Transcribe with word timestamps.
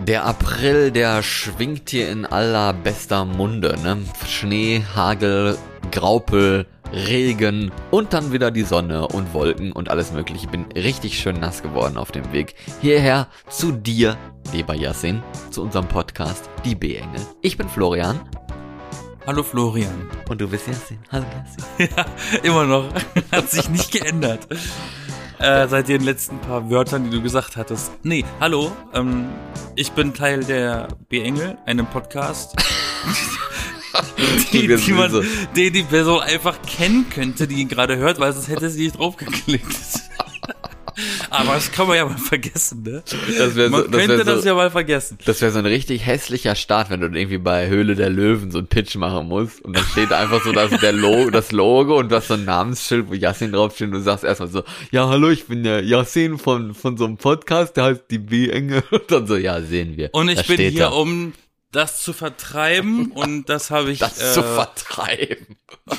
Der 0.00 0.24
April, 0.24 0.92
der 0.92 1.22
schwingt 1.22 1.90
hier 1.90 2.08
in 2.10 2.24
allerbester 2.24 3.24
Munde, 3.24 3.76
ne? 3.82 3.98
Schnee, 4.26 4.82
Hagel, 4.94 5.58
Graupel, 5.90 6.66
Regen 6.92 7.72
und 7.90 8.12
dann 8.12 8.32
wieder 8.32 8.50
die 8.50 8.62
Sonne 8.62 9.08
und 9.08 9.34
Wolken 9.34 9.72
und 9.72 9.90
alles 9.90 10.12
mögliche. 10.12 10.44
Ich 10.44 10.50
bin 10.50 10.66
richtig 10.72 11.18
schön 11.18 11.40
nass 11.40 11.62
geworden 11.62 11.98
auf 11.98 12.12
dem 12.12 12.32
Weg 12.32 12.54
hierher 12.80 13.26
zu 13.48 13.72
dir, 13.72 14.16
lieber 14.52 14.74
Yassin, 14.74 15.22
zu 15.50 15.62
unserem 15.62 15.88
Podcast 15.88 16.48
Die 16.64 16.74
B-Engel. 16.76 17.20
Ich 17.42 17.58
bin 17.58 17.68
Florian. 17.68 18.20
Hallo 19.26 19.42
Florian. 19.42 20.08
Und 20.28 20.40
du 20.40 20.48
bist 20.48 20.68
Yassin. 20.68 20.98
Hallo 21.10 21.26
Yassin. 21.26 21.64
Ja, 21.96 22.06
immer 22.42 22.64
noch. 22.64 22.88
Hat 23.32 23.50
sich 23.50 23.68
nicht 23.68 23.92
geändert. 23.92 24.46
Äh, 25.38 25.68
seit 25.68 25.88
den 25.88 26.02
letzten 26.02 26.40
paar 26.40 26.68
Wörtern, 26.68 27.04
die 27.04 27.10
du 27.10 27.22
gesagt 27.22 27.56
hattest. 27.56 27.92
Nee, 28.02 28.24
hallo. 28.40 28.72
Ähm, 28.92 29.26
ich 29.76 29.92
bin 29.92 30.12
Teil 30.12 30.42
der 30.42 30.88
B-Engel, 31.08 31.56
einem 31.64 31.86
Podcast. 31.86 32.56
die, 34.52 34.66
die, 34.66 34.92
man, 34.92 35.24
die 35.54 35.70
die 35.70 35.84
Person 35.84 36.20
einfach 36.20 36.60
kennen 36.62 37.08
könnte, 37.08 37.46
die 37.46 37.60
ihn 37.60 37.68
gerade 37.68 37.96
hört, 37.96 38.18
weil 38.18 38.32
sonst 38.32 38.48
hätte 38.48 38.68
sie 38.68 38.84
nicht 38.84 38.98
draufgeklickt. 38.98 39.64
Aber 41.30 41.54
das 41.54 41.70
kann 41.70 41.86
man 41.86 41.96
ja 41.96 42.06
mal 42.06 42.16
vergessen, 42.16 42.82
ne? 42.82 43.02
Das 43.38 43.54
wär 43.54 43.70
man 43.70 43.82
so, 43.82 43.88
das 43.88 44.06
könnte 44.06 44.18
so, 44.18 44.24
das 44.24 44.44
ja 44.44 44.54
mal 44.54 44.70
vergessen. 44.70 45.18
Das 45.24 45.40
wäre 45.40 45.52
so 45.52 45.58
ein 45.58 45.66
richtig 45.66 46.06
hässlicher 46.06 46.54
Start, 46.54 46.90
wenn 46.90 47.00
du 47.00 47.06
irgendwie 47.06 47.38
bei 47.38 47.68
Höhle 47.68 47.94
der 47.94 48.10
Löwen 48.10 48.50
so 48.50 48.58
einen 48.58 48.66
Pitch 48.66 48.96
machen 48.96 49.28
musst 49.28 49.62
und 49.62 49.76
dann 49.76 49.84
steht 49.84 50.12
einfach 50.12 50.42
so 50.42 50.52
das, 50.52 50.70
der 50.80 50.92
Logo, 50.92 51.30
das 51.30 51.52
Logo 51.52 51.98
und 51.98 52.10
du 52.10 52.16
hast 52.16 52.28
so 52.28 52.34
ein 52.34 52.44
Namensschild, 52.44 53.08
wo 53.08 53.14
Yassin 53.14 53.52
draufsteht 53.52 53.88
und 53.88 53.92
du 53.92 54.00
sagst 54.00 54.24
erstmal 54.24 54.48
so, 54.48 54.64
ja, 54.90 55.08
hallo, 55.08 55.28
ich 55.28 55.46
bin 55.46 55.62
der 55.62 55.84
Yassin 55.84 56.38
von, 56.38 56.74
von 56.74 56.96
so 56.96 57.04
einem 57.04 57.16
Podcast, 57.16 57.76
der 57.76 57.84
heißt 57.84 58.04
die 58.10 58.18
B-Engel 58.18 58.82
und 58.90 59.10
dann 59.10 59.26
so, 59.26 59.36
ja, 59.36 59.60
sehen 59.60 59.96
wir. 59.96 60.10
Und 60.12 60.28
ich 60.28 60.46
bin 60.46 60.58
hier, 60.58 60.84
da. 60.84 60.88
um 60.88 61.32
das 61.72 62.02
zu 62.02 62.12
vertreiben 62.12 63.12
und 63.12 63.48
das 63.48 63.70
habe 63.70 63.90
ich. 63.90 63.98
Das 63.98 64.20
äh, 64.20 64.32
zu 64.32 64.42
vertreiben. 64.42 65.56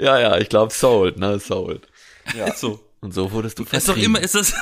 ja, 0.00 0.18
ja, 0.18 0.38
ich 0.38 0.48
glaube 0.48 0.72
sold, 0.72 1.18
ne, 1.18 1.38
sold. 1.38 1.88
Ja. 2.36 2.46
Ist 2.46 2.60
so. 2.60 2.80
Und 3.08 3.14
so 3.14 3.32
wurdest 3.32 3.58
du 3.58 3.64
vertrieben. 3.64 3.78
Ist 3.78 3.88
doch 3.88 3.96
immer, 3.96 4.20
ist 4.20 4.34
das. 4.34 4.52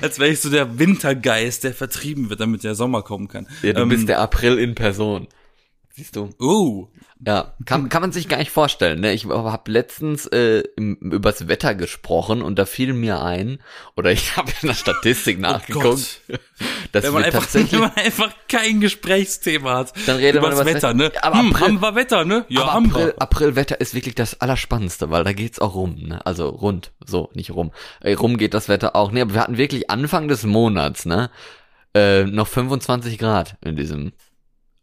Als 0.00 0.20
wäre 0.20 0.30
ich 0.30 0.40
so 0.40 0.50
der 0.50 0.78
Wintergeist, 0.78 1.64
der 1.64 1.74
vertrieben 1.74 2.30
wird, 2.30 2.38
damit 2.38 2.62
der 2.62 2.76
Sommer 2.76 3.02
kommen 3.02 3.26
kann. 3.26 3.48
Ja, 3.62 3.72
du 3.72 3.82
ähm, 3.82 3.88
bist 3.88 4.08
der 4.08 4.20
April 4.20 4.56
in 4.56 4.76
Person. 4.76 5.26
Siehst 5.96 6.16
du? 6.16 6.30
Oh. 6.40 6.88
Ja, 7.24 7.54
kann, 7.66 7.88
kann 7.88 8.02
man 8.02 8.10
sich 8.10 8.28
gar 8.28 8.38
nicht 8.38 8.50
vorstellen. 8.50 8.98
Ne? 8.98 9.12
Ich 9.12 9.26
habe 9.26 9.70
letztens 9.70 10.26
äh, 10.26 10.64
im, 10.76 10.96
übers 10.96 11.46
Wetter 11.46 11.76
gesprochen 11.76 12.42
und 12.42 12.58
da 12.58 12.66
fiel 12.66 12.92
mir 12.94 13.22
ein, 13.22 13.60
oder 13.96 14.10
ich 14.10 14.36
habe 14.36 14.50
in 14.60 14.68
der 14.68 14.74
Statistik 14.74 15.36
oh 15.38 15.42
nachgeguckt, 15.42 16.20
oh 16.32 16.34
dass 16.90 17.04
wenn 17.04 17.12
man, 17.12 17.22
einfach, 17.22 17.42
tatsächlich, 17.42 17.74
wenn 17.74 17.80
man 17.80 17.94
einfach 17.94 18.34
kein 18.48 18.80
Gesprächsthema 18.80 19.76
hat, 19.76 19.92
dann 20.06 20.16
redet 20.16 20.42
man 20.42 20.50
über 20.50 20.64
das 20.64 20.74
Wetter, 20.74 20.94
ne? 20.94 21.12
Aber 21.22 21.38
hm, 21.38 21.54
April, 21.54 21.68
haben 21.68 21.80
wir 21.80 21.94
Wetter, 21.94 22.24
ne? 22.24 22.44
Ja, 22.48 22.72
haben 22.72 22.90
April, 22.90 23.06
wir. 23.06 23.22
Aprilwetter 23.22 23.80
ist 23.80 23.94
wirklich 23.94 24.16
das 24.16 24.40
Allerspannendste, 24.40 25.10
weil 25.10 25.22
da 25.22 25.32
geht's 25.32 25.60
auch 25.60 25.76
rum, 25.76 25.94
ne? 25.94 26.26
Also 26.26 26.48
rund, 26.48 26.90
so, 27.06 27.30
nicht 27.34 27.52
rum. 27.52 27.70
Äh, 28.00 28.14
rum 28.14 28.36
geht 28.36 28.52
das 28.52 28.68
Wetter 28.68 28.96
auch. 28.96 29.12
Ne, 29.12 29.22
aber 29.22 29.34
wir 29.34 29.40
hatten 29.40 29.58
wirklich 29.58 29.90
Anfang 29.90 30.26
des 30.26 30.42
Monats, 30.42 31.06
ne? 31.06 31.30
Äh, 31.94 32.24
noch 32.24 32.48
25 32.48 33.18
Grad 33.18 33.56
in 33.60 33.76
diesem 33.76 34.12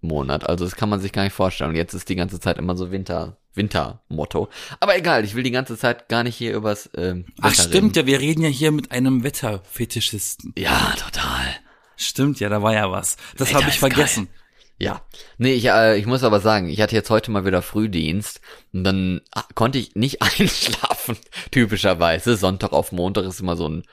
Monat. 0.02 0.48
Also 0.48 0.66
das 0.66 0.76
kann 0.76 0.90
man 0.90 1.00
sich 1.00 1.12
gar 1.12 1.24
nicht 1.24 1.34
vorstellen. 1.34 1.72
Und 1.72 1.76
jetzt 1.76 1.94
ist 1.94 2.10
die 2.10 2.16
ganze 2.16 2.40
Zeit 2.40 2.58
immer 2.58 2.76
so 2.76 2.92
Winter, 2.92 3.38
Winter-Motto. 3.54 4.50
Aber 4.80 4.98
egal, 4.98 5.24
ich 5.24 5.36
will 5.36 5.44
die 5.44 5.52
ganze 5.52 5.78
Zeit 5.78 6.10
gar 6.10 6.24
nicht 6.24 6.36
hier 6.36 6.54
übers 6.54 6.90
ähm, 6.96 7.26
Wetter 7.38 7.42
Ach 7.42 7.54
stimmt 7.54 7.96
reden. 7.96 8.08
ja, 8.08 8.14
wir 8.14 8.20
reden 8.20 8.42
ja 8.42 8.50
hier 8.50 8.72
mit 8.72 8.92
einem 8.92 9.24
Wetterfetischisten. 9.24 10.54
Ja, 10.58 10.94
total. 10.98 11.56
Stimmt 11.96 12.40
ja, 12.40 12.50
da 12.50 12.62
war 12.62 12.74
ja 12.74 12.92
was. 12.92 13.18
Das 13.38 13.54
habe 13.54 13.70
ich 13.70 13.80
vergessen. 13.80 14.26
Geil. 14.26 14.36
Ja, 14.80 15.02
nee, 15.38 15.54
ich, 15.54 15.66
äh, 15.66 15.96
ich 16.00 16.08
muss 16.08 16.24
aber 16.24 16.40
sagen, 16.40 16.68
ich 16.68 16.82
hatte 16.82 16.96
jetzt 16.96 17.12
heute 17.12 17.30
mal 17.30 17.46
wieder 17.46 17.62
Frühdienst 17.62 18.42
und 18.74 18.84
dann 18.84 19.22
ah, 19.32 19.44
konnte 19.54 19.78
ich 19.78 19.94
nicht 19.94 20.22
einschlafen, 20.40 21.18
typischerweise. 21.52 22.36
Sonntag 22.36 22.74
auf 22.74 22.92
Montag 22.92 23.26
ist 23.26 23.42
immer 23.42 23.56
so 23.56 23.70
ein 23.70 23.84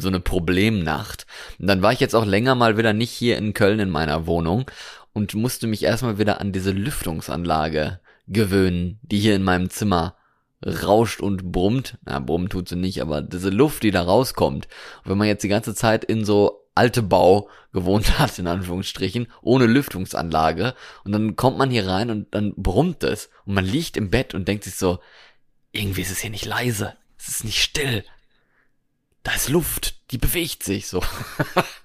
so 0.00 0.08
eine 0.08 0.20
Problemnacht. 0.20 1.26
Und 1.58 1.66
dann 1.66 1.82
war 1.82 1.92
ich 1.92 2.00
jetzt 2.00 2.14
auch 2.14 2.24
länger 2.24 2.54
mal 2.54 2.78
wieder 2.78 2.92
nicht 2.92 3.10
hier 3.10 3.36
in 3.36 3.52
Köln 3.52 3.80
in 3.80 3.90
meiner 3.90 4.26
Wohnung 4.26 4.70
und 5.18 5.34
musste 5.34 5.66
mich 5.66 5.82
erstmal 5.82 6.18
wieder 6.18 6.40
an 6.40 6.52
diese 6.52 6.70
Lüftungsanlage 6.70 7.98
gewöhnen, 8.28 9.00
die 9.02 9.18
hier 9.18 9.34
in 9.34 9.42
meinem 9.42 9.68
Zimmer 9.68 10.16
rauscht 10.64 11.20
und 11.20 11.50
brummt. 11.50 11.98
Na, 12.04 12.20
brummen 12.20 12.48
tut 12.48 12.68
sie 12.68 12.76
nicht, 12.76 13.02
aber 13.02 13.20
diese 13.20 13.50
Luft, 13.50 13.82
die 13.82 13.90
da 13.90 14.02
rauskommt. 14.02 14.68
Und 15.02 15.10
wenn 15.10 15.18
man 15.18 15.26
jetzt 15.26 15.42
die 15.42 15.48
ganze 15.48 15.74
Zeit 15.74 16.04
in 16.04 16.24
so 16.24 16.64
alte 16.76 17.02
Bau 17.02 17.48
gewohnt 17.72 18.18
hat, 18.20 18.38
in 18.38 18.46
Anführungsstrichen, 18.46 19.26
ohne 19.42 19.66
Lüftungsanlage, 19.66 20.74
und 21.04 21.10
dann 21.10 21.34
kommt 21.34 21.58
man 21.58 21.70
hier 21.70 21.88
rein 21.88 22.10
und 22.10 22.32
dann 22.32 22.54
brummt 22.56 23.02
es. 23.02 23.28
Und 23.44 23.54
man 23.54 23.64
liegt 23.64 23.96
im 23.96 24.10
Bett 24.10 24.34
und 24.34 24.46
denkt 24.46 24.64
sich 24.64 24.76
so, 24.76 25.00
irgendwie 25.72 26.02
ist 26.02 26.12
es 26.12 26.20
hier 26.20 26.30
nicht 26.30 26.46
leise. 26.46 26.94
Es 27.18 27.28
ist 27.28 27.44
nicht 27.44 27.60
still. 27.60 28.04
Da 29.24 29.32
ist 29.34 29.48
Luft, 29.48 30.12
die 30.12 30.18
bewegt 30.18 30.62
sich 30.62 30.86
so. 30.86 31.02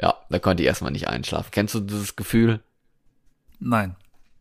ja, 0.00 0.14
da 0.28 0.38
konnte 0.38 0.62
ich 0.62 0.66
erstmal 0.66 0.92
nicht 0.92 1.08
einschlafen. 1.08 1.50
Kennst 1.50 1.74
du 1.74 1.80
dieses 1.80 2.16
Gefühl? 2.16 2.60
Nein. 3.58 3.96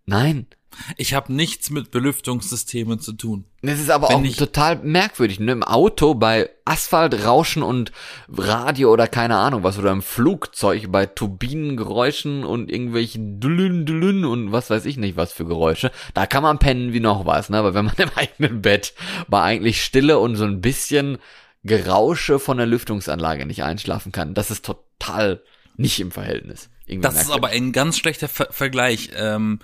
Nein. 0.06 0.48
Ich 0.96 1.14
habe 1.14 1.34
nichts 1.34 1.70
mit 1.70 1.92
Belüftungssystemen 1.92 3.00
zu 3.00 3.14
tun. 3.14 3.46
Das 3.62 3.80
ist 3.80 3.90
aber 3.90 4.10
Wenn 4.10 4.26
auch 4.26 4.36
total 4.36 4.78
merkwürdig. 4.78 5.40
Ne? 5.40 5.52
Im 5.52 5.64
Auto 5.64 6.14
bei 6.14 6.50
Asphalt, 6.64 7.26
Rauschen 7.26 7.62
und 7.62 7.92
Radio 8.30 8.92
oder 8.92 9.08
keine 9.08 9.36
Ahnung 9.38 9.64
was 9.64 9.78
oder 9.78 9.92
im 9.92 10.02
Flugzeug 10.02 10.90
bei 10.90 11.06
Turbinengeräuschen 11.06 12.46
und 12.46 12.72
irgendwelchen 12.72 13.40
Dülün, 13.40 13.86
Dülün 13.86 14.24
und 14.24 14.52
was 14.52 14.70
weiß 14.70 14.86
ich 14.86 14.98
nicht 14.98 15.18
was 15.18 15.34
für 15.34 15.46
Geräusche. 15.46 15.92
Da 16.14 16.26
kann 16.26 16.44
man 16.44 16.60
pennen 16.60 16.94
wie 16.94 17.02
noch 17.02 17.26
was. 17.26 17.50
Ne? 17.50 17.58
Aber 17.58 17.74
wenn 17.74 17.86
man 17.86 17.96
im 17.98 18.12
eigenen 18.16 18.62
Bett 18.62 18.94
bei 19.28 19.42
eigentlich 19.42 19.84
Stille 19.84 20.20
und 20.20 20.36
so 20.38 20.46
ein 20.46 20.62
bisschen 20.62 21.18
Gerausche 21.64 22.40
von 22.40 22.58
der 22.58 22.66
Lüftungsanlage 22.66 23.46
nicht 23.46 23.64
einschlafen 23.64 24.12
kann, 24.12 24.34
das 24.34 24.52
ist 24.52 24.66
total 24.66 25.44
nicht 25.78 26.00
im 26.00 26.12
Verhältnis. 26.12 26.70
Irgendwie 26.86 27.08
das 27.08 27.22
ist 27.22 27.32
aber 27.32 27.50
ein 27.50 27.72
ganz 27.72 27.98
schlechter 27.98 28.28
Ver 28.28 28.48
Vergleich. 28.52 29.12
Ähm, 29.16 29.60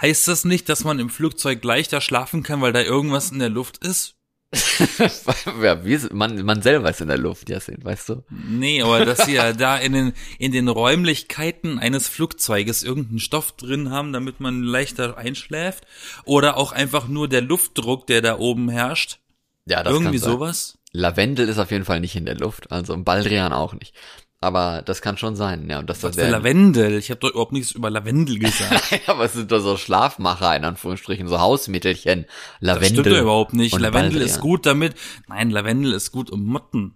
heißt 0.00 0.28
das 0.28 0.44
nicht, 0.44 0.68
dass 0.68 0.84
man 0.84 0.98
im 0.98 1.10
Flugzeug 1.10 1.62
leichter 1.62 2.00
schlafen 2.00 2.42
kann, 2.42 2.60
weil 2.60 2.72
da 2.72 2.80
irgendwas 2.80 3.30
in 3.30 3.38
der 3.38 3.50
Luft 3.50 3.78
ist? 3.84 4.16
ja, 5.62 5.74
ist, 5.74 6.12
man, 6.12 6.44
man 6.44 6.60
selber 6.60 6.90
ist 6.90 7.00
in 7.00 7.06
der 7.06 7.18
Luft, 7.18 7.48
Jasin, 7.48 7.84
weißt 7.84 8.08
du? 8.08 8.24
Nee, 8.30 8.82
aber 8.82 9.04
dass 9.04 9.26
sie 9.26 9.34
ja 9.34 9.52
da 9.52 9.76
in 9.76 9.92
den, 9.92 10.12
in 10.40 10.50
den 10.50 10.66
Räumlichkeiten 10.66 11.78
eines 11.78 12.08
Flugzeuges 12.08 12.82
irgendeinen 12.82 13.20
Stoff 13.20 13.52
drin 13.52 13.90
haben, 13.90 14.12
damit 14.12 14.40
man 14.40 14.64
leichter 14.64 15.16
einschläft. 15.16 15.86
Oder 16.24 16.56
auch 16.56 16.72
einfach 16.72 17.06
nur 17.06 17.28
der 17.28 17.42
Luftdruck, 17.42 18.08
der 18.08 18.22
da 18.22 18.38
oben 18.38 18.68
herrscht. 18.68 19.20
Ja, 19.66 19.84
das 19.84 19.92
Irgendwie 19.92 20.18
sowas. 20.18 20.78
Lavendel 20.92 21.48
ist 21.48 21.58
auf 21.58 21.70
jeden 21.70 21.84
Fall 21.84 22.00
nicht 22.00 22.16
in 22.16 22.26
der 22.26 22.36
Luft, 22.36 22.70
also 22.72 22.96
Baldrian 22.96 23.52
auch 23.52 23.74
nicht. 23.74 23.94
Aber 24.42 24.80
das 24.80 25.02
kann 25.02 25.18
schon 25.18 25.36
sein, 25.36 25.68
ja. 25.68 25.80
Und 25.80 25.90
das 25.90 26.02
Was 26.02 26.16
für 26.16 26.28
Lavendel? 26.28 26.96
Ich 26.96 27.10
habe 27.10 27.20
doch 27.20 27.30
überhaupt 27.30 27.52
nichts 27.52 27.72
über 27.72 27.90
Lavendel 27.90 28.38
gesagt. 28.38 28.90
ja, 28.90 28.98
aber 29.08 29.26
es 29.26 29.34
sind 29.34 29.52
doch 29.52 29.60
so 29.60 29.76
Schlafmacher, 29.76 30.56
in 30.56 30.64
Anführungsstrichen, 30.64 31.28
so 31.28 31.40
Hausmittelchen. 31.40 32.24
Lavendel. 32.60 32.80
Das 32.80 32.88
stimmt 32.88 33.16
doch 33.16 33.20
überhaupt 33.20 33.52
nicht. 33.52 33.74
Lavendel 33.74 33.92
Baldrian. 33.92 34.26
ist 34.26 34.40
gut 34.40 34.64
damit. 34.64 34.94
Nein, 35.28 35.50
Lavendel 35.50 35.92
ist 35.92 36.10
gut 36.10 36.30
um 36.30 36.46
Motten. 36.46 36.94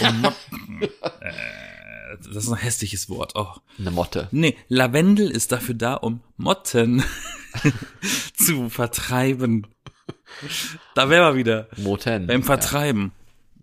Um 0.00 0.20
Motten. 0.22 0.82
äh, 1.20 1.32
das 2.32 2.44
ist 2.44 2.48
ein 2.48 2.56
hässliches 2.56 3.10
Wort. 3.10 3.34
Oh. 3.34 3.52
Eine 3.78 3.90
Motte. 3.90 4.28
Nee, 4.30 4.56
Lavendel 4.68 5.30
ist 5.30 5.52
dafür 5.52 5.74
da, 5.74 5.92
um 5.92 6.20
Motten 6.38 7.04
zu 8.34 8.70
vertreiben. 8.70 9.66
Da 10.94 11.10
wären 11.10 11.34
wir 11.34 11.38
wieder. 11.38 11.68
Moten. 11.76 12.28
Beim 12.28 12.42
Vertreiben. 12.42 13.12
Ja. 13.14 13.17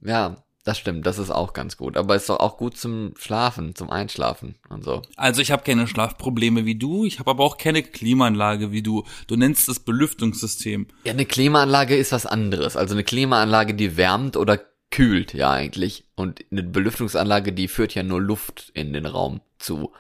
Ja. 0.05 0.37
das 0.63 0.77
stimmt. 0.77 1.05
Das 1.05 1.19
ist 1.19 1.29
auch 1.29 1.53
ganz 1.53 1.77
gut. 1.77 1.95
Aber 1.97 2.15
ist 2.15 2.29
doch 2.29 2.39
auch 2.39 2.57
gut 2.57 2.77
zum 2.77 3.13
Schlafen, 3.17 3.75
zum 3.75 3.89
Einschlafen 3.89 4.55
und 4.69 4.83
so. 4.83 5.01
Also 5.15 5.41
ich 5.41 5.51
habe 5.51 5.63
keine 5.63 5.87
Schlafprobleme 5.87 6.65
wie 6.65 6.75
du. 6.75 7.05
Ich 7.05 7.19
habe 7.19 7.31
aber 7.31 7.43
auch 7.43 7.57
keine 7.57 7.83
Klimaanlage 7.83 8.71
wie 8.71 8.81
du. 8.81 9.03
Du 9.27 9.35
nennst 9.35 9.69
es 9.69 9.79
Belüftungssystem. 9.79 10.87
Ja, 11.03 11.13
eine 11.13 11.25
Klimaanlage 11.25 11.95
ist 11.95 12.11
was 12.11 12.25
anderes. 12.25 12.75
Also 12.75 12.95
eine 12.95 13.03
Klimaanlage, 13.03 13.75
die 13.75 13.95
wärmt 13.97 14.37
oder 14.37 14.59
kühlt 14.91 15.33
ja 15.33 15.51
eigentlich. 15.51 16.05
Und 16.15 16.43
eine 16.51 16.63
Belüftungsanlage, 16.63 17.53
die 17.53 17.67
führt 17.67 17.93
ja 17.95 18.03
nur 18.03 18.21
Luft 18.21 18.71
in 18.73 18.93
den 18.93 19.05
Raum 19.05 19.41
zu. 19.59 19.91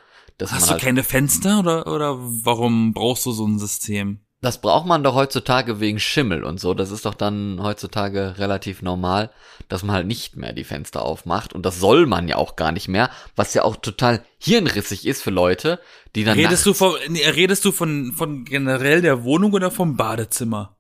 Hast 0.41 0.67
du 0.67 0.71
halt 0.71 0.81
keine 0.81 1.03
Fenster 1.03 1.59
oder, 1.59 1.87
oder 1.87 2.17
warum 2.17 2.93
brauchst 2.93 3.25
du 3.25 3.31
so 3.31 3.45
ein 3.45 3.59
System? 3.59 4.19
Das 4.45 4.59
braucht 4.59 4.85
man 4.85 5.03
doch 5.03 5.15
heutzutage 5.15 5.79
wegen 5.79 5.99
Schimmel 5.99 6.43
und 6.43 6.59
so. 6.59 6.75
Das 6.75 6.91
ist 6.91 7.07
doch 7.07 7.15
dann 7.15 7.59
heutzutage 7.63 8.35
relativ 8.37 8.83
normal, 8.83 9.31
dass 9.69 9.81
man 9.81 9.95
halt 9.95 10.05
nicht 10.05 10.35
mehr 10.35 10.53
die 10.53 10.63
Fenster 10.63 11.01
aufmacht. 11.01 11.53
Und 11.53 11.65
das 11.65 11.79
soll 11.79 12.05
man 12.05 12.27
ja 12.27 12.35
auch 12.35 12.55
gar 12.55 12.71
nicht 12.71 12.87
mehr, 12.87 13.09
was 13.35 13.55
ja 13.55 13.63
auch 13.63 13.75
total 13.75 14.23
hirnrissig 14.37 15.07
ist 15.07 15.23
für 15.23 15.31
Leute, 15.31 15.79
die 16.13 16.23
dann. 16.25 16.37
Redest 16.37 16.63
du 16.67 16.75
von, 16.75 16.93
redest 17.09 17.65
du 17.65 17.71
von, 17.71 18.11
von 18.11 18.45
generell 18.45 19.01
der 19.01 19.23
Wohnung 19.23 19.53
oder 19.53 19.71
vom 19.71 19.97
Badezimmer? 19.97 20.74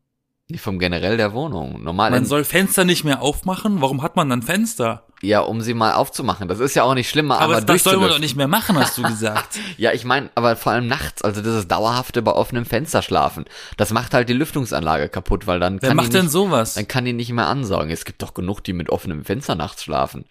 Nicht 0.47 0.61
vom 0.61 0.77
generell 0.77 1.17
der 1.17 1.33
Wohnung. 1.33 1.81
Normal. 1.83 2.11
Man 2.11 2.25
soll 2.25 2.43
Fenster 2.43 2.85
nicht 2.85 3.03
mehr 3.03 3.21
aufmachen. 3.21 3.81
Warum 3.81 4.03
hat 4.03 4.15
man 4.15 4.29
dann 4.29 4.41
Fenster? 4.43 5.01
ja, 5.21 5.39
um 5.39 5.61
sie 5.61 5.73
mal 5.73 5.93
aufzumachen. 5.93 6.47
Das 6.47 6.59
ist 6.59 6.75
ja 6.75 6.83
auch 6.83 6.93
nicht 6.93 7.09
schlimm, 7.09 7.31
Aber 7.31 7.41
einmal 7.55 7.63
das 7.63 7.83
soll 7.83 7.97
man 7.97 8.09
doch 8.09 8.19
nicht 8.19 8.35
mehr 8.35 8.47
machen, 8.47 8.77
hast 8.77 8.97
du 8.97 9.01
gesagt. 9.07 9.57
Ja, 9.77 9.91
ich 9.91 10.05
meine, 10.05 10.29
aber 10.35 10.55
vor 10.55 10.73
allem 10.73 10.87
nachts, 10.87 11.23
also 11.23 11.41
dieses 11.41 11.67
dauerhafte 11.67 12.21
bei 12.21 12.31
offenem 12.31 12.65
Fenster 12.65 13.01
schlafen, 13.01 13.45
das 13.77 13.91
macht 13.91 14.13
halt 14.13 14.29
die 14.29 14.33
Lüftungsanlage 14.33 15.09
kaputt, 15.09 15.47
weil 15.47 15.59
dann 15.59 15.81
Wer 15.81 15.89
kann 15.89 15.97
macht 15.97 16.07
die 16.09 16.11
denn 16.11 16.23
nicht, 16.25 16.31
sowas? 16.31 16.75
dann 16.75 16.87
kann 16.87 17.05
die 17.05 17.13
nicht 17.13 17.31
mehr 17.31 17.47
ansaugen. 17.47 17.89
Es 17.89 18.05
gibt 18.05 18.21
doch 18.21 18.35
genug, 18.35 18.61
die 18.61 18.73
mit 18.73 18.89
offenem 18.91 19.25
Fenster 19.25 19.55
nachts 19.55 19.83
schlafen. 19.83 20.25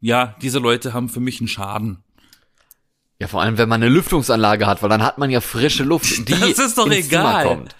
Ja, 0.00 0.36
diese 0.42 0.60
Leute 0.60 0.92
haben 0.92 1.08
für 1.08 1.20
mich 1.20 1.40
einen 1.40 1.48
Schaden. 1.48 2.04
Ja, 3.18 3.26
vor 3.26 3.42
allem, 3.42 3.58
wenn 3.58 3.68
man 3.68 3.82
eine 3.82 3.90
Lüftungsanlage 3.90 4.66
hat, 4.66 4.80
weil 4.82 4.90
dann 4.90 5.02
hat 5.02 5.18
man 5.18 5.30
ja 5.30 5.40
frische 5.40 5.82
Luft, 5.82 6.18
die 6.28 6.38
Das 6.38 6.58
ist 6.58 6.78
doch 6.78 6.86
ins 6.86 7.06
egal. 7.08 7.42
Zimmer 7.42 7.56
kommt. 7.56 7.76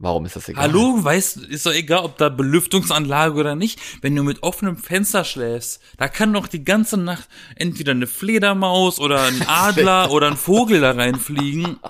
Warum 0.00 0.24
ist 0.26 0.36
das 0.36 0.48
egal? 0.48 0.62
Hallo, 0.62 1.02
weißt, 1.02 1.38
ist 1.38 1.66
doch 1.66 1.72
egal, 1.72 2.04
ob 2.04 2.18
da 2.18 2.28
Belüftungsanlage 2.28 3.34
oder 3.34 3.56
nicht. 3.56 3.80
Wenn 4.00 4.14
du 4.14 4.22
mit 4.22 4.44
offenem 4.44 4.76
Fenster 4.76 5.24
schläfst, 5.24 5.80
da 5.96 6.06
kann 6.06 6.32
doch 6.32 6.46
die 6.46 6.62
ganze 6.62 6.96
Nacht 6.96 7.28
entweder 7.56 7.92
eine 7.92 8.06
Fledermaus 8.06 9.00
oder 9.00 9.22
ein 9.22 9.42
Adler 9.48 10.12
oder 10.12 10.28
ein 10.28 10.36
Vogel 10.36 10.80
da 10.80 10.92
reinfliegen 10.92 11.80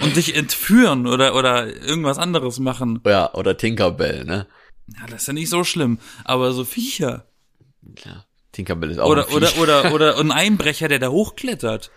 und 0.00 0.16
dich 0.16 0.34
entführen 0.34 1.06
oder, 1.06 1.34
oder 1.34 1.66
irgendwas 1.66 2.16
anderes 2.16 2.58
machen. 2.60 3.00
Ja, 3.04 3.32
oder 3.34 3.58
Tinkerbell, 3.58 4.24
ne? 4.24 4.46
Ja, 4.98 5.06
das 5.06 5.22
ist 5.22 5.26
ja 5.28 5.32
nicht 5.34 5.50
so 5.50 5.64
schlimm. 5.64 5.98
Aber 6.24 6.52
so 6.52 6.64
Viecher. 6.64 7.26
Ja, 8.04 8.24
Tinkerbell 8.52 8.90
ist 8.90 8.98
auch 8.98 9.08
Oder, 9.10 9.28
ein 9.28 9.34
oder, 9.34 9.46
Viech. 9.48 9.60
oder, 9.60 9.92
oder 9.92 10.18
ein 10.18 10.30
Einbrecher, 10.32 10.88
der 10.88 10.98
da 10.98 11.08
hochklettert. 11.08 11.90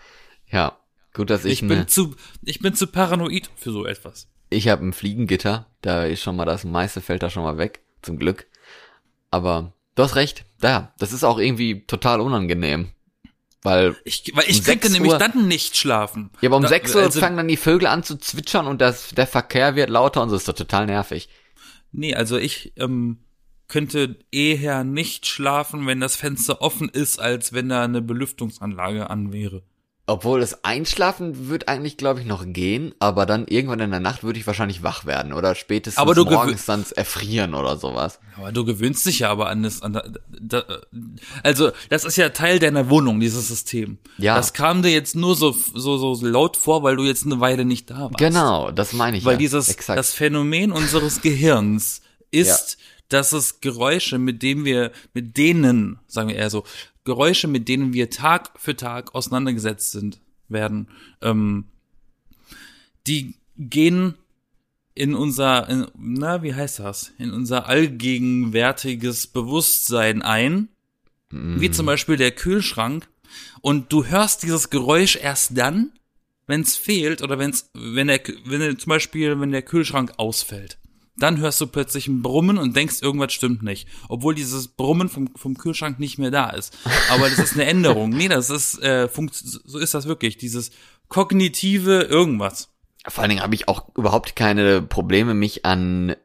Ja, 0.51 0.77
gut, 1.13 1.29
dass 1.29 1.45
ich, 1.45 1.61
Ich 1.61 1.67
bin 1.67 1.87
zu, 1.87 2.15
ich 2.43 2.59
bin 2.59 2.73
zu 2.75 2.87
paranoid 2.87 3.49
für 3.55 3.71
so 3.71 3.85
etwas. 3.85 4.27
Ich 4.49 4.67
habe 4.67 4.85
ein 4.85 4.93
Fliegengitter, 4.93 5.67
da 5.81 6.05
ist 6.05 6.21
schon 6.21 6.35
mal 6.35 6.45
das 6.45 6.63
meiste 6.63 7.01
fällt 7.01 7.23
da 7.23 7.29
schon 7.29 7.43
mal 7.43 7.57
weg, 7.57 7.81
zum 8.01 8.17
Glück. 8.17 8.47
Aber 9.31 9.73
du 9.95 10.03
hast 10.03 10.15
recht, 10.15 10.45
ja, 10.61 10.93
das 10.99 11.11
ist 11.13 11.23
auch 11.23 11.37
irgendwie 11.39 11.85
total 11.85 12.21
unangenehm. 12.21 12.89
Weil, 13.63 13.95
Ich, 14.03 14.31
weil 14.35 14.43
ich 14.47 14.59
Um 14.59 14.63
könnte 14.65 14.87
6 14.87 14.93
nämlich 14.93 15.11
Uhr- 15.13 15.17
dann 15.17 15.47
nicht 15.47 15.75
schlafen. 15.75 16.29
ja, 16.41 16.49
aber 16.49 16.57
um 16.57 16.63
Da- 16.63 16.69
6 16.69 16.93
Uhr 16.95 17.01
also- 17.01 17.19
fangen 17.19 17.37
dann 17.37 17.47
die 17.47 17.57
Vögel 17.57 17.87
an 17.87 18.03
zu 18.03 18.17
zwitschern 18.17 18.67
und 18.67 18.79
das, 18.79 19.09
der 19.09 19.25
Verkehr 19.25 19.75
wird 19.75 19.89
lauter 19.89 20.21
und 20.21 20.29
so 20.29 20.35
ist 20.35 20.47
doch 20.47 20.53
total 20.53 20.85
nervig. 20.85 21.29
Nee, 21.91 22.13
also 22.13 22.37
ich 22.37 22.73
ähm, 22.77 23.17
könnte 23.67 24.19
eher 24.31 24.83
nicht 24.83 25.25
schlafen, 25.25 25.87
wenn 25.87 25.99
das 25.99 26.15
Fenster 26.15 26.61
offen 26.61 26.89
ist, 26.89 27.19
als 27.19 27.53
wenn 27.53 27.69
da 27.69 27.83
eine 27.83 28.03
Belüftungsanlage 28.03 29.09
an 29.09 29.33
wäre. 29.33 29.63
Obwohl 30.07 30.39
das 30.39 30.63
Einschlafen 30.63 31.49
wird 31.49 31.67
eigentlich, 31.67 31.97
glaube 31.97 32.19
ich, 32.19 32.27
noch 32.27 32.43
gehen, 32.45 32.93
aber 32.99 33.25
dann 33.25 33.47
irgendwann 33.47 33.79
in 33.79 33.89
der 33.89 33.99
Nacht 33.99 34.23
würde 34.23 34.37
ich 34.37 34.45
wahrscheinlich 34.45 34.83
wach 34.83 35.05
werden 35.05 35.33
oder 35.33 35.55
spätestens 35.55 35.99
Aber 35.99 36.13
du 36.13 36.25
morgens 36.25 36.65
dann 36.65 36.85
erfrieren 36.95 37.55
oder 37.55 37.77
sowas. 37.77 38.19
Aber 38.37 38.51
du 38.51 38.65
gewöhnst 38.65 39.07
dich 39.07 39.19
ja 39.19 39.31
aber 39.31 39.49
an 39.49 39.63
das, 39.63 39.81
an 39.81 39.99
da, 40.29 40.63
also 41.41 41.71
das 41.89 42.05
ist 42.05 42.17
ja 42.17 42.29
Teil 42.29 42.59
deiner 42.59 42.87
Wohnung, 42.91 43.19
dieses 43.19 43.47
System. 43.47 43.97
Ja. 44.19 44.35
Das 44.35 44.53
kam 44.53 44.83
dir 44.83 44.91
jetzt 44.91 45.15
nur 45.15 45.35
so, 45.35 45.51
so, 45.51 45.97
so 45.97 46.23
laut 46.23 46.55
vor, 46.55 46.83
weil 46.83 46.97
du 46.97 47.03
jetzt 47.03 47.25
eine 47.25 47.39
Weile 47.39 47.65
nicht 47.65 47.89
da 47.89 48.01
warst. 48.01 48.17
Genau, 48.17 48.69
das 48.69 48.93
meine 48.93 49.17
ich 49.17 49.25
Weil 49.25 49.33
ja. 49.33 49.39
dieses, 49.39 49.69
Exakt. 49.69 49.97
das 49.97 50.13
Phänomen 50.13 50.71
unseres 50.71 51.21
Gehirns 51.21 52.01
ist, 52.29 52.77
dass 53.09 53.31
es 53.31 53.59
Geräusche, 53.59 54.19
mit 54.19 54.43
denen 54.43 54.65
wir, 54.65 54.91
mit 55.15 55.37
denen, 55.37 55.99
sagen 56.07 56.29
wir 56.29 56.35
eher 56.35 56.51
so, 56.51 56.63
Geräusche, 57.05 57.47
mit 57.47 57.69
denen 57.69 57.93
wir 57.93 58.09
Tag 58.09 58.51
für 58.57 58.75
Tag 58.75 59.15
auseinandergesetzt 59.15 59.91
sind, 59.91 60.19
werden, 60.49 60.89
ähm, 61.21 61.65
die 63.07 63.35
gehen 63.57 64.15
in 64.95 65.13
unser, 65.13 65.69
in, 65.69 65.87
na, 65.97 66.41
wie 66.43 66.53
heißt 66.53 66.79
das? 66.79 67.13
In 67.17 67.31
unser 67.31 67.67
allgegenwärtiges 67.67 69.27
Bewusstsein 69.27 70.21
ein, 70.21 70.69
wie 71.31 71.71
zum 71.71 71.85
Beispiel 71.85 72.17
der 72.17 72.31
Kühlschrank, 72.31 73.07
und 73.61 73.91
du 73.91 74.05
hörst 74.05 74.43
dieses 74.43 74.69
Geräusch 74.69 75.17
erst 75.17 75.57
dann, 75.57 75.91
wenn 76.47 76.61
es 76.61 76.75
fehlt 76.75 77.21
oder 77.21 77.39
wenn's, 77.39 77.69
wenn 77.73 78.07
der, 78.07 78.21
wenn 78.45 78.59
der, 78.59 78.77
zum 78.77 78.89
Beispiel, 78.89 79.39
wenn 79.39 79.51
der 79.51 79.63
Kühlschrank 79.63 80.13
ausfällt. 80.17 80.77
Dann 81.17 81.37
hörst 81.37 81.61
du 81.61 81.67
plötzlich 81.67 82.07
ein 82.07 82.21
Brummen 82.21 82.57
und 82.57 82.75
denkst, 82.75 83.01
irgendwas 83.01 83.31
stimmt 83.31 83.63
nicht. 83.63 83.87
Obwohl 84.09 84.35
dieses 84.35 84.67
Brummen 84.67 85.07
vom, 85.07 85.29
vom 85.35 85.57
Kühlschrank 85.57 85.99
nicht 85.99 86.17
mehr 86.17 86.31
da 86.31 86.49
ist. 86.49 86.77
Aber 87.09 87.29
das 87.29 87.39
ist 87.39 87.53
eine 87.53 87.65
Änderung. 87.65 88.09
Nee, 88.09 88.27
das 88.27 88.49
ist, 88.49 88.81
äh, 88.81 89.07
funkt, 89.07 89.35
so 89.35 89.77
ist 89.77 89.93
das 89.93 90.07
wirklich. 90.07 90.37
Dieses 90.37 90.71
kognitive 91.07 92.01
irgendwas. 92.01 92.69
Vor 93.07 93.21
allen 93.21 93.29
Dingen 93.29 93.43
habe 93.43 93.55
ich 93.55 93.67
auch 93.67 93.95
überhaupt 93.95 94.35
keine 94.35 94.81
Probleme, 94.81 95.33
mich 95.33 95.65
an 95.65 96.15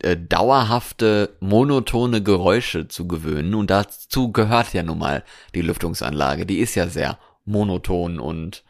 äh, 0.00 0.16
dauerhafte, 0.16 1.36
monotone 1.40 2.22
Geräusche 2.22 2.88
zu 2.88 3.06
gewöhnen. 3.06 3.54
Und 3.54 3.70
dazu 3.70 4.32
gehört 4.32 4.72
ja 4.72 4.82
nun 4.82 4.98
mal 4.98 5.24
die 5.54 5.62
Lüftungsanlage. 5.62 6.46
Die 6.46 6.58
ist 6.58 6.74
ja 6.74 6.88
sehr 6.88 7.18
monoton 7.44 8.18
und 8.20 8.64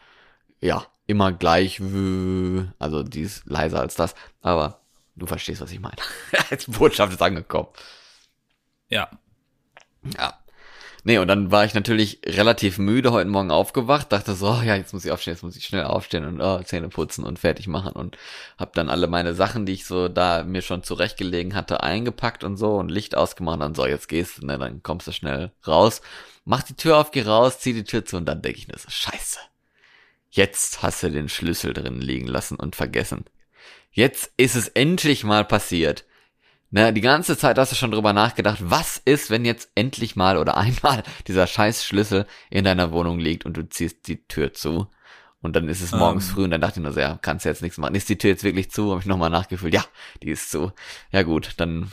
ja, 0.61 0.87
immer 1.07 1.33
gleich, 1.33 1.81
also 2.79 3.03
die 3.03 3.21
ist 3.21 3.47
leiser 3.47 3.81
als 3.81 3.95
das. 3.95 4.15
Aber 4.41 4.84
du 5.17 5.27
verstehst, 5.27 5.61
was 5.61 5.73
ich 5.73 5.81
meine. 5.81 5.97
Als 6.51 6.67
Botschaft 6.67 7.13
ist 7.13 7.23
angekommen. 7.23 7.69
Ja. 8.89 9.09
Ja. 10.19 10.39
Nee, 11.07 11.19
und 11.19 11.29
dann 11.29 11.51
war 11.51 11.67
ich 11.67 11.75
natürlich 11.75 12.21
relativ 12.25 12.79
müde 12.79 13.13
heute 13.13 13.29
Morgen 13.29 13.51
aufgewacht, 13.51 14.11
dachte 14.11 14.35
so, 14.35 14.49
oh, 14.49 14.63
ja, 14.63 14.75
jetzt 14.75 14.95
muss 14.95 15.05
ich 15.05 15.11
aufstehen, 15.11 15.35
jetzt 15.35 15.43
muss 15.43 15.55
ich 15.55 15.67
schnell 15.67 15.85
aufstehen 15.85 16.25
und 16.25 16.41
oh, 16.41 16.63
Zähne 16.63 16.89
putzen 16.89 17.25
und 17.25 17.39
fertig 17.39 17.67
machen 17.67 17.93
und 17.93 18.17
hab 18.57 18.73
dann 18.73 18.89
alle 18.89 19.07
meine 19.07 19.35
Sachen, 19.35 19.67
die 19.67 19.75
ich 19.75 19.85
so 19.85 20.09
da 20.09 20.45
mir 20.45 20.63
schon 20.63 20.83
zurechtgelegen 20.83 21.55
hatte, 21.55 21.83
eingepackt 21.83 22.43
und 22.43 22.57
so 22.57 22.77
und 22.77 22.91
Licht 22.91 23.17
ausgemacht 23.17 23.57
und 23.57 23.61
dann 23.61 23.75
so, 23.75 23.85
jetzt 23.85 24.09
gehst 24.09 24.39
du, 24.39 24.47
ne, 24.47 24.59
dann 24.59 24.83
kommst 24.83 25.07
du 25.07 25.13
schnell 25.13 25.53
raus, 25.67 26.01
mach 26.47 26.63
die 26.63 26.75
Tür 26.75 26.97
auf, 26.97 27.11
geh 27.11 27.21
raus, 27.21 27.59
zieh 27.59 27.75
die 27.75 27.85
Tür 27.85 28.07
zu 28.07 28.17
und 28.17 28.25
dann 28.25 28.41
denke 28.41 28.59
ich 28.59 28.69
mir 28.69 28.79
so, 28.79 28.89
scheiße. 28.89 29.41
Jetzt 30.31 30.83
hast 30.83 31.03
du 31.03 31.11
den 31.11 31.29
Schlüssel 31.29 31.75
drin 31.75 32.01
liegen 32.01 32.29
lassen 32.29 32.57
und 32.57 32.77
vergessen. 32.77 33.27
Jetzt 33.95 34.33
ist 34.37 34.57
es 34.57 34.69
endlich 34.69 35.25
mal 35.25 35.45
passiert. 35.45 36.05
Ne, 36.71 36.93
die 36.93 37.01
ganze 37.01 37.39
Zeit 37.39 37.57
hast 37.57 37.71
du 37.71 37.77
schon 37.77 37.93
drüber 37.93 38.13
nachgedacht, 38.13 38.59
was 38.61 39.01
ist, 39.05 39.31
wenn 39.31 39.45
jetzt 39.45 39.71
endlich 39.77 40.17
mal 40.17 40.37
oder 40.37 40.57
einmal 40.59 41.05
dieser 41.29 41.47
scheiß 41.47 41.85
Schlüssel 41.85 42.27
in 42.51 42.65
deiner 42.65 42.91
Wohnung 42.91 43.19
liegt 43.21 43.47
und 43.47 43.57
du 43.57 43.69
ziehst 43.69 44.09
die 44.09 44.27
Tür 44.27 44.53
zu. 44.53 44.89
Und 45.41 45.55
dann 45.55 45.69
ist 45.69 45.83
es 45.83 45.93
morgens 45.93 46.29
Ähm. 46.29 46.35
früh 46.35 46.45
und 46.45 46.51
dann 46.51 46.61
dachte 46.61 46.81
ich 46.81 46.83
nur 46.83 46.93
so, 46.93 47.01
ja, 47.01 47.19
kannst 47.23 47.45
du 47.45 47.51
jetzt 47.51 47.63
nichts 47.63 47.79
machen. 47.79 47.95
Ist 47.95 48.09
die 48.09 48.19
Tür 48.19 48.31
jetzt 48.31 48.45
wirklich 48.45 48.71
zu? 48.73 48.91
Habe 48.91 49.01
ich 49.01 49.07
nochmal 49.07 49.31
nachgefühlt. 49.31 49.73
Ja, 49.75 49.85
die 50.23 50.31
ist 50.31 50.51
zu. 50.51 50.73
Ja 51.13 51.23
gut, 51.23 51.53
dann 51.59 51.93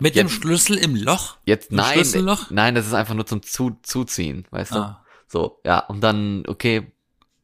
Mit 0.00 0.14
dem 0.16 0.26
Jetzt- 0.26 0.36
Schlüssel 0.42 0.76
im 0.76 0.94
Loch? 0.96 1.38
jetzt 1.46 1.70
Im 1.70 1.76
nein, 1.76 1.94
Schlüsselloch? 1.94 2.50
nein, 2.50 2.74
das 2.74 2.86
ist 2.86 2.94
einfach 2.94 3.14
nur 3.14 3.24
zum 3.26 3.42
zu 3.42 3.78
zuziehen, 3.82 4.46
weißt 4.50 4.72
du? 4.72 4.78
Ah. 4.80 5.04
So, 5.26 5.60
ja, 5.64 5.78
und 5.78 6.00
dann, 6.02 6.42
okay, 6.48 6.90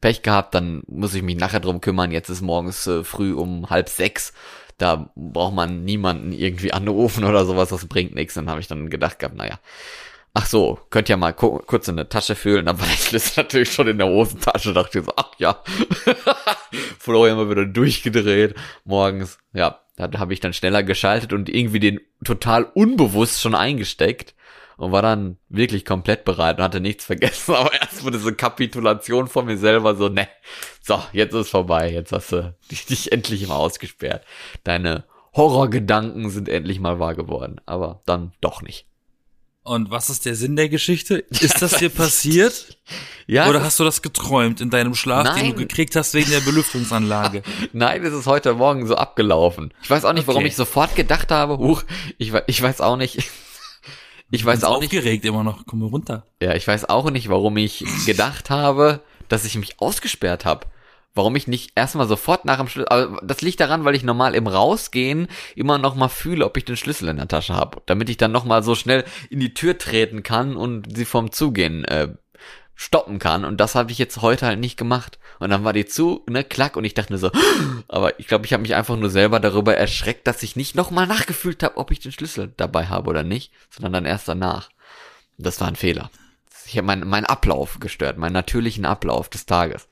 Pech 0.05 0.21
gehabt, 0.21 0.53
dann 0.53 0.83
muss 0.85 1.15
ich 1.15 1.23
mich 1.23 1.35
nachher 1.35 1.59
drum 1.59 1.81
kümmern. 1.81 2.11
Jetzt 2.11 2.29
ist 2.29 2.43
morgens 2.43 2.85
äh, 2.85 3.03
früh 3.03 3.33
um 3.33 3.71
halb 3.71 3.89
sechs. 3.89 4.33
Da 4.77 5.09
braucht 5.15 5.55
man 5.55 5.83
niemanden 5.83 6.31
irgendwie 6.31 6.71
anrufen 6.71 7.23
oder 7.23 7.43
sowas, 7.43 7.69
das 7.69 7.87
bringt 7.87 8.13
nichts. 8.13 8.35
Dann 8.35 8.47
habe 8.47 8.59
ich 8.59 8.67
dann 8.67 8.91
gedacht 8.91 9.17
gehabt, 9.17 9.35
naja, 9.35 9.57
ach 10.35 10.45
so, 10.45 10.79
könnt 10.91 11.09
ja 11.09 11.17
mal 11.17 11.33
ku 11.33 11.57
kurz 11.57 11.87
in 11.87 11.95
der 11.95 12.07
Tasche 12.07 12.35
fühlen. 12.35 12.67
Dann 12.67 12.79
war 12.79 12.85
der 12.91 12.97
Schlüssel 12.97 13.33
natürlich 13.37 13.73
schon 13.73 13.87
in 13.87 13.97
der 13.97 14.05
Hosentasche. 14.05 14.73
Dachte 14.73 14.99
ich 14.99 15.05
so, 15.05 15.13
ach 15.15 15.31
ja, 15.39 15.63
Florian 16.99 17.37
mal 17.37 17.49
wieder 17.49 17.65
durchgedreht 17.65 18.53
morgens. 18.83 19.39
Ja, 19.53 19.79
da 19.95 20.19
habe 20.19 20.33
ich 20.33 20.39
dann 20.39 20.53
schneller 20.53 20.83
geschaltet 20.83 21.33
und 21.33 21.49
irgendwie 21.49 21.79
den 21.79 21.99
total 22.23 22.65
unbewusst 22.75 23.41
schon 23.41 23.55
eingesteckt 23.55 24.35
und 24.77 24.91
war 24.91 25.01
dann 25.01 25.37
wirklich 25.49 25.85
komplett 25.85 26.25
bereit 26.25 26.57
und 26.57 26.63
hatte 26.63 26.79
nichts 26.81 27.05
vergessen. 27.05 27.53
Aber 27.55 27.73
erstmal 27.73 28.11
diese 28.11 28.33
Kapitulation 28.33 29.27
von 29.27 29.45
mir 29.45 29.57
selber 29.57 29.95
so, 29.95 30.09
ne, 30.09 30.27
so, 30.81 31.01
jetzt 31.13 31.33
ist 31.33 31.49
vorbei, 31.49 31.91
jetzt 31.91 32.11
hast 32.11 32.31
du 32.31 32.55
dich, 32.71 32.85
dich 32.85 33.11
endlich 33.11 33.47
mal 33.47 33.55
ausgesperrt. 33.55 34.23
Deine 34.63 35.05
Horrorgedanken 35.35 36.29
sind 36.29 36.49
endlich 36.49 36.79
mal 36.79 36.99
wahr 36.99 37.13
geworden, 37.15 37.59
aber 37.65 38.01
dann 38.05 38.33
doch 38.41 38.61
nicht. 38.61 38.87
Und 39.63 39.89
was 39.89 40.11
ist 40.11 40.25
der 40.27 40.35
Sinn 40.35 40.55
der 40.55 40.69
Geschichte? 40.69 41.15
Ist 41.29 41.59
das 41.59 41.77
dir 41.79 41.89
passiert? 41.89 42.77
Ja, 43.25 43.49
Oder 43.49 43.63
hast 43.63 43.79
du 43.79 43.83
das 43.83 44.03
geträumt 44.03 44.61
in 44.61 44.69
deinem 44.69 44.93
Schlaf, 44.93 45.23
den 45.33 45.33
Nein. 45.33 45.45
du 45.53 45.53
gekriegt 45.55 45.95
hast 45.95 46.13
wegen 46.13 46.29
der 46.29 46.41
Belüftungsanlage? 46.41 47.41
Nein, 47.73 48.05
es 48.05 48.13
ist 48.13 48.27
heute 48.27 48.53
Morgen 48.53 48.85
so 48.85 48.93
abgelaufen. 48.95 49.73
Ich 49.81 49.89
weiß 49.89 50.05
auch 50.05 50.13
nicht, 50.13 50.27
warum 50.27 50.41
Okay. 50.41 50.49
ich 50.49 50.55
sofort 50.55 50.95
gedacht 50.95 51.31
habe, 51.31 51.57
huch, 51.57 51.81
ich, 52.19 52.31
ich 52.45 52.61
weiß 52.61 52.79
auch 52.81 52.95
nicht. 52.95 53.23
Ich 54.31 54.45
weiß 54.45 54.63
auch 54.63 54.79
nicht, 54.79 54.95
aufgeregt 54.95 55.25
immer 55.25 55.43
noch. 55.43 55.65
Komm 55.65 55.83
runter. 55.83 56.25
ja, 56.41 56.55
ich 56.55 56.67
weiß 56.67 56.89
auch 56.89 57.09
nicht, 57.09 57.29
warum 57.29 57.57
ich 57.57 57.85
gedacht 58.05 58.49
habe, 58.49 59.01
dass 59.27 59.45
ich 59.45 59.55
mich 59.57 59.79
ausgesperrt 59.79 60.45
habe. 60.45 60.67
Warum 61.17 61.37
ich 61.37 61.47
nicht 61.47 61.71
erstmal 61.75 62.07
sofort 62.07 62.43
nach 62.43 62.57
dem 62.57 62.67
Schlüssel, 62.67 62.89
aber 62.89 63.21
das 63.25 63.41
liegt 63.41 63.61
daran, 63.61 63.85
weil 63.85 63.95
ich 63.95 64.03
normal 64.03 64.35
im 64.35 64.47
Rausgehen 64.47 65.29
immer 65.55 65.77
noch 65.77 65.95
mal 65.95 66.09
fühle, 66.09 66.43
ob 66.43 66.57
ich 66.57 66.65
den 66.65 66.75
Schlüssel 66.75 67.07
in 67.07 67.15
der 67.15 67.29
Tasche 67.29 67.53
habe, 67.53 67.81
damit 67.85 68.09
ich 68.09 68.17
dann 68.17 68.33
noch 68.33 68.43
mal 68.43 68.63
so 68.63 68.75
schnell 68.75 69.05
in 69.29 69.39
die 69.39 69.53
Tür 69.53 69.77
treten 69.77 70.23
kann 70.23 70.57
und 70.57 70.93
sie 70.97 71.05
vom 71.05 71.31
Zugehen 71.31 71.85
äh, 71.85 72.09
stoppen 72.75 73.19
kann. 73.19 73.45
Und 73.45 73.57
das 73.57 73.73
habe 73.73 73.91
ich 73.91 73.97
jetzt 73.97 74.21
heute 74.21 74.45
halt 74.45 74.59
nicht 74.59 74.77
gemacht. 74.77 75.17
Und 75.39 75.49
dann 75.49 75.63
war 75.63 75.73
die 75.73 75.85
zu, 75.85 76.23
ne, 76.29 76.43
klack, 76.43 76.75
und 76.75 76.83
ich 76.83 76.93
dachte 76.93 77.13
mir 77.13 77.19
so, 77.19 77.31
aber 77.87 78.19
ich 78.19 78.27
glaube, 78.27 78.45
ich 78.45 78.53
habe 78.53 78.61
mich 78.61 78.75
einfach 78.75 78.97
nur 78.97 79.09
selber 79.09 79.39
darüber 79.39 79.75
erschreckt, 79.75 80.27
dass 80.27 80.43
ich 80.43 80.55
nicht 80.55 80.75
nochmal 80.75 81.07
nachgefühlt 81.07 81.63
habe, 81.63 81.77
ob 81.77 81.91
ich 81.91 81.99
den 81.99 82.11
Schlüssel 82.11 82.53
dabei 82.57 82.87
habe 82.87 83.09
oder 83.09 83.23
nicht, 83.23 83.51
sondern 83.69 83.93
dann 83.93 84.05
erst 84.05 84.27
danach. 84.27 84.69
Das 85.37 85.59
war 85.59 85.67
ein 85.67 85.75
Fehler. 85.75 86.11
Ich 86.67 86.77
habe 86.77 86.87
meinen 86.87 87.07
mein 87.07 87.25
Ablauf 87.25 87.79
gestört, 87.79 88.17
meinen 88.17 88.33
natürlichen 88.33 88.85
Ablauf 88.85 89.29
des 89.29 89.45
Tages. 89.45 89.87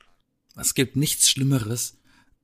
Es 0.56 0.74
gibt 0.74 0.96
nichts 0.96 1.30
Schlimmeres, 1.30 1.98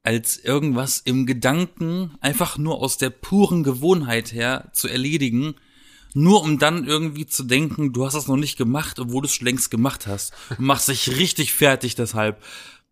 als 0.04 0.38
irgendwas 0.38 1.00
im 1.00 1.26
Gedanken 1.26 2.16
einfach 2.22 2.58
nur 2.58 2.82
aus 2.82 2.98
der 2.98 3.10
puren 3.10 3.64
Gewohnheit 3.64 4.32
her 4.32 4.70
zu 4.74 4.88
erledigen, 4.88 5.56
nur 6.14 6.42
um 6.42 6.60
dann 6.60 6.86
irgendwie 6.86 7.26
zu 7.26 7.44
denken, 7.44 7.94
du 7.94 8.06
hast 8.06 8.14
das 8.14 8.28
noch 8.28 8.38
nicht 8.38 8.58
gemacht, 8.58 9.00
obwohl 9.00 9.22
du 9.22 9.28
es 9.28 9.36
schon 9.36 9.46
längst 9.46 9.72
gemacht 9.72 10.08
hast. 10.08 10.34
Du 10.50 10.62
machst 10.62 10.88
dich 10.88 11.18
richtig 11.18 11.54
fertig 11.54 11.96
deshalb. 11.96 12.42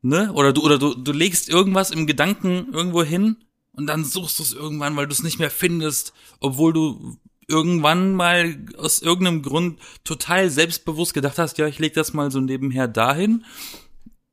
Ne? 0.02 0.32
Oder 0.34 0.54
du, 0.54 0.64
oder 0.64 0.78
du, 0.78 0.94
du 0.94 1.12
legst 1.12 1.50
irgendwas 1.50 1.92
im 1.92 2.08
Gedanken 2.08 2.74
irgendwo 2.74 3.04
hin 3.04 3.38
und 3.72 3.88
dann 3.88 4.06
suchst 4.06 4.40
du 4.40 4.44
es 4.44 4.54
irgendwann, 4.54 4.96
weil 4.96 5.08
du 5.08 5.14
es 5.14 5.24
nicht 5.24 5.40
mehr 5.40 5.52
findest, 5.52 6.14
obwohl 6.40 6.74
du 6.74 7.18
irgendwann 7.48 8.14
mal 8.14 8.66
aus 8.78 9.02
irgendeinem 9.02 9.42
Grund 9.42 9.80
total 10.04 10.50
selbstbewusst 10.50 11.14
gedacht 11.14 11.40
hast, 11.40 11.58
ja, 11.58 11.68
ich 11.68 11.80
leg 11.80 11.94
das 11.94 12.14
mal 12.14 12.30
so 12.30 12.42
nebenher 12.42 12.88
dahin 12.88 13.46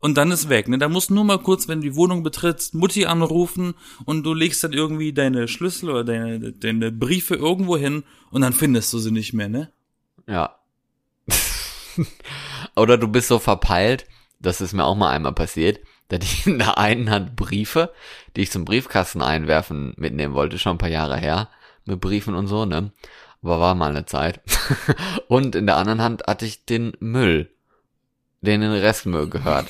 und 0.05 0.19
dann 0.19 0.31
ist 0.33 0.51
weg. 0.51 0.69
Ne? 0.69 0.77
Da 0.77 0.91
musst 0.91 1.09
du 1.09 1.15
nur 1.15 1.25
mal 1.25 1.39
kurz, 1.39 1.67
wenn 1.67 1.81
du 1.81 1.89
die 1.89 1.97
Wohnung 1.97 2.23
betrittst, 2.23 2.75
Mutti 2.75 3.07
anrufen 3.07 3.73
und 4.05 4.23
du 4.23 4.35
legst 4.35 4.63
dann 4.63 4.75
irgendwie 4.75 5.15
deine 5.15 5.49
Schlüssel 5.49 5.89
oder 5.89 6.05
deine, 6.05 6.53
deine 6.53 6.93
Briefe 6.93 7.37
irgendwo 7.37 7.79
hin 7.79 8.05
und 8.31 8.43
dann 8.43 8.53
findest 8.53 8.93
du 8.93 8.99
sie 8.99 9.13
nicht 9.13 9.33
mehr, 9.33 9.49
ne? 9.49 9.73
Ja. 10.27 10.57
oder 12.77 12.99
du 12.99 13.09
bist 13.09 13.29
so 13.29 13.39
verpeilt, 13.39 14.05
das 14.41 14.61
ist 14.61 14.75
mir 14.75 14.85
auch 14.85 14.95
mal 14.95 15.11
einmal 15.11 15.33
passiert, 15.33 15.81
da 16.09 16.19
ich 16.19 16.47
in 16.47 16.59
der 16.59 16.77
einen 16.77 17.09
Hand 17.09 17.35
Briefe, 17.35 17.91
die 18.37 18.43
ich 18.43 18.51
zum 18.51 18.67
Briefkasten 18.67 19.23
einwerfen 19.23 19.95
mitnehmen 19.97 20.35
wollte, 20.35 20.59
schon 20.59 20.73
ein 20.73 20.79
paar 20.79 20.91
Jahre 20.91 21.17
her, 21.17 21.49
mit 21.87 22.03
Briefen 22.03 22.35
und 22.35 22.47
so, 22.47 22.67
ne? 22.67 22.93
Aber 23.41 23.59
war 23.59 23.75
mal 23.75 23.89
eine 23.89 24.05
Zeit. 24.05 24.43
und 25.29 25.55
in 25.55 25.65
der 25.65 25.79
anderen 25.79 26.03
Hand 26.03 26.25
hatte 26.27 26.45
ich 26.45 26.67
den 26.67 26.93
Müll 27.01 27.54
den 28.45 28.63
in 28.63 28.73
den 28.73 28.81
Restmüll 28.81 29.29
gehört. 29.29 29.67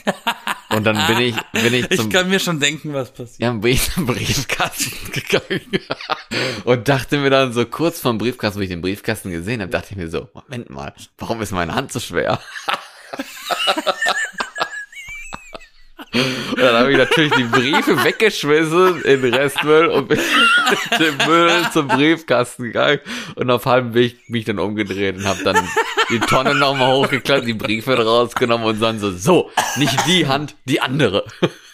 Und 0.70 0.84
dann 0.84 1.06
bin 1.06 1.20
ich, 1.20 1.36
bin 1.52 1.74
ich 1.74 1.88
zum, 1.90 2.08
Ich 2.08 2.12
kann 2.12 2.28
mir 2.28 2.40
schon 2.40 2.58
denken, 2.58 2.92
was 2.92 3.12
passiert. 3.12 3.40
Ja, 3.40 3.52
bin 3.52 3.72
ich 3.72 3.92
zum 3.92 4.06
Briefkasten 4.06 5.12
gegangen 5.12 5.60
und 6.64 6.88
dachte 6.88 7.18
mir 7.18 7.30
dann 7.30 7.52
so 7.52 7.64
kurz 7.64 8.00
vom 8.00 8.18
Briefkasten, 8.18 8.58
wo 8.58 8.62
ich 8.62 8.70
den 8.70 8.80
Briefkasten 8.82 9.30
gesehen 9.30 9.60
habe, 9.60 9.70
dachte 9.70 9.88
ich 9.90 9.96
mir 9.96 10.08
so, 10.08 10.28
Moment 10.34 10.70
mal, 10.70 10.92
warum 11.18 11.40
ist 11.42 11.52
meine 11.52 11.74
Hand 11.74 11.92
so 11.92 12.00
schwer? 12.00 12.40
Und 16.14 16.60
dann 16.60 16.76
habe 16.76 16.92
ich 16.92 16.98
natürlich 16.98 17.32
die 17.32 17.44
Briefe 17.44 18.04
weggeschmissen 18.04 19.02
in 19.02 19.34
Restmüll 19.34 19.86
und 19.86 20.08
bin 20.08 20.18
mit 20.90 21.00
dem 21.00 21.26
Müll 21.26 21.50
zum 21.72 21.88
Briefkasten 21.88 22.64
gegangen. 22.64 23.00
Und 23.34 23.50
auf 23.50 23.66
halbem 23.66 23.94
Weg 23.94 24.28
mich 24.28 24.44
dann 24.44 24.58
umgedreht 24.58 25.16
und 25.16 25.26
habe 25.26 25.42
dann 25.42 25.56
die 26.10 26.20
Tonne 26.20 26.54
nochmal 26.54 26.94
hochgeklappt, 26.94 27.46
die 27.46 27.54
Briefe 27.54 27.96
rausgenommen 27.96 28.66
und 28.66 28.80
dann 28.80 29.00
so, 29.00 29.10
so, 29.10 29.50
nicht 29.76 30.06
die 30.06 30.26
Hand, 30.26 30.54
die 30.66 30.80
andere. 30.80 31.24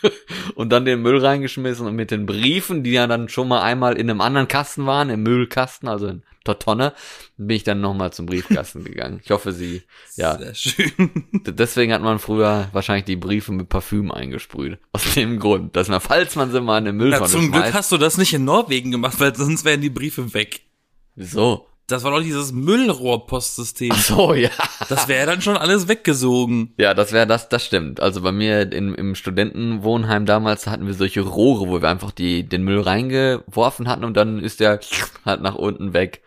Und 0.54 0.70
dann 0.70 0.87
den 0.87 1.02
Müll 1.02 1.18
reingeschmissen 1.18 1.87
und 1.87 1.94
mit 1.94 2.11
den 2.11 2.25
Briefen, 2.25 2.82
die 2.82 2.92
ja 2.92 3.06
dann 3.06 3.28
schon 3.28 3.49
mal 3.49 3.61
einmal 3.61 3.99
in 3.99 4.09
einem 4.09 4.23
anderen 4.23 4.49
Kasten 4.49 4.87
waren, 4.87 5.11
im 5.11 5.23
Müllkasten, 5.23 5.88
also 5.88 6.06
in 6.06 6.23
der 6.50 6.59
Tonne, 6.59 6.92
bin 7.37 7.57
ich 7.57 7.64
dann 7.64 7.80
nochmal 7.80 8.12
zum 8.12 8.26
Briefkasten 8.26 8.85
gegangen. 8.85 9.21
Ich 9.25 9.30
hoffe, 9.30 9.52
sie, 9.52 9.83
ja. 10.16 10.37
Sehr 10.38 10.54
schön. 10.54 11.25
Deswegen 11.47 11.92
hat 11.92 12.02
man 12.02 12.19
früher 12.19 12.69
wahrscheinlich 12.73 13.04
die 13.04 13.16
Briefe 13.16 13.52
mit 13.52 13.69
Parfüm 13.69 14.11
eingesprüht. 14.12 14.78
Aus 14.92 15.14
dem 15.14 15.38
Grund, 15.38 15.76
dass 15.76 15.88
man, 15.88 16.00
falls 16.00 16.37
man 16.37 16.52
sie 16.52 16.61
mal 16.61 16.78
in 16.78 16.85
den 16.87 16.97
Mülltonne 16.97 17.23
Na, 17.23 17.28
zum 17.28 17.42
schmeißt, 17.47 17.62
Glück 17.62 17.75
hast 17.75 17.92
du 17.92 17.97
das 17.97 18.19
nicht 18.19 18.35
in 18.35 18.45
Norwegen 18.45 18.90
gemacht, 18.90 19.19
weil 19.21 19.35
sonst 19.35 19.64
wären 19.64 19.80
die 19.80 19.90
Briefe 19.90 20.35
weg. 20.35 20.61
Wieso? 21.14 21.66
Das 21.90 22.04
war 22.04 22.12
doch 22.12 22.23
dieses 22.23 22.52
Müllrohrpostsystem. 22.52 23.90
Ach 23.92 24.00
so, 24.00 24.35
ja. 24.35 24.50
Das 24.88 25.09
wäre 25.09 25.26
dann 25.26 25.42
schon 25.42 25.57
alles 25.57 25.88
weggesogen. 25.88 26.73
Ja, 26.76 26.95
das 26.95 27.12
wäre 27.12 27.26
das, 27.26 27.49
das 27.49 27.64
stimmt. 27.64 28.00
Also 28.00 28.21
bei 28.21 28.30
mir 28.30 28.73
in, 28.73 28.95
im 28.95 29.14
Studentenwohnheim 29.16 30.25
damals 30.25 30.69
hatten 30.69 30.87
wir 30.87 30.95
solche 30.95 31.23
Rohre, 31.23 31.69
wo 31.69 31.83
wir 31.83 31.88
einfach 31.88 32.12
die, 32.12 32.49
den 32.49 32.62
Müll 32.62 32.80
reingeworfen 32.80 33.88
hatten 33.88 34.04
und 34.04 34.16
dann 34.16 34.38
ist 34.38 34.61
der 34.61 34.78
halt 35.25 35.42
nach 35.42 35.57
unten 35.57 35.92
weg. 35.92 36.23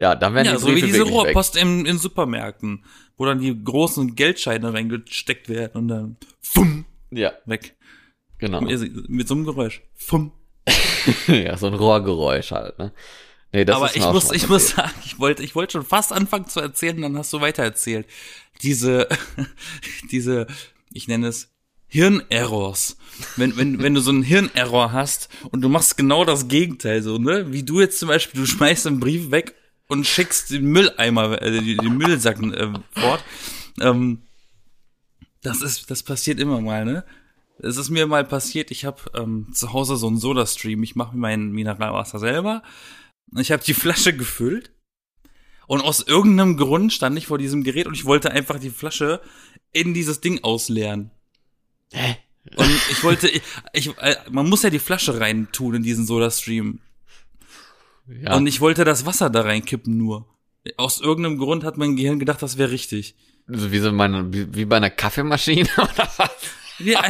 Ja, 0.00 0.14
dann 0.14 0.34
werden 0.34 0.46
ja, 0.46 0.52
die 0.52 0.58
so 0.58 0.74
wie 0.74 0.82
diese 0.82 1.02
Rohrpost 1.02 1.56
im, 1.56 1.86
in 1.86 1.98
Supermärkten, 1.98 2.84
wo 3.16 3.24
dann 3.24 3.40
die 3.40 3.64
großen 3.64 4.14
Geldscheine 4.14 4.74
reingesteckt 4.74 5.48
werden 5.48 5.72
und 5.74 5.88
dann 5.88 6.16
fumm, 6.40 6.84
ja. 7.10 7.32
weg. 7.46 7.76
Genau. 8.38 8.60
Mit, 8.60 9.08
mit 9.08 9.26
so 9.26 9.34
einem 9.34 9.46
Geräusch. 9.46 9.82
Fumm. 9.94 10.32
ja, 11.28 11.56
so 11.56 11.68
ein 11.68 11.74
Rohrgeräusch 11.74 12.50
halt, 12.50 12.78
ne? 12.78 12.92
Nee, 13.52 13.64
das 13.64 13.76
Aber 13.76 13.86
ist 13.86 13.96
ich 13.96 14.04
muss, 14.04 14.32
ich 14.32 14.48
muss 14.48 14.68
sagen, 14.70 14.92
ich 15.04 15.18
wollte, 15.18 15.42
ich 15.42 15.54
wollte 15.54 15.72
schon 15.72 15.84
fast 15.84 16.12
anfangen 16.12 16.46
zu 16.46 16.60
erzählen, 16.60 17.00
dann 17.00 17.16
hast 17.16 17.32
du 17.32 17.40
weiter 17.40 17.62
erzählt. 17.62 18.06
Diese, 18.62 19.08
diese, 20.10 20.46
ich 20.92 21.08
nenne 21.08 21.28
es 21.28 21.54
Hirnerrors. 21.86 22.98
Wenn, 23.36 23.56
wenn, 23.56 23.82
wenn 23.82 23.94
du 23.94 24.00
so 24.00 24.10
einen 24.10 24.24
Hirnerror 24.24 24.92
hast 24.92 25.30
und 25.50 25.62
du 25.62 25.68
machst 25.68 25.96
genau 25.96 26.24
das 26.24 26.48
Gegenteil, 26.48 27.00
so, 27.00 27.16
ne? 27.16 27.52
Wie 27.52 27.62
du 27.62 27.80
jetzt 27.80 27.98
zum 27.98 28.08
Beispiel, 28.08 28.40
du 28.40 28.46
schmeißt 28.46 28.86
einen 28.88 29.00
Brief 29.00 29.30
weg 29.30 29.54
und 29.88 30.06
schickst 30.06 30.50
den 30.50 30.66
Mülleimer, 30.66 31.40
äh, 31.42 31.60
den 31.60 31.96
Müllsack 31.96 32.42
äh, 32.42 32.72
fort. 32.92 33.24
Ähm, 33.80 34.22
das 35.42 35.62
ist, 35.62 35.90
das 35.90 36.02
passiert 36.02 36.40
immer 36.40 36.60
mal, 36.60 36.84
ne? 36.84 37.04
Es 37.58 37.78
ist 37.78 37.88
mir 37.88 38.06
mal 38.06 38.24
passiert, 38.24 38.70
ich 38.70 38.84
habe 38.84 39.00
ähm, 39.14 39.48
zu 39.54 39.72
Hause 39.72 39.96
so 39.96 40.08
einen 40.08 40.18
Soda-Stream, 40.18 40.82
ich 40.82 40.94
mache 40.94 41.14
mir 41.14 41.20
mein 41.20 41.52
Mineralwasser 41.52 42.18
selber 42.18 42.62
ich 43.34 43.52
habe 43.52 43.62
die 43.62 43.74
Flasche 43.74 44.16
gefüllt 44.16 44.70
und 45.66 45.80
aus 45.80 46.00
irgendeinem 46.00 46.56
Grund 46.56 46.92
stand 46.92 47.18
ich 47.18 47.26
vor 47.26 47.38
diesem 47.38 47.64
Gerät 47.64 47.86
und 47.86 47.94
ich 47.94 48.04
wollte 48.04 48.30
einfach 48.30 48.58
die 48.58 48.70
Flasche 48.70 49.20
in 49.72 49.94
dieses 49.94 50.20
Ding 50.20 50.44
ausleeren. 50.44 51.10
Hä? 51.92 52.16
Und 52.56 52.70
ich 52.90 53.02
wollte, 53.02 53.28
ich, 53.28 53.42
ich, 53.72 53.98
äh, 53.98 54.16
man 54.30 54.48
muss 54.48 54.62
ja 54.62 54.70
die 54.70 54.78
Flasche 54.78 55.18
reintun 55.18 55.74
in 55.74 55.82
diesen 55.82 56.06
Soda-Stream. 56.06 56.80
Ja. 58.08 58.36
Und 58.36 58.46
ich 58.46 58.60
wollte 58.60 58.84
das 58.84 59.06
Wasser 59.06 59.30
da 59.30 59.42
reinkippen 59.42 59.96
nur. 59.96 60.26
Aus 60.76 61.00
irgendeinem 61.00 61.38
Grund 61.38 61.64
hat 61.64 61.76
mein 61.76 61.96
Gehirn 61.96 62.18
gedacht, 62.18 62.42
das 62.42 62.58
wäre 62.58 62.70
richtig. 62.70 63.14
Also 63.48 63.70
wie 63.70 63.78
so 63.78 63.92
meine, 63.92 64.32
wie, 64.32 64.54
wie 64.54 64.64
bei 64.64 64.76
einer 64.76 64.90
Kaffeemaschine 64.90 65.68
oder 65.76 66.08
was? 66.16 66.30
Ja, 66.78 67.02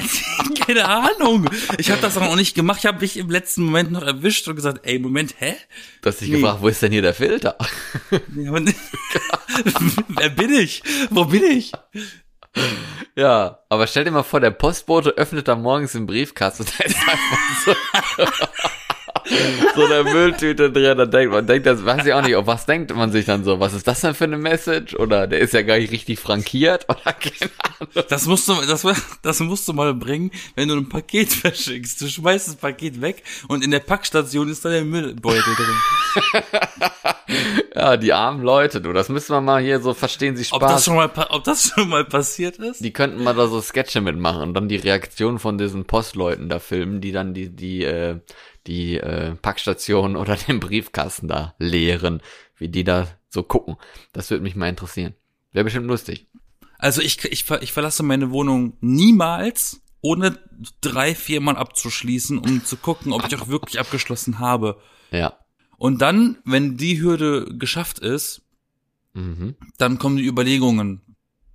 keine 0.64 0.86
Ahnung. 0.86 1.50
Ich 1.78 1.90
habe 1.90 2.00
das 2.00 2.16
auch 2.16 2.36
nicht 2.36 2.54
gemacht. 2.54 2.78
Ich 2.80 2.86
habe 2.86 3.00
mich 3.00 3.16
im 3.16 3.30
letzten 3.30 3.64
Moment 3.64 3.90
noch 3.90 4.02
erwischt 4.02 4.46
und 4.46 4.54
gesagt, 4.54 4.86
ey, 4.86 4.98
Moment, 4.98 5.34
hä? 5.38 5.56
Du 6.02 6.08
hast 6.08 6.20
dich 6.20 6.28
nee. 6.28 6.36
gefragt, 6.36 6.62
wo 6.62 6.68
ist 6.68 6.82
denn 6.82 6.92
hier 6.92 7.02
der 7.02 7.14
Filter? 7.14 7.56
Ja, 8.36 8.52
wer 10.08 10.28
bin 10.30 10.52
ich? 10.52 10.82
Wo 11.10 11.24
bin 11.24 11.42
ich? 11.42 11.72
Ja, 13.16 13.60
aber 13.68 13.86
stell 13.86 14.04
dir 14.04 14.10
mal 14.10 14.22
vor, 14.22 14.40
der 14.40 14.50
Postbote 14.50 15.10
öffnet 15.10 15.48
da 15.48 15.56
morgens 15.56 15.92
den 15.92 16.06
Briefkasten 16.06 16.64
und 16.64 16.72
da 16.78 16.84
ist 16.84 16.96
einfach 16.96 17.38
so 17.64 17.74
so 19.74 19.84
eine 19.84 20.04
Mülltüte 20.04 20.70
drin. 20.70 20.98
Dann 20.98 21.10
denkt 21.10 21.32
man, 21.32 21.46
denkt 21.46 21.66
das, 21.66 21.84
weiß 21.84 22.06
ich 22.06 22.12
auch 22.12 22.22
nicht, 22.22 22.36
auf 22.36 22.46
was 22.46 22.66
denkt 22.66 22.94
man 22.94 23.12
sich 23.12 23.24
dann 23.24 23.44
so? 23.44 23.60
Was 23.60 23.74
ist 23.74 23.86
das 23.86 24.00
denn 24.00 24.14
für 24.14 24.24
eine 24.24 24.38
Message? 24.38 24.94
Oder 24.94 25.26
der 25.26 25.40
ist 25.40 25.54
ja 25.54 25.62
gar 25.62 25.78
nicht 25.78 25.92
richtig 25.92 26.18
frankiert 26.18 26.86
oder 26.88 27.12
keine 27.12 27.50
Ahnung. 27.58 28.06
Das 28.08 28.26
musst 28.26 28.48
du, 28.48 28.54
das, 28.66 28.86
das 29.22 29.40
musst 29.40 29.68
du 29.68 29.72
mal 29.72 29.94
bringen, 29.94 30.30
wenn 30.54 30.68
du 30.68 30.76
ein 30.76 30.88
Paket 30.88 31.28
verschickst. 31.32 32.00
Du 32.00 32.08
schmeißt 32.08 32.48
das 32.48 32.56
Paket 32.56 33.00
weg 33.00 33.22
und 33.48 33.64
in 33.64 33.70
der 33.70 33.80
Packstation 33.80 34.48
ist 34.48 34.64
dann 34.64 34.72
der 34.72 34.84
Müllbeutel 34.84 35.54
drin. 35.54 36.90
ja, 37.74 37.96
die 37.96 38.12
armen 38.12 38.42
Leute, 38.42 38.80
du, 38.80 38.92
das 38.92 39.08
müssen 39.08 39.32
wir 39.32 39.40
mal 39.40 39.62
hier 39.62 39.80
so 39.80 39.94
verstehen, 39.94 40.36
sie 40.36 40.44
Spaß. 40.44 40.62
Ob 40.62 40.68
das 40.68 40.84
schon 40.84 40.96
mal, 40.96 41.10
ob 41.30 41.44
das 41.44 41.72
schon 41.74 41.88
mal 41.88 42.04
passiert 42.04 42.58
ist? 42.58 42.84
Die 42.84 42.92
könnten 42.92 43.22
mal 43.22 43.34
da 43.34 43.48
so 43.48 43.60
Sketche 43.60 44.00
mitmachen 44.00 44.42
und 44.42 44.54
dann 44.54 44.68
die 44.68 44.76
Reaktion 44.76 45.38
von 45.38 45.58
diesen 45.58 45.84
Postleuten 45.84 46.48
da 46.48 46.58
filmen, 46.58 47.00
die 47.00 47.12
dann 47.12 47.34
die, 47.34 47.50
die, 47.50 47.84
äh, 47.84 48.20
die 48.66 48.96
äh, 48.96 49.34
Packstation 49.36 50.16
oder 50.16 50.36
den 50.48 50.60
Briefkasten 50.60 51.28
da 51.28 51.54
leeren, 51.58 52.22
wie 52.56 52.68
die 52.68 52.84
da 52.84 53.08
so 53.28 53.42
gucken. 53.42 53.76
Das 54.12 54.30
würde 54.30 54.42
mich 54.42 54.56
mal 54.56 54.68
interessieren. 54.68 55.14
Wäre 55.52 55.64
bestimmt 55.64 55.86
lustig. 55.86 56.26
Also 56.78 57.00
ich, 57.00 57.24
ich, 57.24 57.50
ich 57.50 57.72
verlasse 57.72 58.02
meine 58.02 58.30
Wohnung 58.30 58.76
niemals, 58.80 59.80
ohne 60.02 60.38
drei, 60.80 61.14
viermal 61.14 61.56
abzuschließen, 61.56 62.38
um 62.38 62.64
zu 62.64 62.76
gucken, 62.76 63.12
ob 63.12 63.26
ich 63.26 63.34
auch 63.36 63.48
wirklich 63.48 63.80
abgeschlossen 63.80 64.38
habe. 64.38 64.80
Ja. 65.10 65.38
Und 65.78 66.02
dann, 66.02 66.38
wenn 66.44 66.76
die 66.76 67.00
Hürde 67.00 67.46
geschafft 67.58 67.98
ist, 67.98 68.42
mhm. 69.14 69.56
dann 69.78 69.98
kommen 69.98 70.16
die 70.16 70.26
Überlegungen. 70.26 71.02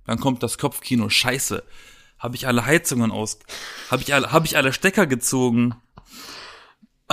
Dann 0.04 0.18
kommt 0.18 0.42
das 0.42 0.58
Kopfkino. 0.58 1.08
Scheiße. 1.08 1.62
Habe 2.18 2.36
ich 2.36 2.46
alle 2.46 2.66
Heizungen 2.66 3.10
aus? 3.10 3.38
Habe 3.90 4.02
ich 4.02 4.14
alle, 4.14 4.32
habe 4.32 4.46
ich 4.46 4.56
alle 4.56 4.72
Stecker 4.72 5.06
gezogen? 5.06 5.74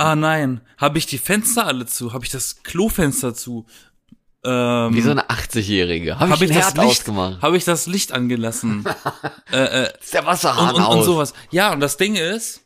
Ah 0.00 0.16
nein, 0.16 0.62
habe 0.78 0.96
ich 0.96 1.04
die 1.04 1.18
Fenster 1.18 1.66
alle 1.66 1.84
zu? 1.84 2.14
Habe 2.14 2.24
ich 2.24 2.30
das 2.30 2.62
Klofenster 2.62 3.34
zu? 3.34 3.66
Ähm, 4.42 4.94
Wie 4.94 5.02
so 5.02 5.10
eine 5.10 5.28
80-Jährige. 5.28 6.18
Habe 6.18 6.30
ich, 6.30 6.32
hab 6.32 6.40
ich 6.42 6.48
das 6.48 6.56
Herd 6.56 6.78
Licht, 6.78 6.86
ausgemacht. 7.00 7.42
habe 7.42 7.56
ich 7.58 7.64
das 7.64 7.86
Licht 7.86 8.12
angelassen 8.12 8.86
äh, 9.52 9.84
äh, 9.84 9.92
Ist 10.00 10.14
der 10.14 10.24
Wasserhahn 10.24 10.74
und, 10.74 10.80
und, 10.80 10.86
und 10.86 10.98
aus. 11.00 11.04
sowas. 11.04 11.34
Ja, 11.50 11.72
und 11.74 11.80
das 11.80 11.98
Ding 11.98 12.16
ist, 12.16 12.62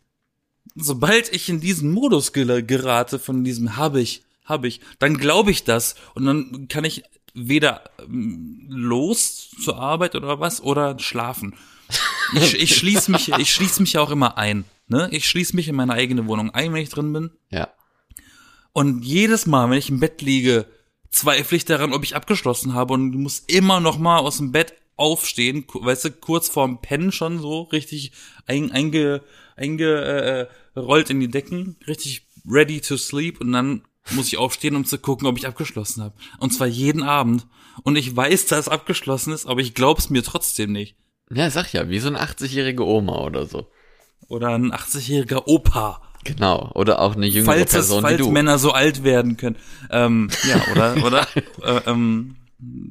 sobald 0.76 1.32
ich 1.32 1.48
in 1.48 1.60
diesen 1.60 1.90
Modus 1.90 2.32
gerate 2.32 3.18
von 3.18 3.42
diesem 3.42 3.76
hab 3.76 3.96
ich, 3.96 4.22
hab 4.44 4.64
ich, 4.64 4.80
dann 5.00 5.18
glaube 5.18 5.50
ich 5.50 5.64
das 5.64 5.96
und 6.14 6.26
dann 6.26 6.68
kann 6.68 6.84
ich 6.84 7.02
weder 7.34 7.82
ähm, 7.98 8.66
los 8.68 9.50
zur 9.60 9.76
Arbeit 9.80 10.14
oder 10.14 10.38
was 10.38 10.62
oder 10.62 11.00
schlafen. 11.00 11.56
Ich, 12.34 12.54
ich 12.54 12.76
schließe 12.76 13.10
mich, 13.10 13.32
ich 13.32 13.52
schließe 13.52 13.82
mich 13.82 13.94
ja 13.94 14.02
auch 14.02 14.10
immer 14.10 14.38
ein. 14.38 14.64
Ne? 14.86 15.08
Ich 15.12 15.28
schließe 15.28 15.56
mich 15.56 15.68
in 15.68 15.76
meine 15.76 15.92
eigene 15.92 16.26
Wohnung 16.26 16.50
ein, 16.50 16.72
wenn 16.72 16.82
ich 16.82 16.90
drin 16.90 17.12
bin. 17.12 17.30
Ja. 17.50 17.68
Und 18.72 19.04
jedes 19.04 19.46
Mal, 19.46 19.70
wenn 19.70 19.78
ich 19.78 19.90
im 19.90 20.00
Bett 20.00 20.20
liege, 20.20 20.66
zweifle 21.10 21.56
ich 21.56 21.64
daran, 21.64 21.92
ob 21.92 22.02
ich 22.02 22.16
abgeschlossen 22.16 22.74
habe 22.74 22.94
und 22.94 23.14
muss 23.14 23.40
immer 23.46 23.80
noch 23.80 23.98
mal 23.98 24.18
aus 24.18 24.38
dem 24.38 24.52
Bett 24.52 24.74
aufstehen, 24.96 25.64
weißt 25.72 26.04
du, 26.04 26.10
kurz 26.12 26.48
vorm 26.48 26.80
Pennen 26.80 27.12
schon 27.12 27.38
so 27.38 27.62
richtig 27.62 28.12
ein, 28.46 28.72
einge, 28.72 29.22
einge, 29.56 30.48
äh, 30.76 31.02
in 31.08 31.20
die 31.20 31.28
Decken, 31.28 31.76
richtig 31.86 32.26
ready 32.48 32.80
to 32.80 32.96
sleep 32.96 33.40
und 33.40 33.52
dann 33.52 33.82
muss 34.10 34.28
ich 34.28 34.36
aufstehen, 34.36 34.76
um 34.76 34.84
zu 34.84 34.98
gucken, 34.98 35.26
ob 35.26 35.38
ich 35.38 35.46
abgeschlossen 35.46 36.02
habe. 36.02 36.14
Und 36.38 36.52
zwar 36.52 36.66
jeden 36.66 37.02
Abend. 37.02 37.46
Und 37.84 37.96
ich 37.96 38.14
weiß, 38.14 38.46
dass 38.46 38.60
es 38.60 38.68
abgeschlossen 38.68 39.32
ist, 39.32 39.46
aber 39.46 39.60
ich 39.60 39.74
glaub's 39.74 40.10
mir 40.10 40.22
trotzdem 40.22 40.72
nicht. 40.72 40.96
Ja, 41.30 41.50
sag 41.50 41.72
ja, 41.72 41.88
wie 41.88 41.98
so 41.98 42.08
eine 42.08 42.22
80-jährige 42.22 42.84
Oma 42.84 43.24
oder 43.24 43.46
so. 43.46 43.66
Oder 44.28 44.50
ein 44.50 44.72
80-jähriger 44.72 45.42
Opa. 45.46 46.00
Genau. 46.24 46.70
Oder 46.74 47.00
auch 47.00 47.16
eine 47.16 47.26
jüngere 47.26 47.52
falls 47.52 47.66
es, 47.66 47.72
Person 47.72 47.98
wie 47.98 48.08
falls 48.08 48.18
du. 48.18 48.30
Männer 48.30 48.58
so 48.58 48.72
alt 48.72 49.04
werden 49.04 49.36
können. 49.36 49.56
Ähm, 49.90 50.30
ja, 50.48 50.72
oder, 50.72 50.96
oder 51.04 51.26
äh, 51.62 51.90
ähm, 51.90 52.36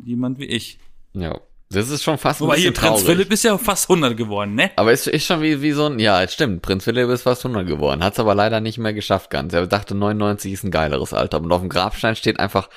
jemand 0.06 0.40
wie 0.40 0.46
ich. 0.46 0.80
Ja. 1.14 1.40
Das 1.70 1.90
ist 1.90 2.04
schon 2.04 2.20
fast 2.20 2.40
ein 2.40 2.46
Wobei 2.46 2.58
hier 2.58 2.72
bisschen 2.72 2.90
Prinz 2.90 3.02
traurig. 3.02 3.16
Philipp 3.16 3.34
ist 3.34 3.44
ja 3.44 3.58
fast 3.58 3.90
100 3.90 4.16
geworden, 4.16 4.54
ne? 4.54 4.70
Aber 4.76 4.92
ist, 4.92 5.08
ist 5.08 5.26
schon 5.26 5.42
wie, 5.42 5.62
wie 5.64 5.72
so 5.72 5.88
ein, 5.88 5.98
ja, 5.98 6.22
es 6.22 6.34
stimmt, 6.34 6.62
Prinz 6.62 6.84
Philipp 6.84 7.10
ist 7.10 7.24
fast 7.24 7.44
100 7.44 7.66
geworden, 7.66 8.04
hat's 8.04 8.20
aber 8.20 8.36
leider 8.36 8.62
nicht 8.62 8.78
mehr 8.78 8.94
geschafft 8.94 9.32
ganz. 9.32 9.54
Er 9.54 9.66
dachte 9.66 9.96
99 9.96 10.54
ist 10.54 10.64
ein 10.64 10.70
geileres 10.70 11.14
Alter 11.14 11.42
und 11.42 11.52
auf 11.52 11.62
dem 11.62 11.70
Grabstein 11.70 12.16
steht 12.16 12.40
einfach 12.40 12.70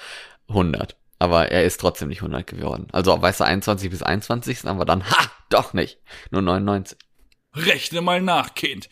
100. 0.48 0.96
Aber 1.18 1.50
er 1.50 1.64
ist 1.64 1.80
trotzdem 1.80 2.08
nicht 2.08 2.22
100 2.22 2.46
geworden. 2.46 2.88
Also, 2.92 3.20
weißt 3.20 3.40
du, 3.40 3.44
21 3.44 3.90
bis 3.90 4.02
21, 4.02 4.66
aber 4.66 4.84
dann, 4.84 5.04
ha, 5.10 5.30
doch 5.50 5.72
nicht. 5.72 5.98
Nur 6.30 6.42
99. 6.42 6.98
Rechne 7.56 8.00
mal 8.00 8.20
nach, 8.22 8.54
Kind. 8.54 8.88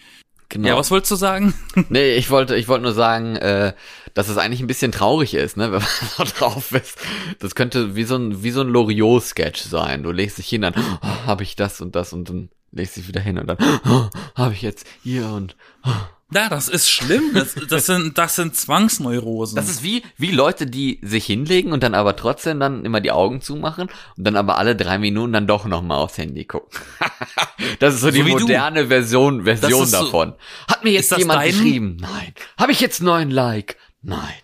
Genau. 0.48 0.68
Ja, 0.68 0.76
was 0.76 0.90
wolltest 0.90 1.10
du 1.10 1.16
sagen? 1.16 1.54
Nee, 1.88 2.14
ich 2.14 2.30
wollte, 2.30 2.54
ich 2.56 2.68
wollte 2.68 2.84
nur 2.84 2.92
sagen, 2.92 3.36
äh, 3.36 3.72
dass 4.14 4.28
es 4.28 4.38
eigentlich 4.38 4.60
ein 4.60 4.66
bisschen 4.66 4.92
traurig 4.92 5.34
ist, 5.34 5.56
ne, 5.56 5.64
wenn 5.72 5.80
man 5.80 5.88
so 6.16 6.24
drauf 6.24 6.72
ist. 6.72 6.98
Das 7.40 7.54
könnte 7.54 7.96
wie 7.96 8.04
so 8.04 8.16
ein, 8.16 8.42
wie 8.42 8.50
so 8.50 8.60
ein 8.60 8.68
Loriot-Sketch 8.68 9.62
sein. 9.62 10.02
Du 10.02 10.12
legst 10.12 10.38
dich 10.38 10.48
hin, 10.48 10.62
dann 10.62 10.74
oh, 10.76 11.26
habe 11.26 11.42
ich 11.42 11.56
das 11.56 11.80
und 11.80 11.96
das 11.96 12.12
und 12.12 12.28
dann 12.28 12.50
legst 12.72 12.96
dich 12.96 13.08
wieder 13.08 13.20
hin 13.20 13.38
und 13.38 13.46
dann 13.46 13.58
oh, 13.88 14.08
habe 14.34 14.54
ich 14.54 14.62
jetzt 14.62 14.86
hier 15.02 15.26
und 15.26 15.56
Ja, 16.34 16.48
das 16.48 16.68
ist 16.68 16.90
schlimm. 16.90 17.30
Das, 17.32 17.54
das 17.68 17.86
sind, 17.86 18.18
das 18.18 18.34
sind 18.34 18.56
Zwangsneurosen. 18.56 19.54
Das 19.56 19.68
ist 19.68 19.82
wie, 19.84 20.02
wie 20.16 20.32
Leute, 20.32 20.66
die 20.66 20.98
sich 21.02 21.26
hinlegen 21.26 21.72
und 21.72 21.82
dann 21.82 21.94
aber 21.94 22.16
trotzdem 22.16 22.58
dann 22.58 22.84
immer 22.84 23.00
die 23.00 23.12
Augen 23.12 23.40
zumachen 23.40 23.88
und 24.16 24.24
dann 24.24 24.36
aber 24.36 24.58
alle 24.58 24.74
drei 24.74 24.98
Minuten 24.98 25.32
dann 25.32 25.46
doch 25.46 25.64
nochmal 25.66 25.98
aufs 25.98 26.18
Handy 26.18 26.44
gucken. 26.44 26.76
das 27.78 27.94
ist 27.94 28.00
so, 28.00 28.10
die 28.10 28.26
wie 28.26 28.32
du. 28.32 28.40
moderne 28.40 28.88
Version, 28.88 29.44
Version 29.44 29.84
ist 29.84 29.90
so- 29.92 30.04
davon. 30.04 30.34
Hat 30.68 30.82
mir 30.82 30.90
jetzt 30.90 31.16
jemand 31.16 31.40
dein- 31.40 31.50
geschrieben? 31.52 31.96
Nein. 32.00 32.34
Habe 32.58 32.72
ich 32.72 32.80
jetzt 32.80 33.00
neun 33.00 33.30
Like? 33.30 33.76
Nein. 34.02 34.34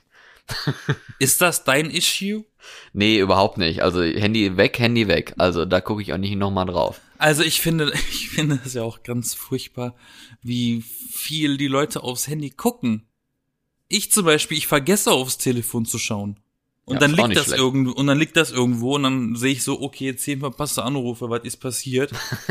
ist 1.19 1.41
das 1.41 1.65
dein 1.65 1.91
Issue? 1.91 2.45
Nee, 2.93 3.19
überhaupt 3.19 3.59
nicht. 3.59 3.83
Also 3.83 4.03
Handy 4.03 4.57
weg, 4.57 4.79
Handy 4.79 5.07
weg. 5.09 5.35
Also 5.39 5.65
da 5.65 5.81
gucke 5.81 6.03
ich 6.03 6.13
auch 6.13 6.19
nicht 6.19 6.37
nochmal 6.37 6.67
drauf. 6.67 7.01
Also 7.19 7.43
ich 7.43 7.61
finde, 7.61 7.93
ich 8.11 8.31
finde 8.31 8.61
es 8.65 8.75
ja 8.75 8.83
auch 8.83 9.03
ganz 9.03 9.35
furchtbar, 9.35 9.95
wie 10.43 10.83
viel 10.83 11.57
die 11.57 11.69
Leute 11.69 12.03
aufs 12.03 12.29
Handy 12.29 12.51
gucken. 12.51 13.07
Ich 13.89 14.13
zum 14.13 14.25
Beispiel, 14.25 14.59
ich 14.59 14.67
vergesse 14.67 15.11
aufs 15.11 15.39
Telefon 15.39 15.85
zu 15.85 15.99
schauen. 15.99 16.39
Und 16.85 16.95
Ja, 16.95 17.01
dann 17.01 17.13
liegt 17.13 17.37
das 17.37 17.47
schlecht. 17.47 17.61
irgendwo, 17.61 17.93
und 17.93 18.07
dann 18.07 18.19
liegt 18.19 18.37
das 18.37 18.51
irgendwo 18.51 18.95
und 18.97 19.05
dann 19.05 19.37
sehe 19.37 19.53
ich 19.53 19.63
so, 19.63 19.81
okay, 19.81 20.17
zehn 20.17 20.41
verpasste 20.41 20.83
Anrufe, 20.83 21.29
was 21.31 21.45
ist 21.45 21.59
passiert? 21.59 22.13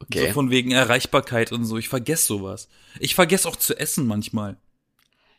Okay. 0.00 0.28
So 0.28 0.32
von 0.32 0.50
wegen 0.50 0.70
Erreichbarkeit 0.70 1.52
und 1.52 1.64
so. 1.66 1.76
Ich 1.76 1.88
vergesse 1.88 2.26
sowas. 2.26 2.68
Ich 2.98 3.14
vergesse 3.14 3.46
auch 3.46 3.56
zu 3.56 3.78
essen 3.78 4.06
manchmal. 4.06 4.56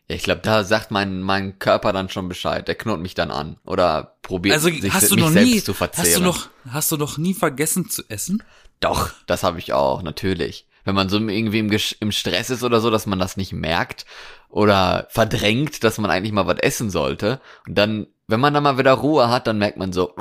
Ja, 0.09 0.15
ich 0.15 0.23
glaube, 0.23 0.41
da 0.41 0.63
sagt 0.63 0.89
mein, 0.89 1.21
mein 1.21 1.59
Körper 1.59 1.93
dann 1.93 2.09
schon 2.09 2.27
Bescheid. 2.27 2.67
Der 2.67 2.73
knurrt 2.75 2.99
mich 2.99 3.13
dann 3.13 3.29
an. 3.29 3.57
Oder 3.63 4.15
probiert 4.23 4.55
Also 4.55 4.69
sich 4.69 4.91
hast 4.91 5.11
du 5.11 5.15
mich 5.15 5.23
noch 5.23 5.31
selbst 5.31 5.51
nie, 5.53 5.61
zu 5.61 5.73
verzehren. 5.75 6.07
hast 6.07 6.17
du 6.17 6.21
noch, 6.23 6.49
hast 6.73 6.91
du 6.91 6.97
noch 6.97 7.17
nie 7.19 7.35
vergessen 7.35 7.89
zu 7.89 8.03
essen? 8.09 8.41
Doch, 8.79 9.11
das 9.27 9.43
habe 9.43 9.59
ich 9.59 9.71
auch, 9.73 10.01
natürlich. 10.01 10.65
Wenn 10.83 10.95
man 10.95 11.09
so 11.09 11.19
irgendwie 11.19 11.59
im, 11.59 11.71
im 11.99 12.11
Stress 12.11 12.49
ist 12.49 12.63
oder 12.63 12.79
so, 12.81 12.89
dass 12.89 13.05
man 13.05 13.19
das 13.19 13.37
nicht 13.37 13.53
merkt 13.53 14.07
oder 14.49 15.07
verdrängt, 15.11 15.83
dass 15.83 15.99
man 15.99 16.09
eigentlich 16.09 16.31
mal 16.31 16.47
was 16.47 16.57
essen 16.59 16.89
sollte. 16.89 17.39
Und 17.67 17.75
dann, 17.75 18.07
wenn 18.27 18.39
man 18.39 18.53
dann 18.53 18.63
mal 18.63 18.79
wieder 18.79 18.93
Ruhe 18.93 19.29
hat, 19.29 19.45
dann 19.45 19.59
merkt 19.59 19.77
man 19.77 19.93
so, 19.93 20.15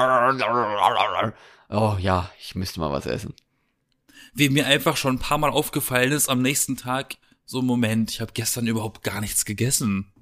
oh 1.70 1.96
ja, 1.98 2.30
ich 2.38 2.54
müsste 2.54 2.80
mal 2.80 2.92
was 2.92 3.06
essen. 3.06 3.32
Wie 4.34 4.50
mir 4.50 4.66
einfach 4.66 4.98
schon 4.98 5.14
ein 5.16 5.20
paar 5.20 5.38
Mal 5.38 5.50
aufgefallen 5.50 6.12
ist, 6.12 6.28
am 6.28 6.42
nächsten 6.42 6.76
Tag, 6.76 7.14
so 7.50 7.62
Moment, 7.62 8.10
ich 8.10 8.20
habe 8.20 8.32
gestern 8.34 8.66
überhaupt 8.66 9.02
gar 9.02 9.22
nichts 9.22 9.46
gegessen. 9.46 10.12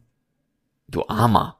Du 0.86 1.08
Armer. 1.08 1.58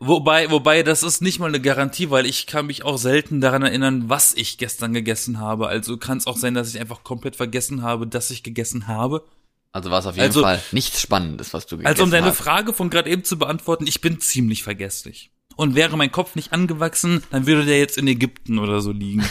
Wobei, 0.00 0.50
wobei, 0.50 0.82
das 0.82 1.04
ist 1.04 1.22
nicht 1.22 1.38
mal 1.38 1.46
eine 1.46 1.60
Garantie, 1.60 2.10
weil 2.10 2.26
ich 2.26 2.46
kann 2.48 2.66
mich 2.66 2.82
auch 2.84 2.98
selten 2.98 3.40
daran 3.40 3.62
erinnern, 3.62 4.08
was 4.08 4.34
ich 4.34 4.58
gestern 4.58 4.92
gegessen 4.92 5.38
habe. 5.38 5.68
Also 5.68 5.96
kann 5.98 6.18
es 6.18 6.26
auch 6.26 6.36
sein, 6.36 6.52
dass 6.54 6.74
ich 6.74 6.80
einfach 6.80 7.04
komplett 7.04 7.36
vergessen 7.36 7.82
habe, 7.82 8.08
dass 8.08 8.30
ich 8.32 8.42
gegessen 8.42 8.88
habe. 8.88 9.24
Also 9.70 9.90
war 9.92 10.00
es 10.00 10.06
auf 10.06 10.16
jeden 10.16 10.26
Also- 10.26 10.42
Fall 10.42 10.60
nichts 10.72 11.00
Spannendes, 11.00 11.54
was 11.54 11.66
du 11.66 11.76
gegessen 11.76 11.92
Also 11.92 12.02
um 12.02 12.10
deine 12.10 12.26
hast. 12.26 12.38
Frage 12.38 12.72
von 12.74 12.90
gerade 12.90 13.08
eben 13.10 13.22
zu 13.22 13.38
beantworten, 13.38 13.86
ich 13.86 14.00
bin 14.00 14.20
ziemlich 14.20 14.64
vergesslich. 14.64 15.30
Und 15.56 15.76
wäre 15.76 15.96
mein 15.96 16.10
Kopf 16.10 16.34
nicht 16.34 16.52
angewachsen, 16.52 17.22
dann 17.30 17.46
würde 17.46 17.64
der 17.64 17.78
jetzt 17.78 17.96
in 17.96 18.08
Ägypten 18.08 18.58
oder 18.58 18.80
so 18.80 18.90
liegen. 18.90 19.24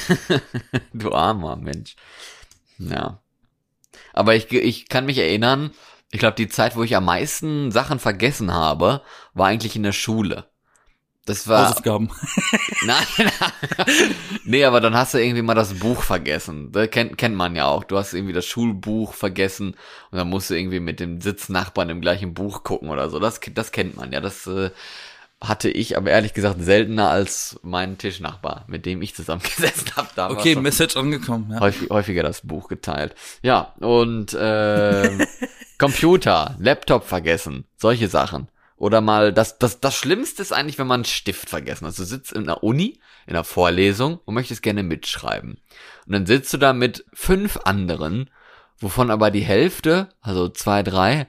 Du 0.93 1.11
armer 1.11 1.57
Mensch. 1.57 1.97
Ja. 2.77 3.19
Aber 4.13 4.35
ich, 4.35 4.51
ich 4.51 4.87
kann 4.87 5.05
mich 5.05 5.17
erinnern, 5.17 5.71
ich 6.11 6.19
glaube, 6.19 6.35
die 6.35 6.47
Zeit, 6.47 6.75
wo 6.75 6.83
ich 6.83 6.95
am 6.95 7.05
meisten 7.05 7.71
Sachen 7.71 7.99
vergessen 7.99 8.53
habe, 8.53 9.01
war 9.33 9.47
eigentlich 9.47 9.75
in 9.75 9.83
der 9.83 9.93
Schule. 9.93 10.45
Das 11.25 11.47
war. 11.47 11.69
Hausaufgaben. 11.69 12.09
Nein, 12.85 13.31
nee, 14.43 14.65
aber 14.65 14.81
dann 14.81 14.93
hast 14.93 15.13
du 15.13 15.19
irgendwie 15.19 15.41
mal 15.41 15.53
das 15.53 15.73
Buch 15.75 16.03
vergessen. 16.03 16.71
Das 16.73 16.89
kennt, 16.89 17.17
kennt 17.17 17.35
man 17.35 17.55
ja 17.55 17.65
auch. 17.65 17.85
Du 17.85 17.97
hast 17.97 18.13
irgendwie 18.13 18.33
das 18.33 18.45
Schulbuch 18.45 19.13
vergessen 19.13 19.75
und 20.11 20.17
dann 20.17 20.29
musst 20.29 20.49
du 20.49 20.55
irgendwie 20.55 20.81
mit 20.81 20.99
dem 20.99 21.21
Sitznachbarn 21.21 21.89
im 21.89 22.01
gleichen 22.01 22.33
Buch 22.33 22.63
gucken 22.63 22.89
oder 22.89 23.09
so. 23.09 23.19
Das, 23.19 23.39
das 23.53 23.71
kennt 23.71 23.95
man 23.95 24.11
ja. 24.11 24.19
Das 24.19 24.45
äh, 24.47 24.71
hatte 25.43 25.69
ich 25.69 25.97
aber 25.97 26.09
ehrlich 26.09 26.33
gesagt 26.33 26.63
seltener 26.63 27.09
als 27.09 27.59
mein 27.63 27.97
Tischnachbar, 27.97 28.63
mit 28.67 28.85
dem 28.85 29.01
ich 29.01 29.13
zusammengesessen 29.13 29.95
habe. 29.95 30.07
Da 30.15 30.29
war 30.29 30.37
Okay, 30.37 30.55
Message 30.55 30.95
angekommen. 30.95 31.51
Ja. 31.51 31.59
häufig, 31.59 31.89
häufiger 31.89 32.23
das 32.23 32.41
Buch 32.41 32.69
geteilt. 32.69 33.13
Ja, 33.41 33.73
und 33.79 34.33
äh, 34.33 35.25
Computer, 35.77 36.55
Laptop 36.59 37.03
vergessen, 37.03 37.65
solche 37.75 38.07
Sachen. 38.07 38.47
Oder 38.77 39.01
mal, 39.01 39.33
das, 39.33 39.57
das, 39.57 39.79
das 39.79 39.95
Schlimmste 39.95 40.41
ist 40.41 40.51
eigentlich, 40.53 40.77
wenn 40.77 40.87
man 40.87 41.01
einen 41.01 41.05
Stift 41.05 41.49
vergessen 41.49 41.87
hat. 41.87 41.97
Du 41.97 42.03
sitzt 42.03 42.33
in 42.33 42.45
der 42.45 42.63
Uni, 42.63 42.99
in 43.27 43.33
der 43.33 43.43
Vorlesung 43.43 44.19
und 44.25 44.33
möchtest 44.33 44.63
gerne 44.63 44.83
mitschreiben. 44.83 45.57
Und 46.05 46.11
dann 46.13 46.25
sitzt 46.25 46.53
du 46.53 46.57
da 46.57 46.73
mit 46.73 47.05
fünf 47.13 47.59
anderen, 47.65 48.29
wovon 48.79 49.11
aber 49.11 49.29
die 49.29 49.43
Hälfte, 49.43 50.09
also 50.21 50.49
zwei, 50.49 50.83
drei, 50.83 51.27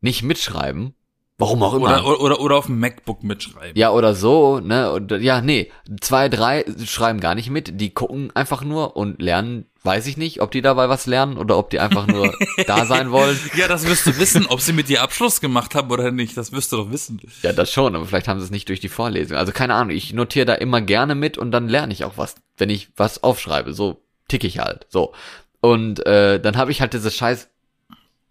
nicht 0.00 0.22
mitschreiben. 0.22 0.94
Warum 1.42 1.62
auch 1.62 1.74
immer. 1.74 1.86
Oder, 1.86 2.06
oder, 2.06 2.20
oder, 2.20 2.40
oder 2.40 2.56
auf 2.56 2.66
dem 2.66 2.78
MacBook 2.78 3.22
mitschreiben. 3.22 3.76
Ja, 3.76 3.90
oder 3.90 4.14
so, 4.14 4.60
ne? 4.60 4.92
Und, 4.92 5.10
ja, 5.10 5.40
nee, 5.40 5.70
zwei, 6.00 6.28
drei 6.28 6.64
schreiben 6.86 7.20
gar 7.20 7.34
nicht 7.34 7.50
mit, 7.50 7.80
die 7.80 7.90
gucken 7.90 8.30
einfach 8.34 8.62
nur 8.62 8.96
und 8.96 9.20
lernen, 9.20 9.66
weiß 9.82 10.06
ich 10.06 10.16
nicht, 10.16 10.40
ob 10.40 10.52
die 10.52 10.62
dabei 10.62 10.88
was 10.88 11.06
lernen 11.06 11.36
oder 11.36 11.58
ob 11.58 11.70
die 11.70 11.80
einfach 11.80 12.06
nur 12.06 12.32
da 12.66 12.86
sein 12.86 13.10
wollen. 13.10 13.38
Ja, 13.56 13.66
das 13.66 13.86
wirst 13.86 14.06
du 14.06 14.16
wissen, 14.18 14.46
ob 14.46 14.60
sie 14.60 14.72
mit 14.72 14.88
dir 14.88 15.02
Abschluss 15.02 15.40
gemacht 15.40 15.74
haben 15.74 15.90
oder 15.90 16.12
nicht. 16.12 16.36
Das 16.36 16.52
wirst 16.52 16.72
du 16.72 16.76
doch 16.76 16.90
wissen. 16.92 17.20
Ja, 17.42 17.52
das 17.52 17.72
schon, 17.72 17.96
aber 17.96 18.06
vielleicht 18.06 18.28
haben 18.28 18.38
sie 18.38 18.44
es 18.44 18.52
nicht 18.52 18.68
durch 18.68 18.80
die 18.80 18.88
Vorlesung. 18.88 19.36
Also 19.36 19.50
keine 19.52 19.74
Ahnung, 19.74 19.96
ich 19.96 20.12
notiere 20.12 20.46
da 20.46 20.54
immer 20.54 20.80
gerne 20.80 21.14
mit 21.14 21.38
und 21.38 21.50
dann 21.50 21.68
lerne 21.68 21.92
ich 21.92 22.04
auch 22.04 22.16
was, 22.16 22.36
wenn 22.56 22.70
ich 22.70 22.90
was 22.96 23.22
aufschreibe. 23.24 23.72
So 23.72 24.00
tick 24.28 24.44
ich 24.44 24.60
halt. 24.60 24.86
So. 24.88 25.12
Und 25.60 26.04
äh, 26.06 26.40
dann 26.40 26.56
habe 26.56 26.70
ich 26.70 26.80
halt 26.80 26.92
dieses 26.92 27.14
scheiß 27.14 27.48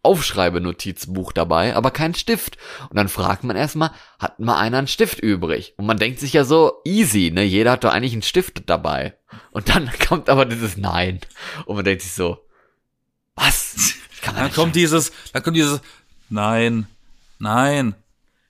Aufschreibenotizbuch 0.03 1.31
dabei, 1.31 1.75
aber 1.75 1.91
keinen 1.91 2.15
Stift. 2.15 2.57
Und 2.89 2.97
dann 2.97 3.09
fragt 3.09 3.43
man 3.43 3.55
erstmal, 3.55 3.91
hat 4.19 4.39
mal 4.39 4.57
einer 4.57 4.79
einen 4.79 4.87
Stift 4.87 5.19
übrig? 5.19 5.73
Und 5.77 5.85
man 5.85 5.97
denkt 5.99 6.19
sich 6.19 6.33
ja 6.33 6.43
so, 6.43 6.81
easy, 6.85 7.31
ne? 7.31 7.43
Jeder 7.43 7.71
hat 7.71 7.83
doch 7.83 7.91
eigentlich 7.91 8.13
einen 8.13 8.21
Stift 8.21 8.63
dabei. 8.69 9.15
Und 9.51 9.69
dann 9.69 9.89
kommt 10.07 10.29
aber 10.29 10.45
dieses 10.45 10.77
Nein. 10.77 11.19
Und 11.65 11.75
man 11.75 11.85
denkt 11.85 12.01
sich 12.01 12.13
so, 12.13 12.39
was? 13.35 13.95
Dann 14.25 14.51
kommt 14.53 14.75
dieses, 14.75 15.11
dann 15.33 15.41
kommt 15.43 15.57
dieses, 15.57 15.81
nein, 16.29 16.85
nein, 17.39 17.95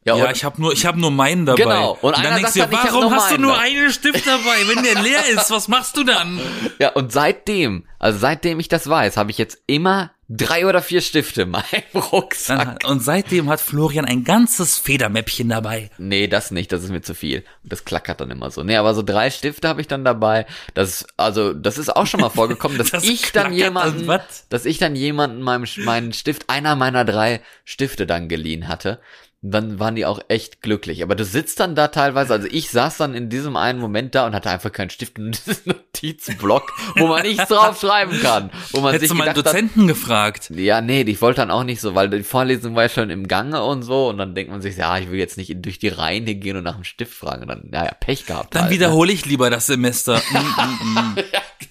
Ja, 0.04 0.16
und- 0.16 0.32
ich 0.36 0.44
habe 0.44 0.60
nur, 0.62 0.74
ich 0.74 0.86
habe 0.86 1.00
nur 1.00 1.12
meinen 1.12 1.46
dabei. 1.46 1.64
Genau. 1.64 1.92
Und 2.02 2.16
Und, 2.16 2.24
dann 2.26 2.36
denkst 2.36 2.54
du 2.54 2.60
dann, 2.60 2.72
warum 2.72 3.14
hast 3.14 3.32
du 3.32 3.38
nur 3.38 3.58
einen 3.58 3.90
Stift 3.92 4.26
dabei? 4.28 4.68
Wenn 4.68 4.84
der 4.84 5.02
leer 5.02 5.28
ist, 5.30 5.50
was 5.52 5.68
machst 5.68 5.96
du 5.98 6.04
dann? 6.04 6.40
Ja, 6.80 6.90
und 6.90 7.12
seitdem, 7.14 7.86
also 8.00 8.18
seitdem 8.20 8.60
ich 8.60 8.68
das 8.68 8.90
weiß, 8.90 9.16
habe 9.16 9.30
ich 9.32 9.38
jetzt 9.38 9.60
immer 9.68 10.12
drei 10.32 10.66
oder 10.66 10.82
vier 10.82 11.02
Stifte 11.02 11.42
in 11.44 11.50
meinem 11.52 11.64
Rucksack. 11.94 12.88
Und 12.88 13.04
seitdem 13.04 13.50
hat 13.50 13.60
Florian 13.60 14.06
ein 14.06 14.24
ganzes 14.24 14.78
Federmäppchen 14.78 15.50
dabei. 15.50 15.90
Nee, 15.98 16.28
das 16.28 16.52
nicht, 16.52 16.72
das 16.72 16.84
ist 16.84 16.92
mir 16.92 17.02
zu 17.02 17.14
viel. 17.14 17.44
Das 17.64 17.86
klackert 17.86 18.22
dann 18.22 18.32
immer 18.32 18.50
so. 18.52 18.64
Nee, 18.64 18.78
aber 18.78 18.94
so 18.94 19.02
drei 19.02 19.30
Stifte 19.30 19.68
habe 19.68 19.82
ich 19.82 19.88
dann 19.88 20.06
dabei. 20.06 20.46
Das, 20.74 21.06
also, 21.18 21.54
das 21.54 21.78
ist 21.78 21.96
auch 21.96 22.08
schon 22.08 22.22
mal 22.22 22.30
vorgekommen, 22.30 22.78
dass 22.78 22.92
Das 23.02 23.04
ich 23.06 23.32
dann 23.32 23.54
klackert 23.54 23.54
jemanden, 23.54 24.08
dann 24.08 24.22
dass 24.50 24.66
ich 24.66 24.78
dann 24.78 24.96
jemanden 24.96 25.42
meinem, 25.42 25.66
meinen 25.78 26.14
Stift, 26.14 26.50
einer 26.50 26.76
meiner 26.76 27.06
drei 27.06 27.42
Stifte 27.66 28.06
dann 28.06 28.28
geliehen 28.28 28.68
hatte. 28.68 29.00
Dann 29.44 29.80
waren 29.80 29.96
die 29.96 30.06
auch 30.06 30.20
echt 30.28 30.62
glücklich. 30.62 31.02
Aber 31.02 31.16
du 31.16 31.26
sitzt 31.26 31.60
dann 31.60 31.74
da 31.74 31.88
teilweise, 31.88 32.32
also 32.32 32.48
ich 32.52 32.70
saß 32.70 32.98
dann 32.98 33.16
in 33.16 33.30
diesem 33.30 33.56
einen 33.56 33.80
Moment 33.80 34.14
da 34.14 34.28
und 34.28 34.36
hatte 34.36 34.52
einfach 34.52 34.72
keinen 34.72 34.92
Stift 34.92 35.18
und 35.18 35.32
diesen 35.48 35.64
Notizblock, 35.66 36.72
wo 36.98 37.08
man 37.08 37.24
nichts 37.24 37.48
drauf 37.48 37.80
schreiben 37.80 38.20
kann. 38.22 38.52
Wo 38.72 38.82
man 38.82 38.94
Hättest 38.94 39.12
du 39.12 39.16
sich 39.16 39.18
mal 39.18 39.30
einen 39.30 39.36
gedacht 39.36 39.56
hat, 39.56 39.62
Dozenten 39.62 39.88
gefragt. 39.88 40.52
ja, 40.52 40.82
nee, 40.82 41.02
ich 41.02 41.22
wollte 41.22 41.42
dann 41.42 41.50
auch 41.50 41.64
nicht 41.64 41.82
so, 41.82 41.96
weil 41.96 42.10
die 42.10 42.22
Vorlesung 42.22 42.76
war 42.76 42.84
ja 42.84 42.90
schon 42.90 43.10
im 43.10 43.28
Gange 43.28 43.64
und 43.64 43.82
so 43.82 44.10
und 44.10 44.20
dann 44.20 44.36
denkt 44.36 44.52
man 44.52 44.62
sich, 44.62 44.78
ja, 44.78 44.96
ich 45.00 45.10
will 45.10 45.18
jetzt 45.18 45.38
nicht 45.38 45.56
durch 45.66 45.80
die 45.80 45.90
Reihen 45.90 46.26
gehen 46.26 46.58
und 46.58 46.64
nach 46.64 46.76
einem 46.76 46.84
Stift 46.84 47.14
fragen 47.14 47.42
und 47.42 47.48
dann, 47.48 47.64
naja, 47.72 47.96
Pech 48.00 48.28
gehabt. 48.28 48.54
Dann 48.54 48.64
halt, 48.64 48.74
wiederhole 48.74 49.12
ich 49.12 49.26
lieber 49.26 49.50
das 49.50 49.68
Semester. 49.68 50.22
Mm, 50.32 50.38
mm, 50.38 51.02
mm. 51.02 51.16
Ne? 51.16 51.24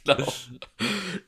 Genau. 0.04 0.32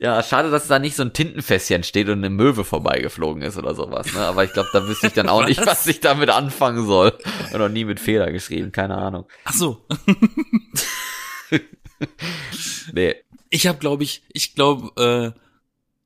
Ja, 0.02 0.20
schade, 0.20 0.50
dass 0.50 0.66
da 0.66 0.80
nicht 0.80 0.96
so 0.96 1.04
ein 1.04 1.12
Tintenfässchen 1.12 1.84
steht 1.84 2.08
und 2.08 2.18
eine 2.18 2.28
Möwe 2.28 2.64
vorbeigeflogen 2.64 3.40
ist 3.40 3.56
oder 3.56 3.72
sowas, 3.76 4.12
ne? 4.12 4.20
Aber 4.22 4.42
ich 4.42 4.52
glaube, 4.52 4.68
da 4.72 4.84
wüsste 4.88 5.06
ich 5.06 5.12
dann 5.12 5.28
auch 5.28 5.46
nicht, 5.46 5.58
Was? 5.60 5.66
was 5.66 5.86
ich 5.86 6.00
damit 6.00 6.28
anfangen 6.28 6.84
soll. 6.86 7.16
Und 7.52 7.60
noch 7.60 7.68
nie 7.68 7.84
mit 7.84 8.00
Fehler 8.00 8.32
geschrieben, 8.32 8.72
keine 8.72 8.96
Ahnung. 8.96 9.26
Ach 9.44 9.52
so. 9.52 9.86
Nee. 12.92 13.14
Ich 13.50 13.68
habe, 13.68 13.78
glaube 13.78 14.02
ich, 14.02 14.24
ich 14.32 14.56
glaube, 14.56 14.90
äh, 15.00 15.38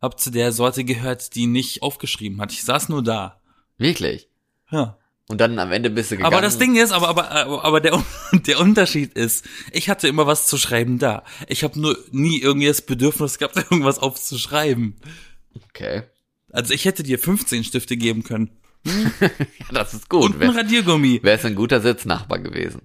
hab 0.02 0.20
zu 0.20 0.30
der 0.30 0.52
Sorte 0.52 0.84
gehört, 0.84 1.34
die 1.34 1.46
nicht 1.46 1.82
aufgeschrieben 1.82 2.38
hat. 2.40 2.52
Ich 2.52 2.64
saß 2.64 2.90
nur 2.90 3.02
da. 3.02 3.40
Wirklich. 3.78 4.28
Ja. 4.70 4.98
Und 5.28 5.40
dann 5.40 5.58
am 5.58 5.72
Ende 5.72 5.90
bist 5.90 6.10
du 6.12 6.16
gegangen. 6.16 6.32
Aber 6.32 6.40
das 6.42 6.58
Ding 6.58 6.76
ist, 6.76 6.92
aber 6.92 7.08
aber 7.08 7.30
aber, 7.32 7.64
aber 7.64 7.80
der 7.80 8.00
der 8.32 8.60
Unterschied 8.60 9.14
ist, 9.14 9.44
ich 9.72 9.88
hatte 9.88 10.06
immer 10.08 10.26
was 10.26 10.46
zu 10.46 10.56
schreiben 10.56 10.98
da. 10.98 11.24
Ich 11.48 11.64
habe 11.64 11.80
nur 11.80 11.98
nie 12.12 12.40
irgendwie 12.40 12.68
das 12.68 12.82
Bedürfnis 12.82 13.38
gehabt, 13.38 13.56
irgendwas 13.70 13.98
aufzuschreiben. 13.98 14.94
Okay. 15.68 16.04
Also 16.52 16.72
ich 16.74 16.84
hätte 16.84 17.02
dir 17.02 17.18
15 17.18 17.64
Stifte 17.64 17.96
geben 17.96 18.22
können 18.22 18.50
Ja, 18.84 19.30
das 19.72 19.94
ist 19.94 20.08
gut. 20.08 20.26
und 20.26 20.34
ein 20.36 20.40
Wäre 20.40 20.54
Radiergummi. 20.58 21.20
wär 21.22 21.44
ein 21.44 21.54
guter 21.56 21.80
Sitznachbar 21.80 22.38
gewesen. 22.38 22.82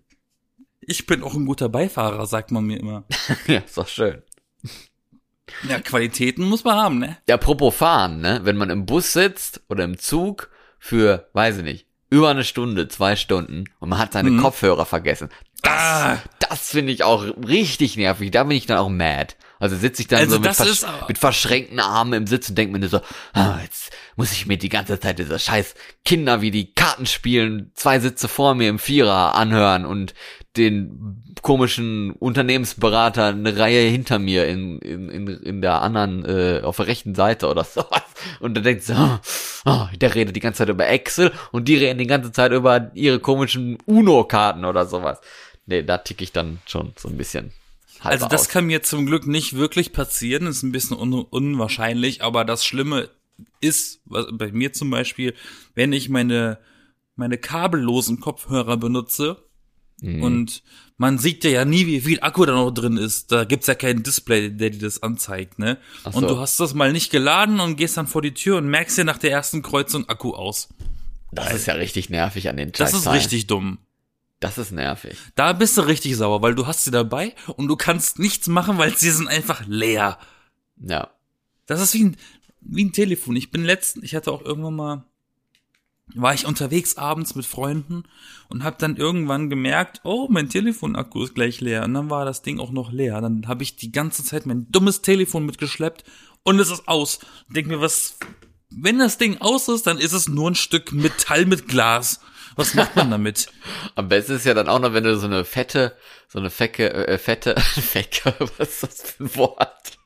Ich 0.81 1.05
bin 1.05 1.21
auch 1.21 1.35
ein 1.35 1.45
guter 1.45 1.69
Beifahrer, 1.69 2.25
sagt 2.25 2.49
man 2.51 2.65
mir 2.65 2.79
immer. 2.79 3.03
ja, 3.45 3.59
ist 3.59 3.77
doch 3.77 3.87
schön. 3.87 4.23
Ja, 5.69 5.79
Qualitäten 5.79 6.43
muss 6.43 6.63
man 6.63 6.75
haben, 6.75 6.99
ne? 6.99 7.17
Ja, 7.29 7.35
apropos 7.35 7.75
fahren, 7.75 8.19
ne? 8.19 8.39
Wenn 8.43 8.57
man 8.57 8.71
im 8.71 8.85
Bus 8.87 9.13
sitzt 9.13 9.61
oder 9.69 9.83
im 9.83 9.99
Zug 9.99 10.49
für, 10.79 11.29
weiß 11.33 11.57
ich 11.57 11.63
nicht, 11.63 11.87
über 12.11 12.29
eine 12.29 12.43
Stunde, 12.43 12.87
zwei 12.87 13.15
Stunden 13.15 13.63
und 13.79 13.89
man 13.89 13.97
hat 13.97 14.13
seine 14.13 14.29
Mhm. 14.29 14.41
Kopfhörer 14.41 14.85
vergessen. 14.85 15.29
Das, 15.63 15.73
Ah. 15.73 16.17
das 16.49 16.69
finde 16.71 16.91
ich 16.91 17.03
auch 17.03 17.23
richtig 17.47 17.95
nervig. 17.97 18.29
Da 18.31 18.43
bin 18.43 18.57
ich 18.57 18.65
dann 18.67 18.77
auch 18.77 18.89
mad. 18.89 19.35
Also 19.59 19.75
sitze 19.77 20.01
ich 20.01 20.07
dann 20.07 20.19
Also 20.19 20.35
so 20.35 20.39
mit, 20.41 20.55
versch 20.55 20.81
mit 21.07 21.17
verschränkten 21.19 21.79
Armen 21.79 22.13
im 22.13 22.27
Sitz 22.27 22.49
und 22.49 22.57
denke 22.57 22.73
mir 22.73 22.79
nur 22.79 22.89
so, 22.89 22.99
ah, 23.33 23.59
jetzt 23.61 23.91
muss 24.15 24.31
ich 24.31 24.47
mir 24.47 24.57
die 24.57 24.69
ganze 24.69 24.99
Zeit 24.99 25.19
diese 25.19 25.37
scheiß 25.37 25.75
Kinder, 26.03 26.41
wie 26.41 26.49
die 26.51 26.73
Karten 26.73 27.05
spielen, 27.05 27.71
zwei 27.75 27.99
Sitze 27.99 28.27
vor 28.27 28.55
mir 28.55 28.69
im 28.69 28.79
Vierer 28.79 29.35
anhören 29.35 29.85
und 29.85 30.13
den 30.57 31.23
komischen 31.41 32.11
Unternehmensberater 32.11 33.27
eine 33.27 33.57
Reihe 33.57 33.87
hinter 33.87 34.19
mir 34.19 34.47
in, 34.47 34.79
in, 34.79 35.09
in, 35.09 35.27
in 35.27 35.61
der 35.61 35.81
anderen, 35.81 36.25
äh, 36.25 36.61
auf 36.63 36.75
der 36.75 36.87
rechten 36.87 37.15
Seite 37.15 37.47
oder 37.47 37.63
sowas. 37.65 38.03
Und 38.39 38.55
dann 38.55 38.63
denkt 38.63 38.83
so, 38.83 38.93
oh, 39.65 39.85
der 39.95 40.15
redet 40.15 40.35
die 40.35 40.41
ganze 40.41 40.59
Zeit 40.59 40.69
über 40.69 40.87
Excel 40.87 41.31
und 41.51 41.67
die 41.67 41.77
reden 41.77 41.99
die 41.99 42.07
ganze 42.07 42.31
Zeit 42.31 42.51
über 42.51 42.91
ihre 42.93 43.19
komischen 43.19 43.77
UNO-Karten 43.85 44.65
oder 44.65 44.85
sowas. 44.85 45.19
Nee, 45.65 45.83
da 45.83 45.99
tick 45.99 46.21
ich 46.21 46.31
dann 46.31 46.59
schon 46.65 46.93
so 46.97 47.07
ein 47.07 47.17
bisschen. 47.17 47.53
Also 48.01 48.27
das 48.27 48.41
aus. 48.41 48.49
kann 48.49 48.65
mir 48.65 48.81
zum 48.81 49.05
Glück 49.05 49.27
nicht 49.27 49.55
wirklich 49.55 49.93
passieren, 49.93 50.47
ist 50.47 50.63
ein 50.63 50.71
bisschen 50.71 50.97
un 50.97 51.13
unwahrscheinlich, 51.13 52.23
aber 52.23 52.45
das 52.45 52.65
Schlimme 52.65 53.09
ist, 53.61 54.01
was, 54.05 54.25
bei 54.31 54.51
mir 54.51 54.73
zum 54.73 54.89
Beispiel, 54.89 55.35
wenn 55.75 55.93
ich 55.93 56.09
meine, 56.09 56.57
meine 57.15 57.37
kabellosen 57.37 58.19
Kopfhörer 58.19 58.77
benutze 58.77 59.37
Mhm. 60.01 60.23
und 60.23 60.63
man 60.97 61.17
sieht 61.17 61.43
ja 61.43 61.65
nie, 61.65 61.87
wie 61.87 62.01
viel 62.01 62.19
Akku 62.21 62.45
da 62.45 62.53
noch 62.53 62.71
drin 62.71 62.97
ist. 62.97 63.31
Da 63.31 63.43
gibt's 63.43 63.67
ja 63.67 63.75
kein 63.75 64.03
Display, 64.03 64.49
der 64.49 64.69
dir 64.71 64.79
das 64.79 65.01
anzeigt, 65.01 65.57
ne? 65.57 65.77
Ach 66.03 66.11
so. 66.11 66.19
Und 66.19 66.27
du 66.27 66.37
hast 66.37 66.59
das 66.59 66.73
mal 66.73 66.91
nicht 66.91 67.11
geladen 67.11 67.59
und 67.59 67.75
gehst 67.75 67.97
dann 67.97 68.07
vor 68.07 68.21
die 68.21 68.33
Tür 68.33 68.57
und 68.57 68.67
merkst 68.67 68.97
dir 68.97 69.03
nach 69.03 69.17
der 69.17 69.31
ersten 69.31 69.61
Kreuzung 69.61 70.09
Akku 70.09 70.33
aus. 70.33 70.69
Das 71.31 71.53
ist 71.53 71.65
ja 71.65 71.75
richtig 71.75 72.09
nervig 72.09 72.49
an 72.49 72.57
den 72.57 72.71
Das 72.71 72.93
ist 72.93 73.11
richtig 73.11 73.47
dumm. 73.47 73.79
Das 74.39 74.57
ist 74.57 74.71
nervig. 74.71 75.17
Da 75.35 75.53
bist 75.53 75.77
du 75.77 75.81
richtig 75.81 76.15
sauer, 76.17 76.41
weil 76.41 76.55
du 76.55 76.65
hast 76.65 76.83
sie 76.83 76.91
dabei 76.91 77.35
und 77.55 77.67
du 77.67 77.75
kannst 77.75 78.19
nichts 78.19 78.47
machen, 78.47 78.77
weil 78.77 78.97
sie 78.97 79.11
sind 79.11 79.27
einfach 79.27 79.65
leer. 79.67 80.17
Ja. 80.77 81.11
Das 81.67 81.79
ist 81.79 81.93
wie 81.93 82.05
ein, 82.05 82.17
wie 82.59 82.85
ein 82.85 82.91
Telefon. 82.91 83.35
Ich 83.35 83.51
bin 83.51 83.63
letzten, 83.63 84.03
ich 84.03 84.15
hatte 84.15 84.31
auch 84.31 84.41
irgendwann 84.41 84.75
mal, 84.75 85.05
war 86.15 86.33
ich 86.33 86.45
unterwegs 86.45 86.97
abends 86.97 87.35
mit 87.35 87.45
Freunden 87.45 88.03
und 88.49 88.63
habe 88.63 88.77
dann 88.79 88.97
irgendwann 88.97 89.49
gemerkt, 89.49 90.01
oh, 90.03 90.27
mein 90.29 90.49
Telefonakku 90.49 91.23
ist 91.23 91.35
gleich 91.35 91.61
leer. 91.61 91.83
Und 91.83 91.93
dann 91.93 92.09
war 92.09 92.25
das 92.25 92.41
Ding 92.41 92.59
auch 92.59 92.71
noch 92.71 92.91
leer. 92.91 93.21
Dann 93.21 93.47
habe 93.47 93.63
ich 93.63 93.75
die 93.75 93.91
ganze 93.91 94.23
Zeit 94.23 94.45
mein 94.45 94.71
dummes 94.71 95.01
Telefon 95.01 95.45
mitgeschleppt 95.45 96.03
und 96.43 96.59
es 96.59 96.69
ist 96.69 96.87
aus. 96.87 97.19
Und 97.47 97.55
denk 97.55 97.67
mir, 97.67 97.81
was, 97.81 98.17
wenn 98.69 98.99
das 98.99 99.17
Ding 99.17 99.39
aus 99.39 99.67
ist, 99.67 99.87
dann 99.87 99.97
ist 99.97 100.13
es 100.13 100.27
nur 100.27 100.51
ein 100.51 100.55
Stück 100.55 100.91
Metall 100.91 101.45
mit 101.45 101.67
Glas. 101.67 102.19
Was 102.55 102.73
macht 102.73 102.95
man 102.95 103.11
damit? 103.11 103.49
Am 103.95 104.09
besten 104.09 104.33
ist 104.33 104.45
ja 104.45 104.53
dann 104.53 104.67
auch 104.67 104.79
noch, 104.79 104.93
wenn 104.93 105.03
du 105.03 105.17
so 105.17 105.27
eine 105.27 105.45
fette, 105.45 105.95
so 106.27 106.39
eine 106.39 106.49
fecke, 106.49 106.93
äh, 106.93 107.17
fette, 107.17 107.55
fecke, 107.59 108.33
was 108.57 108.69
ist 108.69 108.83
das 108.83 109.01
für 109.01 109.23
ein 109.23 109.35
Wort? 109.35 109.97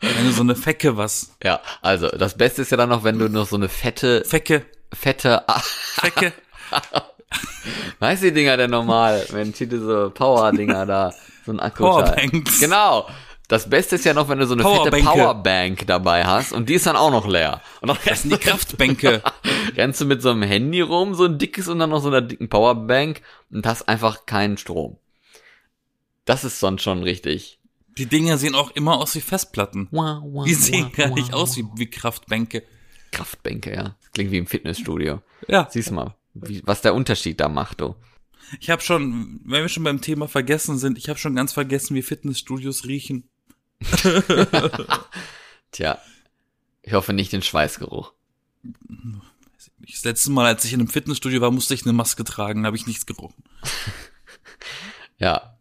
Wenn 0.00 0.26
du 0.26 0.32
so 0.32 0.42
eine 0.42 0.56
Fecke 0.56 0.96
was. 0.96 1.36
Ja, 1.42 1.60
also 1.80 2.08
das 2.08 2.36
Beste 2.36 2.62
ist 2.62 2.70
ja 2.70 2.76
dann 2.76 2.88
noch, 2.88 3.04
wenn 3.04 3.18
du 3.18 3.28
noch 3.28 3.46
so 3.46 3.56
eine 3.56 3.68
fette, 3.68 4.24
Fecke, 4.24 4.66
fette, 4.92 5.48
ah, 5.48 5.60
Fecke. 5.60 6.32
weißt 7.98 8.22
die 8.22 8.32
Dinger 8.32 8.56
denn 8.56 8.70
normal, 8.70 9.26
wenn 9.30 9.52
diese 9.52 10.10
Power-Dinger 10.10 10.86
da, 10.86 11.12
so 11.44 11.52
ein 11.52 11.60
Akku 11.60 11.84
Powerbanks. 11.84 12.60
Genau. 12.60 13.08
Das 13.48 13.68
Beste 13.68 13.96
ist 13.96 14.04
ja 14.04 14.14
noch, 14.14 14.28
wenn 14.28 14.38
du 14.38 14.46
so 14.46 14.54
eine 14.54 14.62
fette 14.62 14.90
Powerbanke. 14.90 15.06
Powerbank 15.06 15.86
dabei 15.86 16.24
hast 16.24 16.52
und 16.52 16.68
die 16.68 16.74
ist 16.74 16.86
dann 16.86 16.96
auch 16.96 17.10
noch 17.10 17.26
leer. 17.26 17.60
Und 17.80 17.88
dann 17.88 17.98
Das 18.04 18.22
sind 18.22 18.32
die 18.32 18.38
Kraftbänke. 18.38 19.22
rennst 19.76 20.00
du 20.00 20.06
mit 20.06 20.22
so 20.22 20.30
einem 20.30 20.42
Handy 20.42 20.80
rum, 20.80 21.14
so 21.14 21.24
ein 21.24 21.38
dickes 21.38 21.68
und 21.68 21.78
dann 21.78 21.90
noch 21.90 22.00
so 22.00 22.08
einer 22.08 22.22
dicken 22.22 22.48
Powerbank 22.48 23.20
und 23.50 23.66
hast 23.66 23.88
einfach 23.88 24.24
keinen 24.26 24.56
Strom. 24.56 24.96
Das 26.24 26.44
ist 26.44 26.60
sonst 26.60 26.82
schon 26.82 27.02
richtig. 27.02 27.58
Die 27.98 28.06
Dinger 28.06 28.38
sehen 28.38 28.54
auch 28.54 28.70
immer 28.70 28.98
aus 28.98 29.14
wie 29.16 29.20
Festplatten. 29.20 29.88
Die 30.46 30.54
sehen 30.54 30.90
gar 30.92 31.10
nicht 31.10 31.34
aus 31.34 31.56
wie, 31.56 31.66
wie 31.76 31.90
Kraftbänke. 31.90 32.62
Kraftbänke, 33.12 33.72
ja. 33.72 33.96
Das 34.00 34.12
klingt 34.12 34.32
wie 34.32 34.38
im 34.38 34.46
Fitnessstudio. 34.46 35.22
Ja, 35.48 35.68
Siehst 35.70 35.90
mal, 35.92 36.16
wie, 36.34 36.62
was 36.64 36.82
der 36.82 36.94
Unterschied 36.94 37.38
da 37.40 37.48
macht, 37.48 37.80
du. 37.80 37.94
ich 38.60 38.70
habe 38.70 38.82
schon, 38.82 39.40
wenn 39.44 39.62
wir 39.62 39.68
schon 39.68 39.84
beim 39.84 40.00
Thema 40.00 40.26
vergessen 40.28 40.78
sind, 40.78 40.98
ich 40.98 41.08
habe 41.08 41.18
schon 41.18 41.36
ganz 41.36 41.52
vergessen, 41.52 41.94
wie 41.94 42.02
Fitnessstudios 42.02 42.86
riechen. 42.86 43.28
Tja. 45.72 45.98
Ich 46.82 46.92
hoffe 46.94 47.12
nicht 47.12 47.32
den 47.32 47.42
Schweißgeruch. 47.42 48.12
Das 49.78 50.04
letzte 50.04 50.30
Mal, 50.32 50.46
als 50.46 50.64
ich 50.64 50.72
in 50.72 50.80
einem 50.80 50.88
Fitnessstudio 50.88 51.40
war, 51.40 51.50
musste 51.50 51.74
ich 51.74 51.84
eine 51.84 51.92
Maske 51.92 52.24
tragen, 52.24 52.66
habe 52.66 52.76
ich 52.76 52.86
nichts 52.86 53.06
gerochen. 53.06 53.42
Ja. 55.18 55.51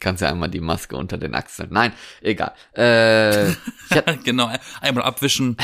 Kannst 0.00 0.22
ja 0.22 0.28
einmal 0.28 0.48
die 0.48 0.60
Maske 0.60 0.96
unter 0.96 1.18
den 1.18 1.34
Achseln. 1.34 1.68
Nein, 1.72 1.92
egal. 2.22 2.54
Äh, 2.72 3.52
genau, 4.24 4.50
einmal 4.80 5.04
abwischen 5.04 5.56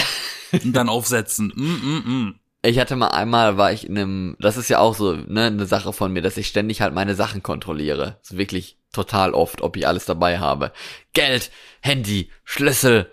und 0.53 0.73
dann 0.75 0.89
aufsetzen. 0.89 1.53
Mm, 1.55 1.63
mm, 1.63 2.03
mm. 2.07 2.35
ich 2.63 2.79
hatte 2.79 2.97
mal 2.97 3.09
einmal, 3.09 3.57
war 3.57 3.73
ich 3.73 3.89
in 3.89 3.97
einem, 3.97 4.37
das 4.39 4.59
ist 4.59 4.69
ja 4.69 4.79
auch 4.79 4.95
so, 4.95 5.15
ne, 5.15 5.45
eine 5.45 5.67
Sache 5.67 5.93
von 5.93 6.13
mir, 6.13 6.23
dass 6.23 6.37
ich 6.37 6.49
ständig 6.49 6.83
halt 6.83 6.95
meine 6.95 7.15
Sachen 7.15 7.43
kontrolliere. 7.43 8.19
So 8.23 8.37
wirklich 8.37 8.79
total 8.93 9.35
oft, 9.35 9.63
ob 9.63 9.77
ich 9.77 9.87
alles 9.87 10.05
dabei 10.05 10.39
habe. 10.39 10.73
Geld, 11.13 11.51
Handy, 11.81 12.31
Schlüssel, 12.45 13.11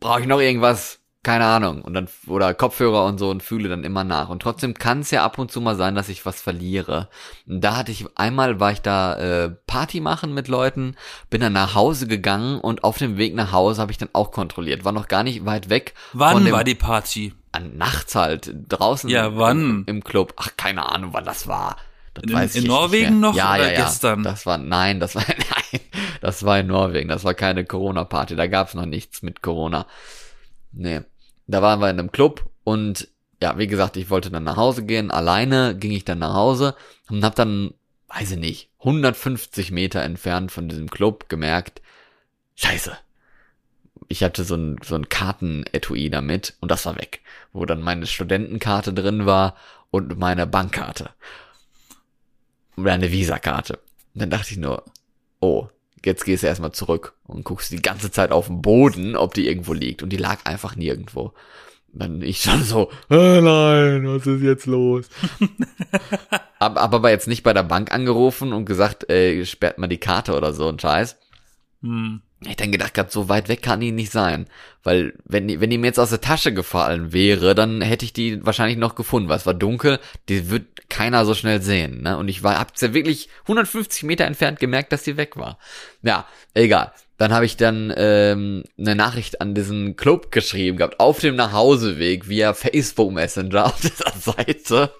brauche 0.00 0.20
ich 0.20 0.26
noch 0.26 0.40
irgendwas? 0.40 0.99
Keine 1.22 1.44
Ahnung. 1.44 1.82
Und 1.82 1.92
dann, 1.92 2.08
oder 2.26 2.54
Kopfhörer 2.54 3.04
und 3.04 3.18
so 3.18 3.28
und 3.28 3.42
fühle 3.42 3.68
dann 3.68 3.84
immer 3.84 4.04
nach. 4.04 4.30
Und 4.30 4.40
trotzdem 4.40 4.72
kann 4.74 5.00
es 5.00 5.10
ja 5.10 5.22
ab 5.22 5.38
und 5.38 5.52
zu 5.52 5.60
mal 5.60 5.76
sein, 5.76 5.94
dass 5.94 6.08
ich 6.08 6.24
was 6.24 6.40
verliere. 6.40 7.08
Und 7.46 7.62
da 7.62 7.76
hatte 7.76 7.92
ich, 7.92 8.06
einmal 8.16 8.58
war 8.58 8.72
ich 8.72 8.80
da 8.80 9.16
äh, 9.16 9.50
Party 9.66 10.00
machen 10.00 10.32
mit 10.32 10.48
Leuten, 10.48 10.96
bin 11.28 11.42
dann 11.42 11.52
nach 11.52 11.74
Hause 11.74 12.06
gegangen 12.06 12.58
und 12.58 12.84
auf 12.84 12.96
dem 12.96 13.18
Weg 13.18 13.34
nach 13.34 13.52
Hause 13.52 13.82
habe 13.82 13.92
ich 13.92 13.98
dann 13.98 14.08
auch 14.14 14.30
kontrolliert. 14.30 14.84
War 14.84 14.92
noch 14.92 15.08
gar 15.08 15.22
nicht 15.22 15.44
weit 15.44 15.68
weg. 15.68 15.94
Wann 16.14 16.44
dem, 16.44 16.54
war 16.54 16.64
die 16.64 16.74
Party? 16.74 17.34
an, 17.52 17.76
nachts 17.76 18.14
halt, 18.14 18.54
draußen 18.68 19.10
Ja, 19.10 19.36
wann? 19.36 19.60
Im, 19.60 19.84
im 19.86 20.04
Club. 20.04 20.34
Ach, 20.36 20.50
keine 20.56 20.90
Ahnung, 20.90 21.12
wann 21.12 21.24
das 21.24 21.46
war. 21.46 21.76
Das 22.14 22.24
In- 22.24 22.32
weiß 22.32 22.54
ich 22.54 22.62
in 22.62 22.68
Norwegen 22.68 23.20
noch 23.20 23.34
ja, 23.34 23.54
oder 23.54 23.72
ja, 23.72 23.78
ja. 23.78 23.84
gestern? 23.84 24.22
Das 24.22 24.46
war, 24.46 24.58
nein, 24.58 25.00
das 25.00 25.14
war, 25.14 25.24
nein, 25.28 25.80
das 26.20 26.44
war 26.44 26.58
in 26.60 26.68
Norwegen. 26.68 27.08
Das 27.08 27.24
war 27.24 27.34
keine 27.34 27.64
Corona-Party. 27.64 28.36
Da 28.36 28.46
gab's 28.46 28.74
noch 28.74 28.86
nichts 28.86 29.22
mit 29.22 29.42
Corona. 29.42 29.86
Nee. 30.72 31.02
Da 31.50 31.62
waren 31.62 31.80
wir 31.80 31.90
in 31.90 31.98
einem 31.98 32.12
Club 32.12 32.48
und 32.62 33.08
ja, 33.42 33.58
wie 33.58 33.66
gesagt, 33.66 33.96
ich 33.96 34.08
wollte 34.08 34.30
dann 34.30 34.44
nach 34.44 34.56
Hause 34.56 34.84
gehen. 34.84 35.10
Alleine 35.10 35.74
ging 35.76 35.90
ich 35.90 36.04
dann 36.04 36.20
nach 36.20 36.34
Hause 36.34 36.76
und 37.08 37.24
hab 37.24 37.34
dann, 37.34 37.74
weiß 38.08 38.32
ich 38.32 38.38
nicht, 38.38 38.70
150 38.80 39.72
Meter 39.72 40.02
entfernt 40.02 40.52
von 40.52 40.68
diesem 40.68 40.88
Club 40.88 41.28
gemerkt, 41.28 41.82
scheiße. 42.54 42.96
Ich 44.06 44.22
hatte 44.22 44.44
so 44.44 44.54
ein, 44.54 44.78
so 44.84 44.94
ein 44.94 45.08
Kartenetui 45.08 46.08
damit 46.08 46.54
und 46.60 46.70
das 46.70 46.86
war 46.86 46.96
weg, 46.96 47.20
wo 47.52 47.66
dann 47.66 47.80
meine 47.80 48.06
Studentenkarte 48.06 48.92
drin 48.92 49.26
war 49.26 49.56
und 49.90 50.18
meine 50.18 50.46
Bankkarte. 50.46 51.10
Oder 52.76 52.92
eine 52.92 53.10
Visakarte. 53.10 53.80
Dann 54.14 54.30
dachte 54.30 54.52
ich 54.52 54.56
nur, 54.56 54.84
oh, 55.40 55.68
jetzt 56.04 56.24
gehst 56.24 56.42
du 56.42 56.46
erstmal 56.46 56.72
zurück 56.72 57.14
und 57.24 57.44
guckst 57.44 57.70
die 57.70 57.82
ganze 57.82 58.10
Zeit 58.10 58.32
auf 58.32 58.46
den 58.46 58.62
Boden, 58.62 59.16
ob 59.16 59.34
die 59.34 59.46
irgendwo 59.46 59.72
liegt. 59.72 60.02
Und 60.02 60.10
die 60.10 60.16
lag 60.16 60.44
einfach 60.44 60.76
nirgendwo. 60.76 61.32
Dann 61.92 62.22
ich 62.22 62.40
schon 62.42 62.62
so, 62.62 62.90
oh 63.10 63.40
nein, 63.40 64.06
was 64.06 64.26
ist 64.26 64.42
jetzt 64.42 64.66
los? 64.66 65.08
Hab, 66.60 66.76
hab 66.76 66.92
aber 66.92 67.10
jetzt 67.10 67.26
nicht 67.26 67.42
bei 67.42 67.54
der 67.54 67.62
Bank 67.62 67.90
angerufen 67.90 68.52
und 68.52 68.66
gesagt, 68.66 69.08
ey, 69.08 69.46
sperrt 69.46 69.78
mal 69.78 69.86
die 69.86 69.96
Karte 69.96 70.36
oder 70.36 70.52
so 70.52 70.68
ein 70.68 70.78
Scheiß. 70.78 71.16
Hm. 71.80 72.20
Ich 72.46 72.56
dann 72.56 72.72
gedacht 72.72 72.94
gehabt, 72.94 73.12
so 73.12 73.28
weit 73.28 73.48
weg 73.48 73.60
kann 73.60 73.80
die 73.80 73.92
nicht 73.92 74.10
sein. 74.10 74.46
Weil, 74.82 75.12
wenn 75.24 75.46
die, 75.46 75.60
wenn 75.60 75.68
die 75.68 75.76
mir 75.76 75.88
jetzt 75.88 76.00
aus 76.00 76.08
der 76.08 76.22
Tasche 76.22 76.54
gefallen 76.54 77.12
wäre, 77.12 77.54
dann 77.54 77.82
hätte 77.82 78.06
ich 78.06 78.14
die 78.14 78.44
wahrscheinlich 78.44 78.78
noch 78.78 78.94
gefunden, 78.94 79.28
weil 79.28 79.36
es 79.36 79.44
war 79.44 79.52
dunkel, 79.52 79.98
die 80.30 80.48
wird 80.48 80.88
keiner 80.88 81.26
so 81.26 81.34
schnell 81.34 81.60
sehen, 81.60 82.02
ne? 82.02 82.16
Und 82.16 82.28
ich 82.28 82.42
war, 82.42 82.58
hab's 82.58 82.80
ja 82.80 82.94
wirklich 82.94 83.28
150 83.42 84.04
Meter 84.04 84.24
entfernt 84.24 84.58
gemerkt, 84.58 84.92
dass 84.92 85.02
die 85.02 85.18
weg 85.18 85.36
war. 85.36 85.58
Ja, 86.02 86.26
egal. 86.54 86.92
Dann 87.18 87.34
habe 87.34 87.44
ich 87.44 87.58
dann 87.58 87.92
ähm, 87.94 88.64
eine 88.78 88.94
Nachricht 88.94 89.42
an 89.42 89.54
diesen 89.54 89.94
Club 89.96 90.32
geschrieben 90.32 90.78
gehabt, 90.78 90.98
auf 90.98 91.18
dem 91.18 91.36
Nachhauseweg 91.36 92.30
via 92.30 92.54
Facebook 92.54 93.12
Messenger 93.12 93.66
auf 93.66 93.78
dieser 93.82 94.12
Seite. 94.18 94.90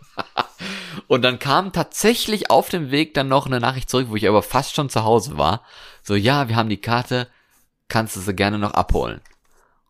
Und 1.06 1.22
dann 1.22 1.38
kam 1.38 1.72
tatsächlich 1.72 2.50
auf 2.50 2.68
dem 2.68 2.90
Weg 2.90 3.14
dann 3.14 3.28
noch 3.28 3.46
eine 3.46 3.58
Nachricht 3.58 3.88
zurück, 3.88 4.08
wo 4.10 4.16
ich 4.16 4.28
aber 4.28 4.42
fast 4.42 4.74
schon 4.74 4.90
zu 4.90 5.02
Hause 5.04 5.38
war. 5.38 5.64
So, 6.10 6.16
ja, 6.16 6.48
wir 6.48 6.56
haben 6.56 6.68
die 6.68 6.80
Karte, 6.80 7.28
kannst 7.86 8.16
du 8.16 8.20
sie 8.20 8.34
gerne 8.34 8.58
noch 8.58 8.74
abholen. 8.74 9.20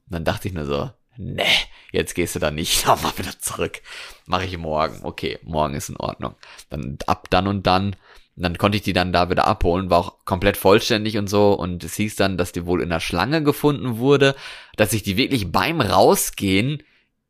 Und 0.04 0.12
dann 0.12 0.24
dachte 0.26 0.48
ich 0.48 0.52
nur 0.52 0.66
so, 0.66 0.90
nee, 1.16 1.46
jetzt 1.92 2.14
gehst 2.14 2.35
du 2.35 2.38
da 2.38 2.50
nicht 2.50 2.87
nochmal 2.87 3.16
wieder 3.16 3.38
zurück. 3.38 3.80
Mache 4.26 4.44
ich 4.44 4.59
morgen. 4.59 5.00
Okay, 5.02 5.38
morgen 5.44 5.72
ist 5.72 5.88
in 5.88 5.96
Ordnung. 5.96 6.35
Dann 6.68 6.98
ab 7.06 7.28
dann 7.30 7.46
und 7.48 7.66
dann. 7.66 7.96
Und 8.37 8.42
dann 8.42 8.59
konnte 8.59 8.76
ich 8.76 8.83
die 8.83 8.92
dann 8.92 9.14
da 9.14 9.30
wieder 9.30 9.46
abholen, 9.46 9.88
war 9.88 9.98
auch 9.98 10.26
komplett 10.26 10.59
vollständig 10.59 11.16
und 11.16 11.26
so. 11.26 11.54
Und 11.54 11.85
es 11.85 11.94
hieß 11.94 12.16
dann, 12.16 12.37
dass 12.37 12.52
die 12.52 12.66
wohl 12.66 12.83
in 12.83 12.90
der 12.90 13.00
Schlange 13.00 13.42
gefunden 13.42 13.96
wurde, 13.96 14.37
dass 14.76 14.92
ich 14.92 15.02
die 15.02 15.16
wirklich 15.16 15.50
beim 15.50 15.80
Rausgehen 15.80 16.83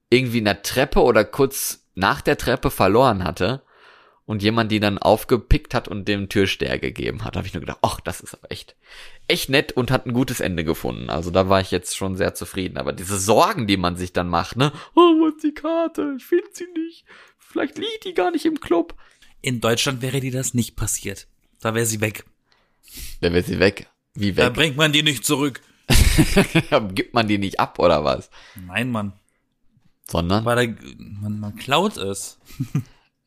irgendwie 0.09 0.39
in 0.39 0.47
der 0.47 0.63
Treppe 0.63 1.01
oder 1.05 1.25
kurz 1.25 1.87
nach 1.95 2.23
der 2.23 2.39
Treppe 2.39 2.73
verloren 2.73 3.23
hatte 3.23 3.63
und 4.31 4.45
jemand 4.45 4.71
die 4.71 4.79
dann 4.79 4.97
aufgepickt 4.97 5.75
hat 5.75 5.89
und 5.89 6.07
dem 6.07 6.29
Türsteher 6.29 6.79
gegeben 6.79 7.25
hat. 7.25 7.35
Da 7.35 7.39
habe 7.39 7.49
ich 7.49 7.53
nur 7.55 7.63
gedacht, 7.63 7.81
ach, 7.83 7.99
das 7.99 8.21
ist 8.21 8.33
aber 8.35 8.53
echt, 8.53 8.77
echt 9.27 9.49
nett 9.49 9.73
und 9.73 9.91
hat 9.91 10.07
ein 10.07 10.13
gutes 10.13 10.39
Ende 10.39 10.63
gefunden. 10.63 11.11
Also 11.11 11.33
da 11.33 11.49
war 11.49 11.61
ich 11.61 11.73
jetzt 11.73 11.97
schon 11.97 12.17
sehr 12.17 12.33
zufrieden. 12.33 12.79
Aber 12.79 12.93
diese 12.93 13.19
Sorgen, 13.19 13.67
die 13.67 13.77
man 13.77 13.97
sich 13.97 14.13
dann 14.13 14.29
macht, 14.29 14.55
ne? 14.57 14.71
Oh, 14.95 15.01
wo 15.19 15.27
ist 15.27 15.43
die 15.43 15.53
Karte? 15.53 16.15
Ich 16.17 16.25
finde 16.25 16.45
sie 16.53 16.69
nicht. 16.79 17.05
Vielleicht 17.39 17.77
liegt 17.79 18.05
die 18.05 18.15
gar 18.15 18.31
nicht 18.31 18.47
im 18.47 18.61
Club. 18.61 18.95
In 19.43 19.61
Deutschland 19.61 20.01
wäre 20.01 20.21
dir 20.21 20.31
das 20.31 20.55
nicht 20.55 20.77
passiert. 20.77 21.27
Da 21.61 21.75
wäre 21.75 21.87
sie 21.87 22.01
weg. 22.01 22.25
Dann 23.23 23.33
wird 23.33 23.47
sie 23.47 23.59
weg. 23.59 23.89
Wie 24.15 24.33
Da 24.33 24.47
weg? 24.47 24.55
bringt 24.55 24.77
man 24.77 24.93
die 24.93 25.03
nicht 25.03 25.25
zurück. 25.25 25.61
Gibt 26.95 27.15
man 27.15 27.27
die 27.27 27.39
nicht 27.39 27.59
ab 27.59 27.81
oder 27.81 28.05
was? 28.05 28.31
Nein, 28.55 28.93
Mann. 28.93 29.13
Sondern, 30.09 30.45
Weil 30.45 30.69
da, 30.69 30.85
man, 30.99 31.41
man 31.41 31.57
klaut 31.57 31.97
es. 31.97 32.39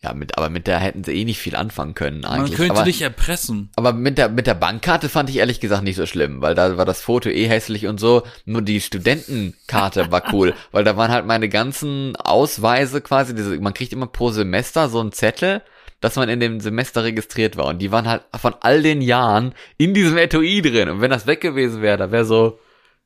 Ja, 0.04 0.14
mit, 0.14 0.38
aber 0.38 0.50
mit 0.50 0.68
der 0.68 0.80
hätten 0.80 1.06
sie 1.06 1.14
eh 1.14 1.24
nicht 1.24 1.40
viel 1.40 1.56
anfangen 1.56 1.94
können 1.94 2.20
Man 2.22 2.42
eigentlich. 2.42 2.58
könnte 2.58 2.74
aber, 2.74 2.84
dich 2.84 3.02
erpressen. 3.02 3.70
Aber 3.78 3.94
mit 3.94 4.18
der, 4.18 4.28
mit 4.28 4.48
der 4.48 4.54
Bankkarte 4.54 5.08
fand 5.08 5.30
ich 5.30 5.38
ehrlich 5.38 5.62
gesagt 5.62 5.84
nicht 5.84 5.96
so 5.96 6.06
schlimm, 6.06 6.42
weil 6.42 6.56
da 6.56 6.76
war 6.76 6.84
das 6.84 7.02
Foto 7.02 7.30
eh 7.30 7.48
hässlich 7.48 7.88
und 7.88 8.02
so. 8.02 8.24
Nur 8.44 8.62
die 8.62 8.82
Studentenkarte 8.82 10.12
war 10.12 10.34
cool, 10.34 10.54
weil 10.74 10.84
da 10.84 10.98
waren 10.98 11.10
halt 11.10 11.26
meine 11.26 11.48
ganzen 11.48 12.18
Ausweise 12.18 13.00
quasi, 13.00 13.34
diese, 13.34 13.58
man 13.62 13.74
kriegt 13.74 13.94
immer 13.94 14.08
pro 14.08 14.30
Semester 14.30 14.90
so 14.90 15.00
einen 15.00 15.14
Zettel, 15.14 15.62
dass 16.02 16.18
man 16.18 16.28
in 16.28 16.42
dem 16.42 16.60
Semester 16.60 17.06
registriert 17.06 17.56
war. 17.56 17.68
Und 17.68 17.80
die 17.80 17.94
waren 17.94 18.10
halt 18.10 18.24
von 18.36 18.56
all 18.60 18.82
den 18.82 19.02
Jahren 19.02 19.54
in 19.78 19.94
diesem 19.94 20.18
Etui 20.18 20.62
drin. 20.62 20.90
Und 20.90 21.00
wenn 21.00 21.12
das 21.12 21.28
weg 21.28 21.40
gewesen 21.40 21.82
wäre, 21.82 21.96
da 21.96 22.12
wäre 22.12 22.26
so, 22.26 22.60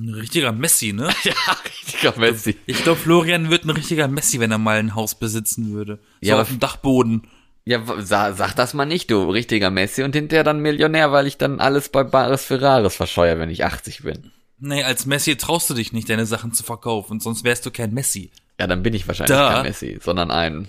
Ein 0.00 0.14
richtiger 0.14 0.52
Messi, 0.52 0.92
ne? 0.92 1.10
Ja, 1.24 1.32
richtiger 1.64 2.18
Messi. 2.18 2.56
Ich 2.66 2.82
glaube, 2.82 2.98
Florian 3.00 3.50
wird 3.50 3.64
ein 3.64 3.70
richtiger 3.70 4.08
Messi, 4.08 4.40
wenn 4.40 4.50
er 4.50 4.58
mal 4.58 4.78
ein 4.78 4.94
Haus 4.94 5.14
besitzen 5.18 5.72
würde. 5.72 5.98
So 6.20 6.28
Ja, 6.30 6.40
auf 6.40 6.48
dem 6.48 6.58
Dachboden. 6.60 7.24
Ja, 7.66 7.86
w- 7.86 8.00
sa 8.00 8.32
sag 8.32 8.54
das 8.54 8.72
mal 8.74 8.86
nicht, 8.86 9.10
du 9.10 9.30
richtiger 9.30 9.70
Messi 9.70 10.02
und 10.02 10.14
hinterher 10.14 10.44
dann 10.44 10.60
Millionär, 10.60 11.12
weil 11.12 11.26
ich 11.26 11.36
dann 11.36 11.60
alles 11.60 11.90
bei 11.90 12.02
Bares 12.02 12.44
Ferraris 12.44 12.96
verscheuere, 12.96 13.38
wenn 13.38 13.50
ich 13.50 13.64
80 13.64 14.02
bin. 14.02 14.30
Nee, 14.58 14.82
als 14.82 15.06
Messi 15.06 15.36
traust 15.36 15.68
du 15.70 15.74
dich 15.74 15.92
nicht, 15.92 16.08
deine 16.08 16.26
Sachen 16.26 16.52
zu 16.52 16.62
verkaufen, 16.64 17.20
sonst 17.20 17.44
wärst 17.44 17.66
du 17.66 17.70
kein 17.70 17.92
Messi. 17.92 18.30
Ja, 18.58 18.66
dann 18.66 18.82
bin 18.82 18.94
ich 18.94 19.06
wahrscheinlich 19.08 19.36
Da. 19.36 19.52
kein 19.54 19.62
Messi, 19.64 19.98
sondern 20.02 20.30
ein 20.30 20.68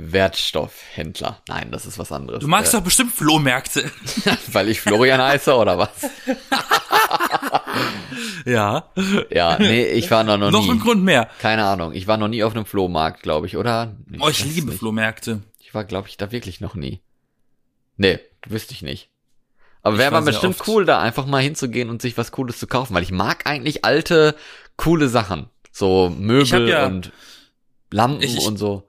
Wertstoffhändler. 0.00 1.42
Nein, 1.48 1.70
das 1.72 1.84
ist 1.84 1.98
was 1.98 2.12
anderes. 2.12 2.40
Du 2.40 2.46
magst 2.48 2.72
äh, 2.72 2.76
doch 2.78 2.84
bestimmt 2.84 3.12
Flohmärkte. 3.12 3.90
weil 4.52 4.68
ich 4.68 4.80
Florian 4.80 5.20
heiße 5.20 5.52
oder 5.54 5.76
was? 5.76 5.90
ja. 8.44 8.84
Ja, 9.30 9.58
nee, 9.58 9.86
ich 9.86 10.10
war 10.10 10.24
noch, 10.24 10.36
noch, 10.38 10.50
Noch 10.50 10.68
ein 10.68 10.76
nie. 10.76 10.82
Grund 10.82 11.02
mehr. 11.04 11.28
Keine 11.40 11.64
Ahnung, 11.64 11.92
ich 11.94 12.06
war 12.06 12.16
noch 12.16 12.28
nie 12.28 12.42
auf 12.44 12.54
einem 12.54 12.64
Flohmarkt, 12.66 13.22
glaube 13.22 13.46
ich, 13.46 13.56
oder? 13.56 13.96
Nee, 14.06 14.18
Oh, 14.20 14.28
ich 14.28 14.44
liebe 14.44 14.68
nicht. 14.68 14.78
Flohmärkte. 14.78 15.40
Ich 15.60 15.74
war, 15.74 15.84
glaube 15.84 16.08
ich, 16.08 16.16
da 16.16 16.30
wirklich 16.32 16.60
noch 16.60 16.74
nie. 16.74 17.00
Nee, 17.96 18.18
wüsste 18.46 18.72
ich 18.74 18.82
nicht. 18.82 19.10
Aber 19.82 19.94
Ich 19.96 20.00
wäre 20.00 20.12
mal 20.12 20.22
bestimmt 20.22 20.58
oft. 20.60 20.68
cool, 20.68 20.84
da 20.84 21.00
einfach 21.00 21.26
mal 21.26 21.42
hinzugehen 21.42 21.90
und 21.90 22.02
sich 22.02 22.16
was 22.16 22.32
Cooles 22.32 22.58
zu 22.58 22.66
kaufen, 22.66 22.94
weil 22.94 23.02
ich 23.02 23.12
mag 23.12 23.46
eigentlich 23.46 23.84
alte, 23.84 24.34
coole 24.76 25.08
Sachen. 25.08 25.48
So 25.72 26.10
Ich 26.12 26.18
Möbel 26.20 26.68
ja- 26.68 26.86
und 26.86 27.12
Lampen 27.90 28.22
Ich- 28.22 28.36
ich- 28.36 28.46
und 28.46 28.56
so. 28.58 28.88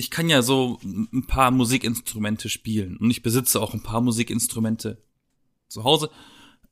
Ich 0.00 0.10
kann 0.10 0.30
ja 0.30 0.40
so 0.40 0.78
ein 0.82 1.26
paar 1.26 1.50
Musikinstrumente 1.50 2.48
spielen 2.48 2.96
und 2.96 3.10
ich 3.10 3.22
besitze 3.22 3.60
auch 3.60 3.74
ein 3.74 3.82
paar 3.82 4.00
Musikinstrumente 4.00 4.96
zu 5.68 5.84
Hause. 5.84 6.10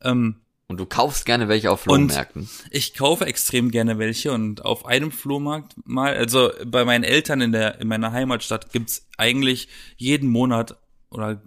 Ähm, 0.01 0.37
Und 0.67 0.79
du 0.79 0.87
kaufst 0.87 1.27
gerne 1.27 1.47
welche 1.47 1.69
auf 1.71 1.81
Flohmärkten. 1.81 2.49
Ich 2.71 2.95
kaufe 2.95 3.27
extrem 3.27 3.69
gerne 3.69 3.99
welche 3.99 4.31
und 4.31 4.65
auf 4.65 4.87
einem 4.87 5.11
Flohmarkt 5.11 5.75
mal, 5.85 6.15
also 6.15 6.49
bei 6.65 6.85
meinen 6.85 7.03
Eltern 7.03 7.41
in 7.41 7.51
der 7.51 7.79
in 7.79 7.87
meiner 7.87 8.11
Heimatstadt 8.11 8.71
gibt's 8.73 9.07
eigentlich 9.15 9.67
jeden 9.97 10.29
Monat 10.29 10.79
oder 11.11 11.43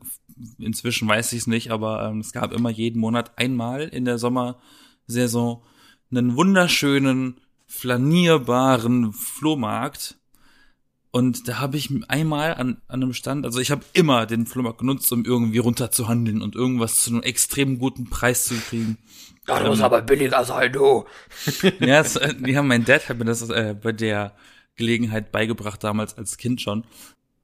inzwischen 0.58 1.08
weiß 1.08 1.32
ich 1.32 1.40
es 1.40 1.46
nicht, 1.48 1.72
aber 1.72 2.08
ähm, 2.08 2.20
es 2.20 2.32
gab 2.32 2.52
immer 2.52 2.70
jeden 2.70 3.00
Monat 3.00 3.36
einmal 3.36 3.82
in 3.88 4.04
der 4.04 4.18
Sommersaison 4.18 5.62
einen 6.12 6.36
wunderschönen 6.36 7.40
flanierbaren 7.66 9.12
Flohmarkt 9.12 10.16
und 11.14 11.46
da 11.46 11.60
habe 11.60 11.76
ich 11.76 11.90
einmal 12.08 12.54
an, 12.54 12.80
an 12.88 13.02
einem 13.02 13.12
Stand, 13.12 13.44
also 13.44 13.60
ich 13.60 13.70
habe 13.70 13.84
immer 13.92 14.24
den 14.24 14.46
Flohmarkt 14.46 14.78
genutzt, 14.78 15.12
um 15.12 15.26
irgendwie 15.26 15.58
runterzuhandeln 15.58 16.40
und 16.40 16.56
irgendwas 16.56 17.04
zu 17.04 17.10
einem 17.10 17.22
extrem 17.22 17.78
guten 17.78 18.08
Preis 18.08 18.44
zu 18.44 18.54
kriegen. 18.54 18.96
Das 19.44 19.62
muss 19.62 19.82
aber 19.82 20.00
billiger 20.00 20.42
sein, 20.44 20.72
du. 20.72 21.04
Ja, 21.80 22.00
es, 22.00 22.16
äh, 22.16 22.34
die 22.34 22.56
haben 22.56 22.66
mein 22.66 22.86
Dad 22.86 23.10
hat 23.10 23.18
mir 23.18 23.26
das 23.26 23.46
äh, 23.50 23.76
bei 23.80 23.92
der 23.92 24.34
Gelegenheit 24.76 25.32
beigebracht 25.32 25.84
damals 25.84 26.16
als 26.16 26.38
Kind 26.38 26.62
schon. 26.62 26.84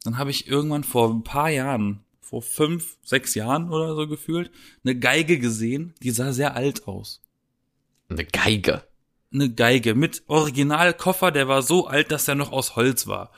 dann 0.03 0.17
habe 0.17 0.31
ich 0.31 0.49
irgendwann 0.49 0.83
vor 0.83 1.11
ein 1.11 1.23
paar 1.23 1.51
Jahren, 1.51 2.01
vor 2.23 2.41
fünf, 2.41 2.97
sechs 3.03 3.35
Jahren 3.35 3.69
oder 3.69 3.95
so 3.95 4.09
gefühlt, 4.09 4.51
eine 4.83 4.99
Geige 4.99 5.39
gesehen, 5.39 5.95
die 6.03 6.11
sah 6.11 6.33
sehr 6.33 6.57
alt 6.57 6.89
aus. 6.89 7.21
Eine 8.09 8.25
Geige. 8.25 8.85
Eine 9.31 9.53
Geige 9.53 9.95
mit 9.95 10.23
Originalkoffer, 10.27 11.31
der 11.33 11.49
war 11.49 11.61
so 11.61 11.87
alt, 11.87 12.13
dass 12.13 12.29
er 12.29 12.35
noch 12.35 12.51
aus 12.51 12.77
Holz 12.77 13.07
war. 13.07 13.31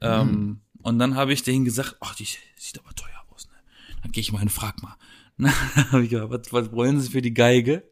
Ähm, 0.00 0.60
und 0.82 0.98
dann 0.98 1.16
habe 1.16 1.32
ich 1.32 1.42
denen 1.42 1.64
gesagt, 1.64 1.96
ach, 2.00 2.14
die 2.14 2.24
sieht 2.24 2.78
aber 2.78 2.94
teuer 2.94 3.24
aus. 3.30 3.46
Ne? 3.46 3.54
Dann 4.02 4.12
gehe 4.12 4.20
ich 4.20 4.32
mal 4.32 4.40
hin, 4.40 4.48
frag 4.48 4.82
mal. 4.82 4.96
Na, 5.36 5.52
habe 5.90 6.04
ich 6.04 6.10
gesagt, 6.10 6.30
was, 6.30 6.52
was 6.52 6.72
wollen 6.72 7.00
Sie 7.00 7.10
für 7.10 7.22
die 7.22 7.34
Geige? 7.34 7.90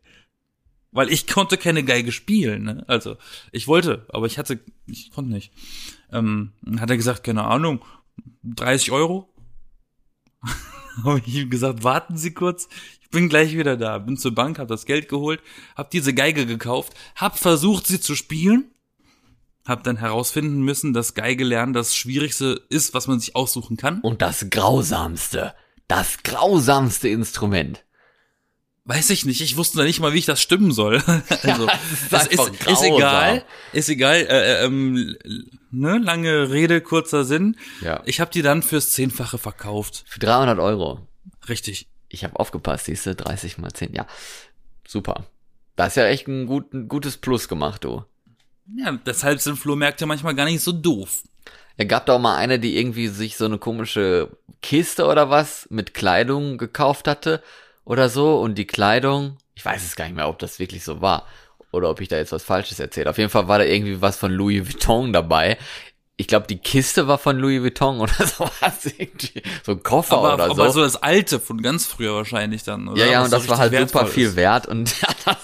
Weil 0.92 1.10
ich 1.10 1.26
konnte 1.26 1.56
keine 1.56 1.82
Geige 1.84 2.12
spielen. 2.12 2.64
Ne? 2.64 2.84
Also 2.86 3.16
ich 3.50 3.66
wollte, 3.66 4.06
aber 4.10 4.26
ich 4.26 4.38
hatte, 4.38 4.60
ich 4.86 5.10
konnte 5.10 5.32
nicht. 5.32 5.52
Ähm, 6.10 6.52
dann 6.62 6.80
hat 6.80 6.90
er 6.90 6.96
gesagt, 6.96 7.24
keine 7.24 7.44
Ahnung, 7.44 7.84
30 8.44 8.92
Euro. 8.92 9.32
habe 11.04 11.22
ich 11.24 11.34
ihm 11.34 11.50
gesagt, 11.50 11.84
warten 11.84 12.16
Sie 12.16 12.34
kurz, 12.34 12.68
ich 13.00 13.08
bin 13.10 13.28
gleich 13.28 13.56
wieder 13.56 13.76
da. 13.76 13.98
Bin 13.98 14.16
zur 14.16 14.34
Bank, 14.34 14.58
habe 14.58 14.68
das 14.68 14.86
Geld 14.86 15.08
geholt, 15.08 15.40
habe 15.76 15.88
diese 15.92 16.14
Geige 16.14 16.46
gekauft, 16.46 16.94
habe 17.14 17.38
versucht, 17.38 17.86
sie 17.86 18.00
zu 18.00 18.14
spielen, 18.14 18.71
habe 19.66 19.82
dann 19.82 19.96
herausfinden 19.96 20.62
müssen, 20.62 20.92
dass 20.92 21.14
Geige 21.14 21.44
lernen 21.44 21.72
das 21.72 21.94
Schwierigste 21.94 22.62
ist, 22.68 22.94
was 22.94 23.06
man 23.06 23.20
sich 23.20 23.36
aussuchen 23.36 23.76
kann. 23.76 24.00
Und 24.00 24.22
das 24.22 24.46
grausamste. 24.50 25.54
Das 25.88 26.22
grausamste 26.22 27.08
Instrument. 27.08 27.84
Weiß 28.84 29.10
ich 29.10 29.24
nicht, 29.24 29.40
ich 29.40 29.56
wusste 29.56 29.78
da 29.78 29.84
nicht 29.84 30.00
mal, 30.00 30.12
wie 30.12 30.18
ich 30.18 30.26
das 30.26 30.42
stimmen 30.42 30.72
soll. 30.72 31.00
also, 31.42 31.66
das 32.10 32.26
es 32.26 32.32
ist 32.32 32.48
ist, 32.48 32.66
ist 32.66 32.82
egal, 32.82 33.44
ist 33.72 33.88
egal, 33.88 34.16
äh, 34.28 34.64
ähm, 34.64 35.16
ne, 35.70 35.98
lange 35.98 36.50
Rede, 36.50 36.80
kurzer 36.80 37.24
Sinn. 37.24 37.56
Ja. 37.80 38.02
Ich 38.06 38.20
habe 38.20 38.32
die 38.32 38.42
dann 38.42 38.62
fürs 38.62 38.90
Zehnfache 38.90 39.38
verkauft. 39.38 40.02
Für 40.08 40.18
300 40.18 40.58
Euro. 40.58 41.06
Richtig. 41.48 41.88
Ich 42.08 42.24
habe 42.24 42.40
aufgepasst, 42.40 42.86
siehst 42.86 43.06
du, 43.06 43.14
30 43.14 43.58
mal 43.58 43.72
10, 43.72 43.94
ja. 43.94 44.06
Super. 44.86 45.26
Da 45.76 45.86
ist 45.86 45.96
ja 45.96 46.06
echt 46.06 46.26
ein, 46.26 46.46
gut, 46.46 46.74
ein 46.74 46.88
gutes 46.88 47.16
Plus 47.16 47.48
gemacht, 47.48 47.84
du. 47.84 48.04
Ja, 48.76 48.92
deshalb 49.04 49.40
sind 49.40 49.58
Flohmärkte 49.58 50.06
manchmal 50.06 50.34
gar 50.34 50.44
nicht 50.44 50.62
so 50.62 50.72
doof. 50.72 51.22
Er 51.76 51.86
gab 51.86 52.06
da 52.06 52.14
auch 52.14 52.20
mal 52.20 52.36
eine, 52.36 52.58
die 52.58 52.78
irgendwie 52.78 53.08
sich 53.08 53.36
so 53.36 53.44
eine 53.44 53.58
komische 53.58 54.28
Kiste 54.60 55.06
oder 55.06 55.30
was 55.30 55.66
mit 55.70 55.94
Kleidung 55.94 56.58
gekauft 56.58 57.08
hatte 57.08 57.42
oder 57.84 58.08
so 58.08 58.40
und 58.40 58.56
die 58.56 58.66
Kleidung, 58.66 59.36
ich 59.54 59.64
weiß 59.64 59.82
es 59.84 59.96
gar 59.96 60.04
nicht 60.04 60.14
mehr, 60.14 60.28
ob 60.28 60.38
das 60.38 60.58
wirklich 60.58 60.84
so 60.84 61.00
war 61.00 61.26
oder 61.72 61.90
ob 61.90 62.00
ich 62.00 62.08
da 62.08 62.16
jetzt 62.16 62.32
was 62.32 62.44
Falsches 62.44 62.78
erzähle. 62.78 63.10
Auf 63.10 63.18
jeden 63.18 63.30
Fall 63.30 63.48
war 63.48 63.58
da 63.58 63.64
irgendwie 63.64 64.00
was 64.00 64.16
von 64.16 64.30
Louis 64.30 64.66
Vuitton 64.66 65.12
dabei. 65.12 65.58
Ich 66.18 66.28
glaube, 66.28 66.46
die 66.46 66.58
Kiste 66.58 67.08
war 67.08 67.18
von 67.18 67.38
Louis 67.38 67.62
Vuitton 67.62 67.98
oder 68.00 68.12
sowas 68.26 68.84
irgendwie. 68.96 69.42
So 69.64 69.72
ein 69.72 69.82
Koffer 69.82 70.18
Aber, 70.18 70.34
oder 70.34 70.44
aber 70.44 70.66
so. 70.66 70.70
so 70.72 70.80
das 70.82 71.02
alte 71.02 71.40
von 71.40 71.62
ganz 71.62 71.86
früher 71.86 72.14
wahrscheinlich 72.14 72.62
dann, 72.62 72.86
oder? 72.86 73.04
Ja, 73.04 73.10
ja, 73.10 73.18
Was 73.20 73.24
und 73.24 73.32
das 73.32 73.48
war 73.48 73.58
halt 73.58 73.76
super 73.88 74.06
viel 74.06 74.28
ist. 74.28 74.36
wert 74.36 74.66
und 74.68 75.00
ja, 75.00 75.08
das, 75.24 75.36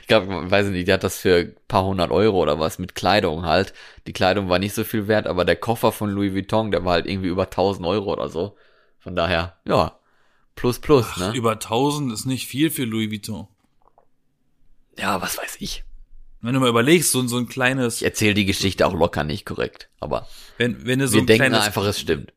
ich 0.00 0.06
glaube, 0.06 0.50
weiß 0.50 0.66
ich 0.66 0.72
nicht, 0.72 0.88
die 0.88 0.92
hat 0.92 1.04
das 1.04 1.18
für 1.18 1.36
ein 1.36 1.56
paar 1.68 1.84
hundert 1.84 2.10
Euro 2.10 2.38
oder 2.40 2.60
was 2.60 2.78
mit 2.78 2.94
Kleidung 2.94 3.44
halt. 3.44 3.72
Die 4.06 4.12
Kleidung 4.12 4.48
war 4.48 4.58
nicht 4.58 4.74
so 4.74 4.84
viel 4.84 5.08
wert, 5.08 5.26
aber 5.26 5.44
der 5.44 5.56
Koffer 5.56 5.92
von 5.92 6.10
Louis 6.10 6.34
Vuitton, 6.34 6.70
der 6.70 6.84
war 6.84 6.94
halt 6.94 7.06
irgendwie 7.06 7.28
über 7.28 7.44
1000 7.44 7.86
Euro 7.86 8.12
oder 8.12 8.28
so. 8.28 8.56
Von 8.98 9.16
daher, 9.16 9.58
ja, 9.64 9.98
plus 10.54 10.78
plus, 10.78 11.06
Ach, 11.12 11.18
ne? 11.18 11.32
Über 11.34 11.52
1000 11.52 12.12
ist 12.12 12.26
nicht 12.26 12.46
viel 12.46 12.70
für 12.70 12.84
Louis 12.84 13.10
Vuitton. 13.10 13.48
Ja, 14.98 15.22
was 15.22 15.38
weiß 15.38 15.56
ich. 15.60 15.84
Wenn 16.42 16.54
du 16.54 16.60
mal 16.60 16.68
überlegst, 16.68 17.12
so, 17.12 17.26
so 17.26 17.36
ein 17.36 17.48
kleines, 17.48 17.96
Ich 17.96 18.04
erzähle 18.04 18.34
die 18.34 18.46
Geschichte 18.46 18.86
auch 18.86 18.94
locker 18.94 19.24
nicht 19.24 19.44
korrekt, 19.44 19.90
aber 20.00 20.26
wenn, 20.56 20.86
wenn 20.86 20.98
du 20.98 21.08
so 21.08 21.14
wir 21.14 21.22
ein 21.22 21.26
denken 21.26 21.48
kleines, 21.48 21.66
einfach, 21.66 21.84
es 21.84 22.00
stimmt. 22.00 22.32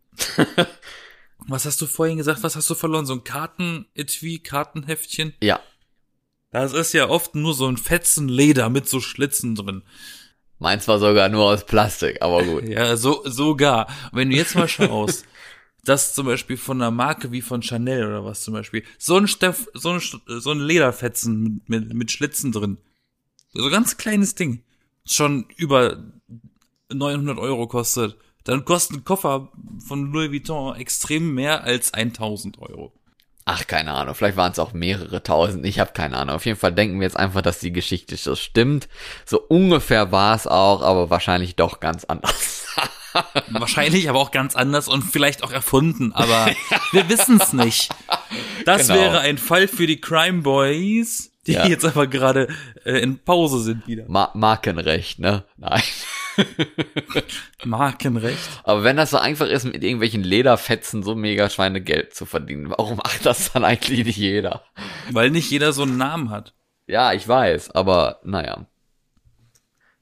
was 1.47 1.65
hast 1.65 1.81
du 1.81 1.85
vorhin 1.85 2.17
gesagt, 2.17 2.43
was 2.43 2.55
hast 2.55 2.69
du 2.69 2.75
verloren? 2.75 3.05
So 3.05 3.13
ein 3.13 3.23
Karten-Etui, 3.23 4.39
Kartenheftchen? 4.39 5.33
Ja, 5.41 5.61
Das 6.53 6.71
ist 6.71 6.93
ja 6.93 7.09
oft 7.09 7.33
nur 7.33 7.55
so 7.55 7.67
ein 7.67 7.77
Fetzen 7.77 8.29
Leder 8.29 8.69
mit 8.69 8.87
so 8.87 8.99
Schlitzen 9.01 9.55
drin. 9.55 9.81
meins 10.59 10.87
war 10.87 10.99
sogar 10.99 11.27
nur 11.27 11.45
aus 11.45 11.65
Plastik, 11.65 12.21
aber 12.21 12.43
gut. 12.43 12.63
Ja, 12.69 12.95
so, 12.95 13.23
sogar. 13.25 13.87
Wenn 14.11 14.29
du 14.29 14.35
jetzt 14.35 14.53
mal 14.53 14.67
schaust, 14.67 15.25
dass 15.83 16.13
zum 16.13 16.27
Beispiel 16.27 16.55
von 16.55 16.79
einer 16.79 16.91
Marke 16.91 17.31
wie 17.31 17.41
von 17.41 17.63
Chanel 17.63 18.05
oder 18.05 18.23
was 18.23 18.43
zum 18.43 18.53
Beispiel, 18.53 18.83
so 18.99 19.17
ein 19.17 19.27
Steff, 19.27 19.67
so 19.73 19.89
ein, 19.89 19.99
so 19.99 20.51
ein 20.51 20.59
Lederfetzen 20.59 21.41
mit, 21.41 21.69
mit, 21.69 21.93
mit 21.93 22.11
Schlitzen 22.11 22.51
drin. 22.51 22.77
So 23.51 23.65
ein 23.65 23.71
ganz 23.71 23.97
kleines 23.97 24.35
Ding. 24.35 24.61
Schon 25.05 25.47
über 25.57 26.03
900 26.93 27.39
Euro 27.39 27.67
kostet. 27.67 28.15
Dann 28.43 28.63
kostet 28.63 28.97
ein 28.97 29.03
Koffer 29.05 29.51
von 29.79 30.11
Louis 30.11 30.31
Vuitton 30.31 30.75
extrem 30.75 31.33
mehr 31.33 31.63
als 31.63 31.95
1000 31.95 32.59
Euro. 32.59 32.93
Ach, 33.45 33.67
keine 33.67 33.91
Ahnung, 33.93 34.15
vielleicht 34.15 34.37
waren 34.37 34.53
es 34.53 34.59
auch 34.59 34.71
mehrere 34.71 35.21
tausend, 35.21 35.65
ich 35.65 35.79
habe 35.79 35.91
keine 35.93 36.15
Ahnung. 36.17 36.35
Auf 36.35 36.45
jeden 36.45 36.57
Fall 36.57 36.71
denken 36.71 36.99
wir 36.99 37.07
jetzt 37.07 37.17
einfach, 37.17 37.41
dass 37.41 37.59
die 37.59 37.73
Geschichte 37.73 38.15
so 38.15 38.35
stimmt. 38.35 38.87
So 39.25 39.41
ungefähr 39.41 40.11
war 40.13 40.33
es 40.35 40.47
auch, 40.47 40.81
aber 40.81 41.09
wahrscheinlich 41.09 41.55
doch 41.57 41.79
ganz 41.81 42.05
anders. 42.05 42.65
Wahrscheinlich 43.51 44.09
aber 44.09 44.17
auch 44.19 44.31
ganz 44.31 44.55
anders 44.55 44.87
und 44.87 45.03
vielleicht 45.03 45.43
auch 45.43 45.51
erfunden, 45.51 46.13
aber 46.13 46.47
wir 46.93 47.09
wissen 47.09 47.39
es 47.39 47.53
nicht. 47.53 47.89
Das 48.65 48.87
Genau. 48.87 48.99
wäre 48.99 49.19
ein 49.19 49.37
Fall 49.37 49.67
für 49.67 49.85
die 49.85 50.01
Crime 50.01 50.41
Boys, 50.41 51.29
die 51.47 51.53
Ja. 51.53 51.65
jetzt 51.67 51.85
aber 51.85 52.07
gerade 52.07 52.47
äh, 52.85 52.99
in 52.99 53.19
Pause 53.19 53.59
sind 53.61 53.87
wieder. 53.87 54.05
Ma 54.07 54.31
Markenrecht, 54.33 55.19
ne? 55.19 55.43
Nein. 55.57 55.81
Markenrecht. 57.65 58.39
Aber 58.63 58.83
wenn 58.83 58.97
das 58.97 59.11
so 59.11 59.17
einfach 59.17 59.47
ist, 59.47 59.65
mit 59.65 59.83
irgendwelchen 59.83 60.23
Lederfetzen 60.23 61.03
so 61.03 61.15
mega 61.15 61.49
Schweine 61.49 61.81
Geld 61.81 62.13
zu 62.13 62.25
verdienen, 62.25 62.69
warum 62.69 62.97
macht 62.97 63.25
das 63.25 63.51
dann 63.51 63.63
eigentlich 63.63 64.05
nicht 64.05 64.17
jeder? 64.17 64.63
Weil 65.11 65.29
nicht 65.29 65.51
jeder 65.51 65.73
so 65.73 65.83
einen 65.83 65.97
Namen 65.97 66.29
hat. 66.29 66.53
Ja, 66.87 67.13
ich 67.13 67.27
weiß, 67.27 67.71
aber 67.71 68.19
naja. 68.23 68.65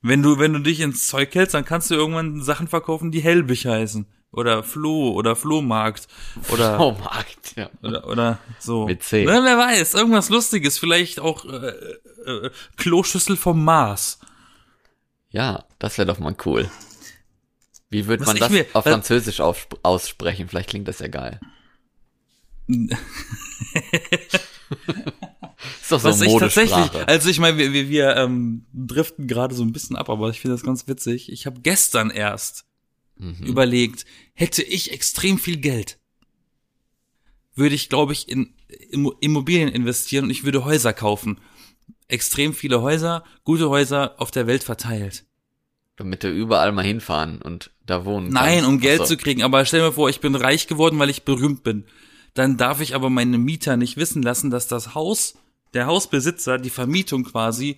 Wenn 0.02 0.24
du, 0.24 0.40
wenn 0.40 0.54
du 0.54 0.60
dich 0.60 0.80
ins 0.80 1.08
Zeug 1.08 1.34
hältst, 1.36 1.54
dann 1.54 1.66
kannst 1.66 1.92
du 1.92 1.96
irgendwann 1.96 2.42
Sachen 2.42 2.68
verkaufen, 2.68 3.12
die 3.12 3.22
Helbig 3.22 3.66
heißen. 3.68 4.08
Oder 4.34 4.64
Floh 4.64 5.12
oder 5.12 5.36
Flohmarkt. 5.36 6.08
Oder, 6.52 6.80
Oh, 6.80 6.94
Markt, 6.94 7.54
ja. 7.58 7.70
oder, 7.84 8.08
oder 8.08 8.40
so. 8.60 8.86
Mit 8.86 9.04
C. 9.04 9.26
Ne, 9.26 9.42
wer 9.44 9.58
weiß, 9.58 9.94
irgendwas 9.94 10.30
Lustiges. 10.30 10.78
Vielleicht 10.78 11.20
auch 11.20 11.44
äh, 11.46 11.74
äh, 12.26 12.50
Kloschüssel 12.78 13.36
vom 13.36 13.62
Mars. 13.66 14.20
Ja, 15.32 15.66
das 15.80 15.98
wäre 15.98 16.06
doch 16.08 16.20
mal 16.20 16.34
cool. 16.46 16.70
Wie 17.90 18.08
würde 18.08 18.24
man 18.24 18.38
das 18.38 18.50
mir- 18.52 18.66
auf 18.72 18.86
Französisch 18.86 19.42
auf, 19.42 19.68
aussprechen? 19.84 20.48
Vielleicht 20.48 20.70
klingt 20.70 20.88
das 20.88 21.00
ja 21.00 21.10
geil. 21.10 21.42
ist 22.70 22.96
doch 25.92 26.00
so 26.00 26.08
Was 26.10 26.22
ich 26.22 26.34
tatsächlich, 26.38 26.90
also 27.08 27.30
ich 27.30 27.40
meine, 27.40 27.58
wir, 27.58 27.74
wir, 27.74 27.90
wir 27.90 28.16
ähm, 28.16 28.66
driften 28.74 29.28
gerade 29.28 29.54
so 29.56 29.64
ein 29.64 29.74
bisschen 29.74 29.96
ab, 29.98 30.10
aber 30.10 30.30
ich 30.30 30.40
finde 30.40 30.56
das 30.56 30.64
ganz 30.64 30.88
witzig. 30.88 31.30
Ich 31.32 31.46
habe 31.46 31.60
gestern 31.62 32.10
erst 32.12 32.64
Mhm. 33.22 33.46
überlegt, 33.46 34.06
hätte 34.34 34.64
ich 34.64 34.92
extrem 34.92 35.38
viel 35.38 35.58
Geld, 35.58 36.00
würde 37.54 37.76
ich, 37.76 37.88
glaube 37.88 38.14
ich, 38.14 38.28
in 38.28 38.54
Immo- 38.90 39.16
Immobilien 39.20 39.70
investieren 39.70 40.26
und 40.26 40.32
ich 40.32 40.44
würde 40.44 40.66
Häuser 40.66 40.92
kaufen. 40.92 41.40
Extrem 42.08 42.54
viele 42.54 42.82
Häuser, 42.82 43.24
gute 43.44 43.70
Häuser 43.70 44.16
auf 44.18 44.32
der 44.32 44.48
Welt 44.48 44.64
verteilt. 44.64 45.26
Damit 45.98 46.24
wir 46.24 46.32
überall 46.32 46.72
mal 46.72 46.84
hinfahren 46.84 47.42
und 47.42 47.70
da 47.86 48.06
wohnen. 48.06 48.30
Nein, 48.30 48.56
kannst. 48.56 48.70
um 48.70 48.80
Geld 48.80 48.98
so. 49.00 49.06
zu 49.06 49.18
kriegen. 49.18 49.44
Aber 49.44 49.66
stell 49.66 49.82
mir 49.82 49.92
vor, 49.92 50.10
ich 50.10 50.20
bin 50.20 50.34
reich 50.36 50.66
geworden, 50.66 50.98
weil 50.98 51.12
ich 51.12 51.24
berühmt 51.24 51.64
bin. 51.64 51.86
Dann 52.34 52.58
darf 52.58 52.82
ich 52.82 52.96
aber 52.96 53.10
meine 53.10 53.38
Mieter 53.38 53.78
nicht 53.78 53.98
wissen 53.98 54.24
lassen, 54.24 54.50
dass 54.50 54.68
das 54.68 54.96
Haus, 54.96 55.36
der 55.74 55.86
Hausbesitzer, 55.86 56.58
die 56.58 56.70
Vermietung 56.72 57.24
quasi, 57.24 57.78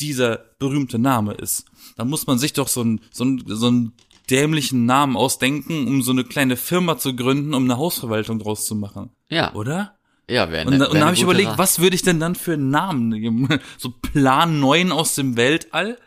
dieser 0.00 0.36
berühmte 0.58 0.98
Name 0.98 1.34
ist. 1.34 1.66
Da 1.96 2.04
muss 2.04 2.26
man 2.26 2.38
sich 2.38 2.52
doch 2.52 2.68
so 2.68 2.80
einen, 2.80 3.00
so 3.10 3.24
einen, 3.24 3.42
so 3.46 3.66
einen 3.66 3.92
dämlichen 4.30 4.86
Namen 4.86 5.16
ausdenken, 5.16 5.86
um 5.88 6.02
so 6.02 6.12
eine 6.12 6.24
kleine 6.24 6.56
Firma 6.56 6.98
zu 6.98 7.14
gründen, 7.16 7.54
um 7.54 7.64
eine 7.64 7.76
Hausverwaltung 7.76 8.38
draus 8.38 8.66
zu 8.66 8.74
machen. 8.74 9.10
Ja, 9.28 9.52
Oder? 9.54 9.96
ja, 10.28 10.50
wäre 10.50 10.66
Und, 10.68 10.78
da- 10.78 10.86
und 10.86 10.98
da 11.00 11.06
habe 11.06 11.14
ich 11.14 11.22
überlegt, 11.22 11.56
was 11.58 11.78
würde 11.80 11.96
ich 11.96 12.02
denn 12.02 12.20
dann 12.20 12.34
für 12.34 12.52
einen 12.54 12.70
Namen 12.70 13.08
nehmen? 13.08 13.48
So 13.78 13.90
Plan 13.90 14.60
9 14.60 14.92
aus 14.92 15.14
dem 15.14 15.36
Weltall? 15.36 15.98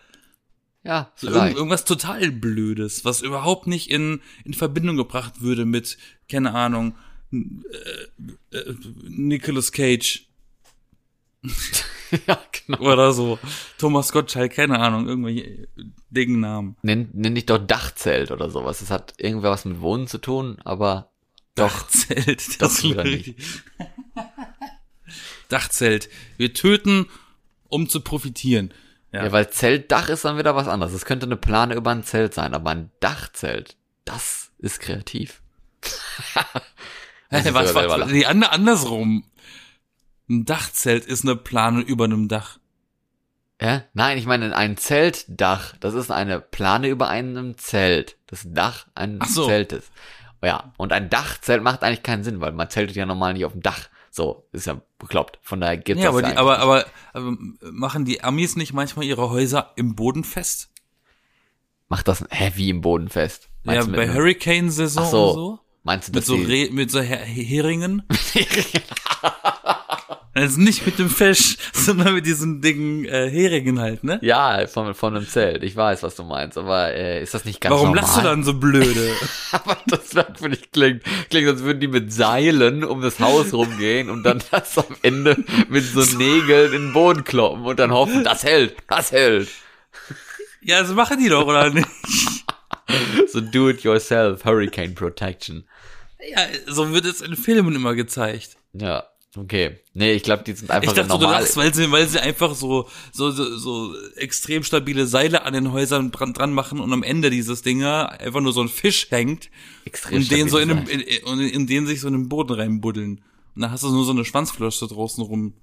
Ja, 0.83 1.11
So 1.15 1.27
irgend, 1.29 1.55
irgendwas 1.55 1.85
total 1.85 2.31
Blödes, 2.31 3.05
was 3.05 3.21
überhaupt 3.21 3.67
nicht 3.67 3.89
in, 3.91 4.21
in 4.45 4.53
Verbindung 4.53 4.97
gebracht 4.97 5.41
würde 5.41 5.65
mit, 5.65 5.97
keine 6.29 6.53
Ahnung, 6.55 6.95
äh, 7.31 8.57
äh, 8.57 8.75
Nicolas 9.07 9.71
Cage 9.71 10.27
ja, 12.27 12.39
genau. 12.65 12.79
oder 12.79 13.13
so. 13.13 13.39
Thomas 13.77 14.11
Gottschalk, 14.11 14.53
keine 14.53 14.79
Ahnung, 14.79 15.07
irgendwelche 15.07 15.67
dicken 16.09 16.39
Namen. 16.39 16.75
Nenn, 16.81 17.09
nenn 17.13 17.35
dich 17.35 17.45
doch 17.45 17.57
Dachzelt 17.57 18.31
oder 18.31 18.49
sowas. 18.49 18.79
Das 18.79 18.91
hat 18.91 19.13
irgendwas 19.17 19.65
mit 19.65 19.81
Wohnen 19.81 20.07
zu 20.07 20.17
tun, 20.19 20.57
aber 20.63 21.11
doch. 21.55 21.69
Dachzelt, 21.71 22.49
doch 22.61 22.67
das 22.67 22.83
wieder 22.83 23.05
ist 23.05 23.27
nicht. 23.27 23.35
Dachzelt. 25.49 26.09
Wir 26.37 26.53
töten, 26.53 27.07
um 27.67 27.89
zu 27.89 28.01
profitieren. 28.01 28.73
Ja. 29.11 29.25
Ja, 29.25 29.31
weil 29.33 29.49
Zeltdach 29.49 30.07
ist 30.07 30.23
dann 30.23 30.37
wieder 30.37 30.55
was 30.55 30.67
anderes. 30.69 30.93
Es 30.93 31.03
könnte 31.05 31.25
eine 31.25 31.35
Plane 31.35 31.75
über 31.75 31.91
ein 31.91 32.03
Zelt 32.03 32.33
sein, 32.33 32.53
aber 32.53 32.69
ein 32.69 32.91
Dachzelt. 33.01 33.75
Das 34.05 34.51
ist 34.59 34.79
kreativ. 34.79 35.41
Ich 37.33 37.53
was, 37.53 37.73
was, 37.73 37.87
lachen. 37.97 38.11
nee, 38.11 38.25
ander- 38.25 38.51
andersrum. 38.51 39.23
Ein 40.31 40.45
Dachzelt 40.45 41.05
ist 41.05 41.25
eine 41.25 41.35
Plane 41.35 41.81
über 41.81 42.05
einem 42.05 42.29
Dach. 42.29 42.57
Ja? 43.61 43.83
Nein, 43.93 44.17
ich 44.17 44.25
meine 44.25 44.55
ein 44.55 44.77
Zeltdach. 44.77 45.75
Das 45.81 45.93
ist 45.93 46.09
eine 46.09 46.39
Plane 46.39 46.87
über 46.87 47.09
einem 47.09 47.57
Zelt. 47.57 48.17
Das 48.27 48.47
Dach 48.47 48.87
eines 48.95 49.33
so. 49.33 49.45
Zeltes. 49.45 49.91
Ja, 50.41 50.73
und 50.77 50.93
ein 50.93 51.09
Dachzelt 51.09 51.61
macht 51.61 51.83
eigentlich 51.83 52.01
keinen 52.01 52.23
Sinn, 52.23 52.39
weil 52.39 52.53
man 52.53 52.69
zeltet 52.69 52.95
ja 52.95 53.05
normal 53.05 53.33
nicht 53.33 53.43
auf 53.43 53.51
dem 53.51 53.61
Dach. 53.61 53.89
So, 54.09 54.47
ist 54.53 54.67
ja 54.67 54.81
bekloppt. 54.99 55.37
Von 55.41 55.59
daher 55.59 55.75
gibt's 55.75 56.01
Ja, 56.01 56.11
das 56.11 56.17
aber, 56.17 56.27
ja 56.27 56.31
die, 56.33 56.37
aber, 56.37 56.59
aber, 56.59 56.85
aber 57.11 57.37
machen 57.71 58.05
die 58.05 58.23
Amis 58.23 58.55
nicht 58.55 58.71
manchmal 58.71 59.05
ihre 59.05 59.29
Häuser 59.29 59.73
im 59.75 59.95
Boden 59.95 60.23
fest? 60.23 60.69
Macht 61.89 62.07
das 62.07 62.23
hä, 62.29 62.53
wie 62.55 62.69
im 62.69 62.79
Boden 62.79 63.09
fest? 63.09 63.49
Ja, 63.65 63.73
Meinst 63.73 63.89
mit 63.89 63.97
bei 63.97 64.13
Hurricane-Saison 64.13 65.05
so. 65.05 65.33
so. 65.33 65.59
Meinst 65.83 66.07
du, 66.09 66.11
Mit 66.11 66.17
dass 66.19 66.25
so, 66.27 66.35
Re 66.35 66.69
mit 66.71 66.91
so 66.91 67.01
Her 67.01 67.17
Heringen. 67.17 68.03
Also 70.33 70.61
nicht 70.61 70.85
mit 70.85 70.97
dem 70.97 71.09
Fisch, 71.09 71.57
sondern 71.73 72.13
mit 72.13 72.25
diesen 72.25 72.61
dicken 72.61 73.03
äh, 73.03 73.29
Heringen 73.29 73.79
halt, 73.81 74.05
ne? 74.05 74.17
Ja, 74.21 74.65
von, 74.67 74.93
von 74.93 75.15
einem 75.15 75.27
Zelt. 75.27 75.61
Ich 75.61 75.75
weiß, 75.75 76.03
was 76.03 76.15
du 76.15 76.23
meinst, 76.23 76.57
aber 76.57 76.93
äh, 76.93 77.21
ist 77.21 77.33
das 77.33 77.43
nicht 77.43 77.59
ganz 77.59 77.73
Warum 77.73 77.87
normal? 77.87 78.03
lachst 78.03 78.17
du 78.17 78.21
dann 78.21 78.43
so 78.43 78.53
blöde? 78.53 79.13
Aber 79.51 79.77
das 79.87 80.13
merkwürdig 80.13 80.71
klingt. 80.71 81.03
Klingt, 81.29 81.49
als 81.49 81.63
würden 81.63 81.81
die 81.81 81.89
mit 81.89 82.13
Seilen 82.13 82.85
um 82.85 83.01
das 83.01 83.19
Haus 83.19 83.51
rumgehen 83.53 84.09
und 84.09 84.23
dann 84.23 84.41
das 84.51 84.77
am 84.77 84.85
Ende 85.01 85.37
mit 85.67 85.83
so 85.83 86.01
Nägeln 86.17 86.73
in 86.73 86.81
den 86.87 86.93
Boden 86.93 87.25
kloppen 87.25 87.65
und 87.65 87.77
dann 87.77 87.91
hoffen, 87.91 88.23
das 88.23 88.45
hält, 88.45 88.77
das 88.87 89.11
hält. 89.11 89.49
ja, 90.61 90.79
das 90.81 90.91
machen 90.93 91.19
die 91.21 91.27
doch, 91.27 91.45
oder 91.45 91.69
nicht? 91.71 91.87
So 93.27 93.41
do-it-yourself, 93.41 94.43
Hurricane 94.45 94.93
Protection. 94.93 95.63
Ja, 96.29 96.45
so 96.67 96.91
wird 96.93 97.05
es 97.05 97.21
in 97.21 97.35
Filmen 97.35 97.75
immer 97.75 97.95
gezeigt. 97.95 98.57
Ja, 98.73 99.05
okay. 99.35 99.79
Nee, 99.93 100.13
ich 100.13 100.23
glaube, 100.23 100.43
die 100.43 100.53
sind 100.53 100.69
einfach 100.69 100.91
Ich 100.91 100.95
dachte, 100.95 101.09
du 101.09 101.17
normal. 101.17 101.41
lachst, 101.41 101.57
weil 101.57 101.73
sie, 101.73 101.91
weil 101.91 102.07
sie 102.07 102.19
einfach 102.19 102.53
so, 102.53 102.87
so, 103.11 103.31
so, 103.31 103.57
so 103.57 103.95
extrem 104.15 104.63
stabile 104.63 105.07
Seile 105.07 105.43
an 105.43 105.53
den 105.53 105.71
Häusern 105.71 106.11
dran, 106.11 106.33
dran 106.33 106.53
machen 106.53 106.79
und 106.79 106.93
am 106.93 107.03
Ende 107.03 107.29
dieses 107.29 107.61
Dinger 107.63 108.19
einfach 108.19 108.41
nur 108.41 108.53
so 108.53 108.61
ein 108.61 108.69
Fisch 108.69 109.07
hängt 109.09 109.49
Extrem 109.85 110.17
und 110.17 110.31
den 110.31 110.49
so 110.49 110.57
in, 110.59 110.69
dem, 110.69 110.87
in, 110.87 110.99
in, 110.99 111.23
und 111.23 111.39
in 111.39 111.67
den 111.67 111.87
sich 111.87 112.01
so 112.01 112.07
in 112.07 112.13
den 112.13 112.29
Boden 112.29 112.53
reinbuddeln. 112.53 113.21
Und 113.55 113.61
dann 113.61 113.71
hast 113.71 113.83
du 113.83 113.89
nur 113.89 114.05
so 114.05 114.11
eine 114.11 114.23
Schwanzflosse 114.25 114.87
draußen 114.87 115.23
rum. 115.23 115.53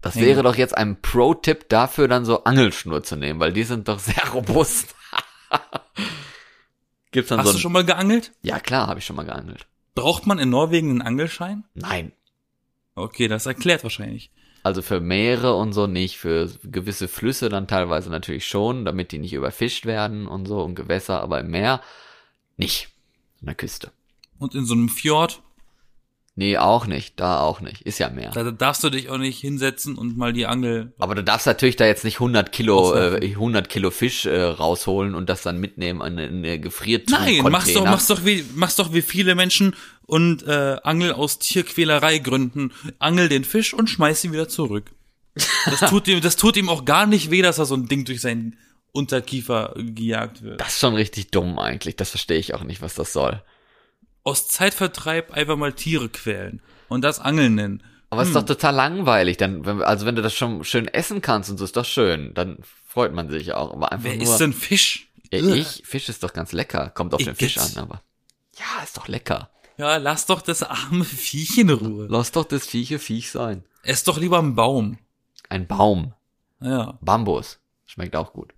Das 0.00 0.16
wäre 0.16 0.42
doch 0.42 0.54
jetzt 0.54 0.76
ein 0.76 1.00
Pro-Tipp 1.02 1.68
dafür, 1.68 2.06
dann 2.08 2.24
so 2.24 2.44
Angelschnur 2.44 3.02
zu 3.02 3.16
nehmen, 3.16 3.40
weil 3.40 3.52
die 3.52 3.64
sind 3.64 3.88
doch 3.88 3.98
sehr 3.98 4.28
robust. 4.32 4.94
Gibt's 7.10 7.30
dann 7.30 7.40
Hast 7.40 7.48
so 7.48 7.52
du 7.54 7.58
schon 7.58 7.72
mal 7.72 7.84
geangelt? 7.84 8.32
Ja, 8.42 8.60
klar, 8.60 8.86
habe 8.86 9.00
ich 9.00 9.06
schon 9.06 9.16
mal 9.16 9.24
geangelt. 9.24 9.66
Braucht 9.94 10.26
man 10.26 10.38
in 10.38 10.50
Norwegen 10.50 10.90
einen 10.90 11.02
Angelschein? 11.02 11.64
Nein. 11.74 12.12
Okay, 12.94 13.28
das 13.28 13.46
erklärt 13.46 13.82
wahrscheinlich. 13.82 14.30
Also 14.62 14.82
für 14.82 15.00
Meere 15.00 15.54
und 15.54 15.72
so 15.72 15.86
nicht, 15.86 16.18
für 16.18 16.50
gewisse 16.64 17.08
Flüsse 17.08 17.48
dann 17.48 17.68
teilweise 17.68 18.10
natürlich 18.10 18.46
schon, 18.46 18.84
damit 18.84 19.12
die 19.12 19.18
nicht 19.18 19.32
überfischt 19.32 19.86
werden 19.86 20.26
und 20.26 20.46
so 20.46 20.62
und 20.62 20.74
Gewässer, 20.74 21.20
aber 21.22 21.40
im 21.40 21.50
Meer 21.50 21.80
nicht. 22.56 22.88
An 23.40 23.46
der 23.46 23.54
Küste. 23.54 23.92
Und 24.38 24.54
in 24.54 24.64
so 24.64 24.74
einem 24.74 24.88
Fjord, 24.88 25.42
Nee, 26.38 26.56
auch 26.56 26.86
nicht, 26.86 27.18
da 27.18 27.40
auch 27.40 27.60
nicht. 27.60 27.82
Ist 27.82 27.98
ja 27.98 28.10
Meer. 28.10 28.30
da 28.30 28.52
darfst 28.52 28.84
du 28.84 28.90
dich 28.90 29.08
auch 29.08 29.18
nicht 29.18 29.40
hinsetzen 29.40 29.98
und 29.98 30.16
mal 30.16 30.32
die 30.32 30.46
Angel. 30.46 30.92
Aber 31.00 31.16
du 31.16 31.24
darfst 31.24 31.48
natürlich 31.48 31.74
da 31.74 31.84
jetzt 31.84 32.04
nicht 32.04 32.20
100 32.20 32.52
Kilo, 32.52 32.94
äh, 32.94 33.16
100 33.20 33.68
Kilo 33.68 33.90
Fisch 33.90 34.24
äh, 34.24 34.40
rausholen 34.40 35.16
und 35.16 35.28
das 35.28 35.42
dann 35.42 35.58
mitnehmen 35.58 36.00
an 36.00 36.16
eine, 36.16 36.60
Gefriertruhe. 36.60 37.18
Nein, 37.18 37.42
mach's 37.50 37.72
doch, 37.72 37.84
mach's 37.84 38.06
doch 38.06 38.24
wie, 38.24 38.44
mach's 38.54 38.76
doch 38.76 38.92
wie 38.92 39.02
viele 39.02 39.34
Menschen 39.34 39.74
und 40.06 40.46
äh, 40.46 40.76
Angel 40.84 41.10
aus 41.10 41.40
Tierquälerei 41.40 42.18
gründen. 42.18 42.70
Angel 43.00 43.28
den 43.28 43.42
Fisch 43.42 43.74
und 43.74 43.90
schmeiß 43.90 44.22
ihn 44.22 44.32
wieder 44.32 44.48
zurück. 44.48 44.92
Das 45.64 45.90
tut 45.90 46.06
ihm, 46.06 46.20
das 46.20 46.36
tut 46.36 46.56
ihm 46.56 46.68
auch 46.68 46.84
gar 46.84 47.06
nicht 47.06 47.32
weh, 47.32 47.42
dass 47.42 47.56
da 47.56 47.64
so 47.64 47.74
ein 47.74 47.88
Ding 47.88 48.04
durch 48.04 48.20
seinen 48.20 48.56
Unterkiefer 48.92 49.74
gejagt 49.76 50.42
wird. 50.42 50.60
Das 50.60 50.68
ist 50.68 50.78
schon 50.78 50.94
richtig 50.94 51.32
dumm 51.32 51.58
eigentlich. 51.58 51.96
Das 51.96 52.10
verstehe 52.10 52.38
ich 52.38 52.54
auch 52.54 52.62
nicht, 52.62 52.80
was 52.80 52.94
das 52.94 53.12
soll. 53.12 53.42
Aus 54.28 54.46
Zeitvertreib 54.48 55.30
einfach 55.32 55.56
mal 55.56 55.72
Tiere 55.72 56.10
quälen 56.10 56.60
und 56.88 57.02
das 57.02 57.18
Angeln 57.18 57.54
nennen. 57.54 57.82
Aber 58.10 58.20
es 58.20 58.28
ist 58.28 58.34
doch 58.34 58.44
total 58.44 58.74
langweilig. 58.74 59.38
Dann, 59.38 59.64
wenn, 59.64 59.80
also 59.82 60.04
wenn 60.04 60.16
du 60.16 60.22
das 60.22 60.34
schon 60.34 60.64
schön 60.64 60.86
essen 60.86 61.22
kannst 61.22 61.48
und 61.50 61.56
so, 61.56 61.64
ist 61.64 61.78
doch 61.78 61.84
schön. 61.86 62.34
Dann 62.34 62.58
freut 62.86 63.14
man 63.14 63.30
sich 63.30 63.54
auch. 63.54 63.72
Aber 63.72 63.90
einfach 63.90 64.04
Wer 64.04 64.16
nur. 64.16 64.24
isst 64.24 64.38
denn 64.38 64.52
Fisch? 64.52 65.08
Ja, 65.32 65.40
ich, 65.40 65.82
Fisch 65.86 66.10
ist 66.10 66.22
doch 66.22 66.34
ganz 66.34 66.52
lecker. 66.52 66.90
Kommt 66.90 67.14
auf 67.14 67.22
den 67.22 67.34
Fisch 67.34 67.56
Igitt. 67.56 67.76
an, 67.76 67.82
aber. 67.82 68.02
Ja, 68.58 68.82
ist 68.84 68.98
doch 68.98 69.08
lecker. 69.08 69.50
Ja, 69.78 69.96
lass 69.96 70.26
doch 70.26 70.42
das 70.42 70.62
arme 70.62 71.04
Viech 71.06 71.56
in 71.56 71.70
Ruhe. 71.70 72.06
Lass 72.10 72.32
doch 72.32 72.44
das 72.44 72.66
Vieche 72.66 72.98
Viech 72.98 73.30
sein. 73.30 73.64
Ess 73.82 74.04
doch 74.04 74.18
lieber 74.18 74.38
einen 74.38 74.54
Baum. 74.54 74.98
Ein 75.48 75.66
Baum. 75.66 76.12
Ja, 76.60 76.98
Bambus. 77.00 77.60
Schmeckt 77.86 78.14
auch 78.14 78.34
gut. 78.34 78.52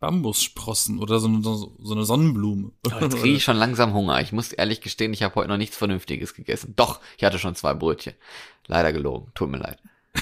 Bambussprossen 0.00 0.98
oder 0.98 1.20
so, 1.20 1.28
eine- 1.28 1.42
so, 1.42 1.72
eine 1.90 2.04
Sonnenblume. 2.04 2.72
Jetzt 3.00 3.16
kriege 3.18 3.36
ich 3.36 3.44
schon 3.44 3.56
langsam 3.58 3.92
Hunger. 3.92 4.20
Ich 4.20 4.32
muss 4.32 4.52
ehrlich 4.52 4.80
gestehen, 4.80 5.12
ich 5.12 5.22
habe 5.22 5.34
heute 5.36 5.48
noch 5.48 5.58
nichts 5.58 5.76
Vernünftiges 5.76 6.34
gegessen. 6.34 6.72
Doch, 6.76 7.00
ich 7.18 7.24
hatte 7.24 7.38
schon 7.38 7.54
zwei 7.54 7.74
Brötchen. 7.74 8.14
Leider 8.66 8.92
gelogen. 8.92 9.30
Tut 9.34 9.50
mir 9.50 9.58
leid. 9.58 9.78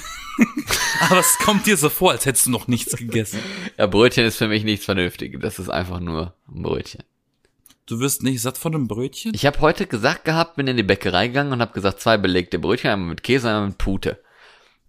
Aber 1.09 1.21
es 1.21 1.39
kommt 1.39 1.67
dir 1.67 1.77
so 1.77 1.89
vor, 1.89 2.11
als 2.11 2.27
hättest 2.27 2.47
du 2.47 2.51
noch 2.51 2.67
nichts 2.69 2.97
gegessen. 2.97 3.39
Ja, 3.77 3.87
Brötchen 3.87 4.25
ist 4.25 4.37
für 4.37 4.49
mich 4.49 4.65
nichts 4.65 4.85
Vernünftiges. 4.85 5.41
Das 5.41 5.59
ist 5.59 5.69
einfach 5.71 6.01
nur 6.01 6.35
ein 6.53 6.63
Brötchen. 6.63 7.03
Du 7.87 8.01
wirst 8.01 8.23
nicht 8.23 8.43
satt 8.43 8.59
von 8.59 8.75
einem 8.75 8.87
Brötchen? 8.89 9.33
Ich 9.35 9.47
habe 9.47 9.61
heute 9.61 9.87
gesagt 9.87 10.25
gehabt, 10.25 10.57
bin 10.57 10.67
in 10.67 10.77
die 10.77 10.83
Bäckerei 10.83 11.29
gegangen 11.29 11.53
und 11.53 11.61
habe 11.63 11.73
gesagt, 11.73 12.01
zwei 12.01 12.19
belegte 12.19 12.59
Brötchen, 12.59 12.91
einmal 12.91 13.09
mit 13.11 13.23
Käse, 13.23 13.49
einmal 13.49 13.69
mit 13.69 13.79
Pute. 13.79 14.19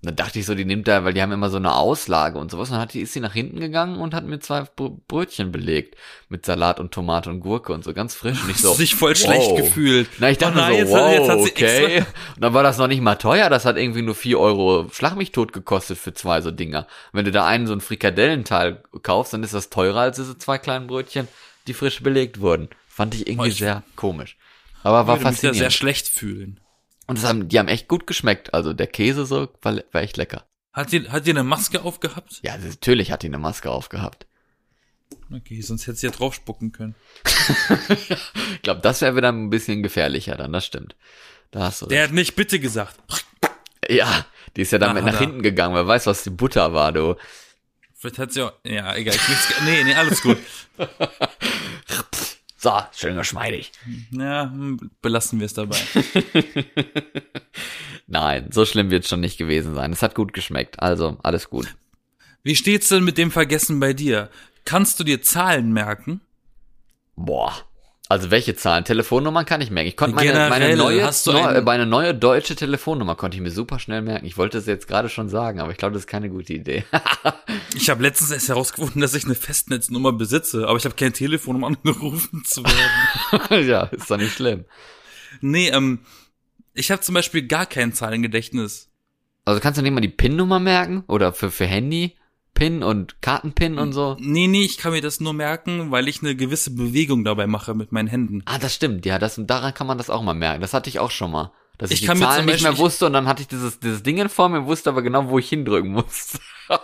Und 0.02 0.06
dann 0.08 0.16
dachte 0.16 0.40
ich 0.40 0.46
so, 0.46 0.56
die 0.56 0.64
nimmt 0.64 0.88
da, 0.88 1.04
weil 1.04 1.14
die 1.14 1.22
haben 1.22 1.34
immer 1.34 1.50
so 1.50 1.58
eine 1.58 1.74
Auslage 1.76 2.40
und 2.40 2.50
sowas. 2.52 2.70
Und 2.70 2.76
dann 2.76 2.82
hat 2.82 2.94
die, 2.94 3.02
ist 3.02 3.12
sie 3.12 3.20
nach 3.20 3.34
hinten 3.34 3.60
gegangen 3.60 4.00
und 4.00 4.14
hat 4.14 4.24
mir 4.26 4.40
zwei 4.40 4.62
Br 4.62 4.92
Brötchen 5.10 5.52
belegt. 5.52 5.98
Mit 6.30 6.46
Salat 6.46 6.80
und 6.80 6.92
Tomate 6.94 7.30
und 7.30 7.42
Gurke 7.42 7.74
und 7.74 7.84
so 7.84 7.94
ganz 7.94 8.16
frisch. 8.16 8.42
Und 8.42 8.50
ich 8.50 8.58
so, 8.60 8.74
dich 8.76 8.96
voll 8.96 9.14
schlecht 9.18 9.58
gefühlt. 9.58 10.08
Na, 10.20 10.30
ich 10.30 10.38
dachte 10.38 10.58
Oh 10.58 10.62
nein, 10.62 10.72
so, 10.72 10.78
jetzt 10.78 10.90
wow, 10.92 10.98
hat- 11.02 11.12
jetzt 11.14 11.30
hat 11.30 11.40
sie 11.42 11.52
okay. 11.52 11.98
extra- 11.98 12.08
Und 12.36 12.42
dann 12.42 12.54
war 12.54 12.64
das 12.64 12.78
noch 12.78 12.88
nicht 12.88 13.02
mal 13.02 13.16
teuer. 13.16 13.50
Das 13.50 13.66
hat 13.66 13.76
irgendwie 13.76 14.02
nur 14.02 14.16
vier 14.16 14.40
Euro 14.40 14.88
Schlag 14.94 15.18
mich 15.18 15.34
tot 15.34 15.52
gekostet 15.52 15.98
für 15.98 16.14
zwei 16.14 16.40
so 16.40 16.52
Dinger. 16.52 16.88
Wenn 17.12 17.26
du 17.26 17.32
da 17.32 17.46
einen 17.46 17.68
so 17.68 17.74
einen 17.74 17.82
Frikadellenteil 17.82 18.82
kaufst, 19.04 19.34
dann 19.34 19.44
ist 19.44 19.54
das 19.54 19.70
teurer 19.70 20.00
als 20.00 20.16
diese 20.16 20.38
zwei 20.38 20.58
kleinen 20.60 20.88
Brötchen, 20.88 21.28
die 21.68 21.74
frisch 21.74 22.02
belegt 22.02 22.40
wurden. 22.40 22.70
Fand 22.88 23.16
ich 23.16 23.28
irgendwie 23.28 23.50
ich- 23.50 23.58
sehr 23.58 23.84
komisch. 23.98 24.38
Aber 24.82 25.08
war 25.08 25.16
Ich 25.18 25.22
würde 25.24 25.32
mich 25.32 25.40
sehr 25.42 25.50
faszinierend. 25.50 25.74
schlecht 25.74 26.08
fühlen. 26.08 26.60
Und 27.10 27.18
das 27.18 27.26
haben, 27.28 27.50
die 27.50 27.60
haben 27.60 27.68
echt 27.68 27.88
gut 27.88 28.08
geschmeckt. 28.08 28.54
Also 28.54 28.72
der 28.74 28.88
Käse 28.88 29.26
so 29.26 29.50
war, 29.62 29.76
war 29.92 30.02
echt 30.02 30.16
lecker. 30.18 30.46
Hat 30.74 30.92
die, 30.92 31.10
hat 31.10 31.26
die 31.26 31.32
eine 31.32 31.44
Maske 31.44 31.82
aufgehabt? 31.82 32.40
Ja, 32.44 32.56
natürlich 32.58 33.12
hat 33.12 33.24
die 33.24 33.28
eine 33.28 33.40
Maske 33.40 33.72
aufgehabt. 33.72 34.28
Okay, 35.34 35.60
sonst 35.62 35.88
hätte 35.88 35.98
sie 35.98 36.06
ja 36.08 36.12
draufspucken 36.14 36.72
können. 36.72 36.96
Ich 38.54 38.62
glaube, 38.62 38.82
das 38.82 39.02
wäre 39.02 39.16
wieder 39.16 39.32
ein 39.32 39.50
bisschen 39.50 39.82
gefährlicher 39.84 40.36
dann, 40.36 40.52
das 40.54 40.66
stimmt. 40.66 40.96
Da 41.52 41.62
hast 41.62 41.82
du 41.82 41.88
Der 41.88 42.04
hat 42.04 42.12
nicht 42.12 42.36
bitte 42.36 42.60
gesagt. 42.60 42.96
Ja, 43.90 44.26
die 44.56 44.62
ist 44.62 44.72
ja 44.72 44.78
damit 44.78 45.02
Ah, 45.04 45.06
nach 45.08 45.14
da. 45.14 45.20
hinten 45.20 45.42
gegangen. 45.42 45.74
Wer 45.76 45.88
weiß, 45.88 46.06
was 46.06 46.24
die 46.24 46.30
Butter 46.30 46.74
war, 46.74 46.92
du. 46.92 47.16
Vielleicht 47.96 48.20
hat 48.20 48.32
sie 48.34 48.44
auch, 48.44 48.54
ja, 48.64 48.96
egal, 48.96 49.16
ich 49.16 49.26
ge- 49.26 49.64
nee, 49.66 49.84
nee, 49.84 49.94
alles 49.96 50.22
gut. 50.22 50.38
So, 52.62 52.78
schön 52.94 53.16
geschmeidig. 53.16 53.72
Ja, 54.12 54.52
hm, 54.52 54.92
belassen 55.02 55.40
wir 55.40 55.46
es 55.46 55.54
dabei. 55.54 55.78
Nein, 58.08 58.50
so 58.52 58.66
schlimm 58.66 58.92
wird 58.92 59.06
es 59.06 59.10
schon 59.10 59.22
nicht 59.22 59.38
gewesen 59.38 59.76
sein. 59.76 59.94
Es 59.94 60.02
hat 60.02 60.14
gut 60.14 60.34
geschmeckt, 60.34 60.82
also 60.82 61.18
alles 61.24 61.50
gut. 61.50 61.74
Wie 62.44 62.58
steht's 62.58 62.90
denn 62.90 63.06
mit 63.06 63.18
dem 63.18 63.32
Vergessen 63.32 63.80
bei 63.80 63.94
dir? 63.94 64.30
Kannst 64.66 65.00
du 65.00 65.06
dir 65.06 65.22
Zahlen 65.22 65.72
merken? 65.72 66.20
Boah. 67.16 67.56
Also 68.12 68.32
welche 68.32 68.56
Zahlen? 68.56 68.86
Telefonnummern 68.86 69.46
kann 69.46 69.62
ich 69.62 69.70
merken. 69.70 69.88
Ich 69.88 69.96
konnte 69.96 70.16
meine, 70.16 70.50
meine 70.50 70.76
neue, 70.76 71.08
neu, 71.28 71.62
meine 71.62 71.86
neue 71.86 72.16
deutsche 72.16 72.56
Telefonnummer 72.56 73.14
konnte 73.14 73.38
ich 73.38 73.44
mir 73.44 73.52
super 73.52 73.78
schnell 73.78 74.02
merken. 74.02 74.26
Ich 74.26 74.36
wollte 74.36 74.58
es 74.58 74.66
jetzt 74.66 74.88
gerade 74.88 75.10
schon 75.10 75.30
sagen, 75.30 75.60
aber 75.60 75.72
ich 75.72 75.78
glaube, 75.78 75.94
das 75.94 76.04
ist 76.04 76.08
keine 76.08 76.30
gute 76.30 76.54
Idee. 76.54 76.84
Ich 77.76 77.90
habe 77.90 78.02
letztens 78.02 78.32
erst 78.32 78.50
herausgefunden, 78.50 79.00
dass 79.00 79.14
ich 79.14 79.26
eine 79.26 79.36
Festnetznummer 79.36 80.12
besitze, 80.12 80.68
aber 80.68 80.78
ich 80.78 80.86
habe 80.86 80.96
kein 80.96 81.14
Telefon, 81.14 81.56
um 81.56 81.64
angerufen 81.64 82.44
zu 82.44 82.64
werden. 82.64 83.68
ja, 83.68 83.84
ist 83.84 84.10
doch 84.10 84.18
nicht 84.18 84.34
schlimm. 84.34 84.66
nee, 85.42 85.70
ähm, 85.70 86.00
ich 86.74 86.90
habe 86.90 87.02
zum 87.02 87.14
Beispiel 87.14 87.46
gar 87.46 87.68
kein 87.68 87.94
Zahlengedächtnis. 87.94 88.90
Also 89.46 89.62
kannst 89.62 89.78
du 89.78 89.84
nicht 89.84 89.92
mal 89.92 90.02
die 90.02 90.10
PIN-Nummer 90.10 90.60
merken? 90.60 91.04
Oder 91.08 91.32
für, 91.32 91.52
für 91.52 91.66
Handy? 91.66 92.16
PIN 92.60 92.84
und 92.84 93.22
Kartenpin 93.22 93.78
und 93.80 93.94
so? 93.94 94.18
Nee, 94.20 94.48
nee, 94.48 94.64
ich 94.64 94.78
kann 94.78 94.92
mir 94.92 95.02
das 95.02 95.20
nur 95.20 95.34
merken, 95.34 95.92
weil 95.92 96.08
ich 96.08 96.22
eine 96.22 96.36
gewisse 96.36 96.72
Bewegung 96.76 97.24
dabei 97.24 97.48
mache 97.48 97.74
mit 97.74 97.92
meinen 97.92 98.08
Händen. 98.08 98.42
Ah, 98.46 98.60
das 98.60 98.76
stimmt. 98.76 99.06
Ja, 99.06 99.18
das, 99.20 99.40
daran 99.44 99.74
kann 99.74 99.88
man 99.88 99.98
das 99.98 100.10
auch 100.10 100.22
mal 100.22 100.34
merken. 100.34 100.62
Das 100.62 100.74
hatte 100.74 100.90
ich 100.90 101.00
auch 101.00 101.12
schon 101.12 101.32
mal. 101.32 101.52
Dass 101.78 101.92
ich, 101.92 102.04
Ich 102.04 102.10
die 102.10 102.20
Zahlen 102.20 102.40
zum 102.40 102.46
nicht 102.48 102.62
mehr 102.62 102.72
Beispiel- 102.72 102.86
wusste 102.86 103.06
und 103.06 103.14
dann 103.14 103.26
hatte 103.28 103.42
ich 103.42 103.48
dieses, 103.48 103.80
dieses 103.80 104.04
Ding 104.04 104.18
in 104.18 104.28
vor 104.28 104.50
mir, 104.50 104.66
wusste 104.66 104.90
aber 104.90 105.02
genau, 105.02 105.30
wo 105.30 105.40
ich 105.40 105.50
hindrücken 105.50 105.92
muss. 105.94 106.38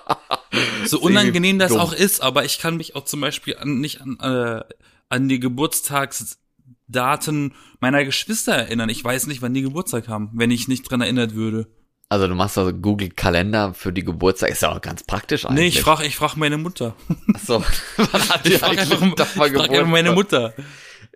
So 0.86 1.00
unangenehm 1.02 1.60
das 1.60 1.72
dumm. 1.72 1.82
auch 1.82 1.94
ist, 1.94 2.22
aber 2.22 2.46
ich 2.46 2.60
kann 2.60 2.78
mich 2.78 2.96
auch 2.96 3.04
zum 3.04 3.20
Beispiel 3.22 3.58
an, 3.58 3.82
nicht 3.82 4.02
an, 4.02 4.18
äh, 4.22 4.62
an 5.10 5.28
die 5.28 5.40
Geburtstagstage 5.40 6.40
Daten 6.88 7.54
meiner 7.80 8.06
Geschwister 8.06 8.54
erinnern. 8.54 8.90
Ich 8.90 9.04
weiß 9.04 9.28
nicht, 9.28 9.42
wann 9.42 9.54
die 9.54 9.64
Geburtstag 9.64 10.08
haben, 10.08 10.30
wenn 10.34 10.52
ich 10.52 10.68
nicht 10.68 10.84
dran 10.90 11.02
erinnert 11.02 11.36
würde. 11.36 11.68
Also 12.16 12.30
du 12.30 12.36
machst 12.36 12.58
also 12.58 12.72
Google 12.72 13.10
Kalender 13.10 13.74
für 13.74 13.92
die 13.92 14.06
Geburtstag. 14.06 14.50
Ist 14.50 14.62
ja 14.62 14.72
auch 14.72 14.80
ganz 14.80 15.04
praktisch 15.04 15.46
eigentlich. 15.46 15.60
Nee, 15.60 15.68
ich 15.68 15.82
frage 15.82 16.06
ich 16.06 16.16
frag 16.16 16.38
meine 16.38 16.58
Mutter. 16.58 16.96
Achso, 17.34 17.62
wann 17.98 18.30
hat 18.30 18.46
die 18.46 18.54
Ich 18.54 18.60
frage 18.60 18.80
eigentlich 18.80 19.02
einfach, 19.02 19.48
ich 19.48 19.54
frag 19.54 19.88
meine 19.88 20.14
Mutter. 20.14 20.54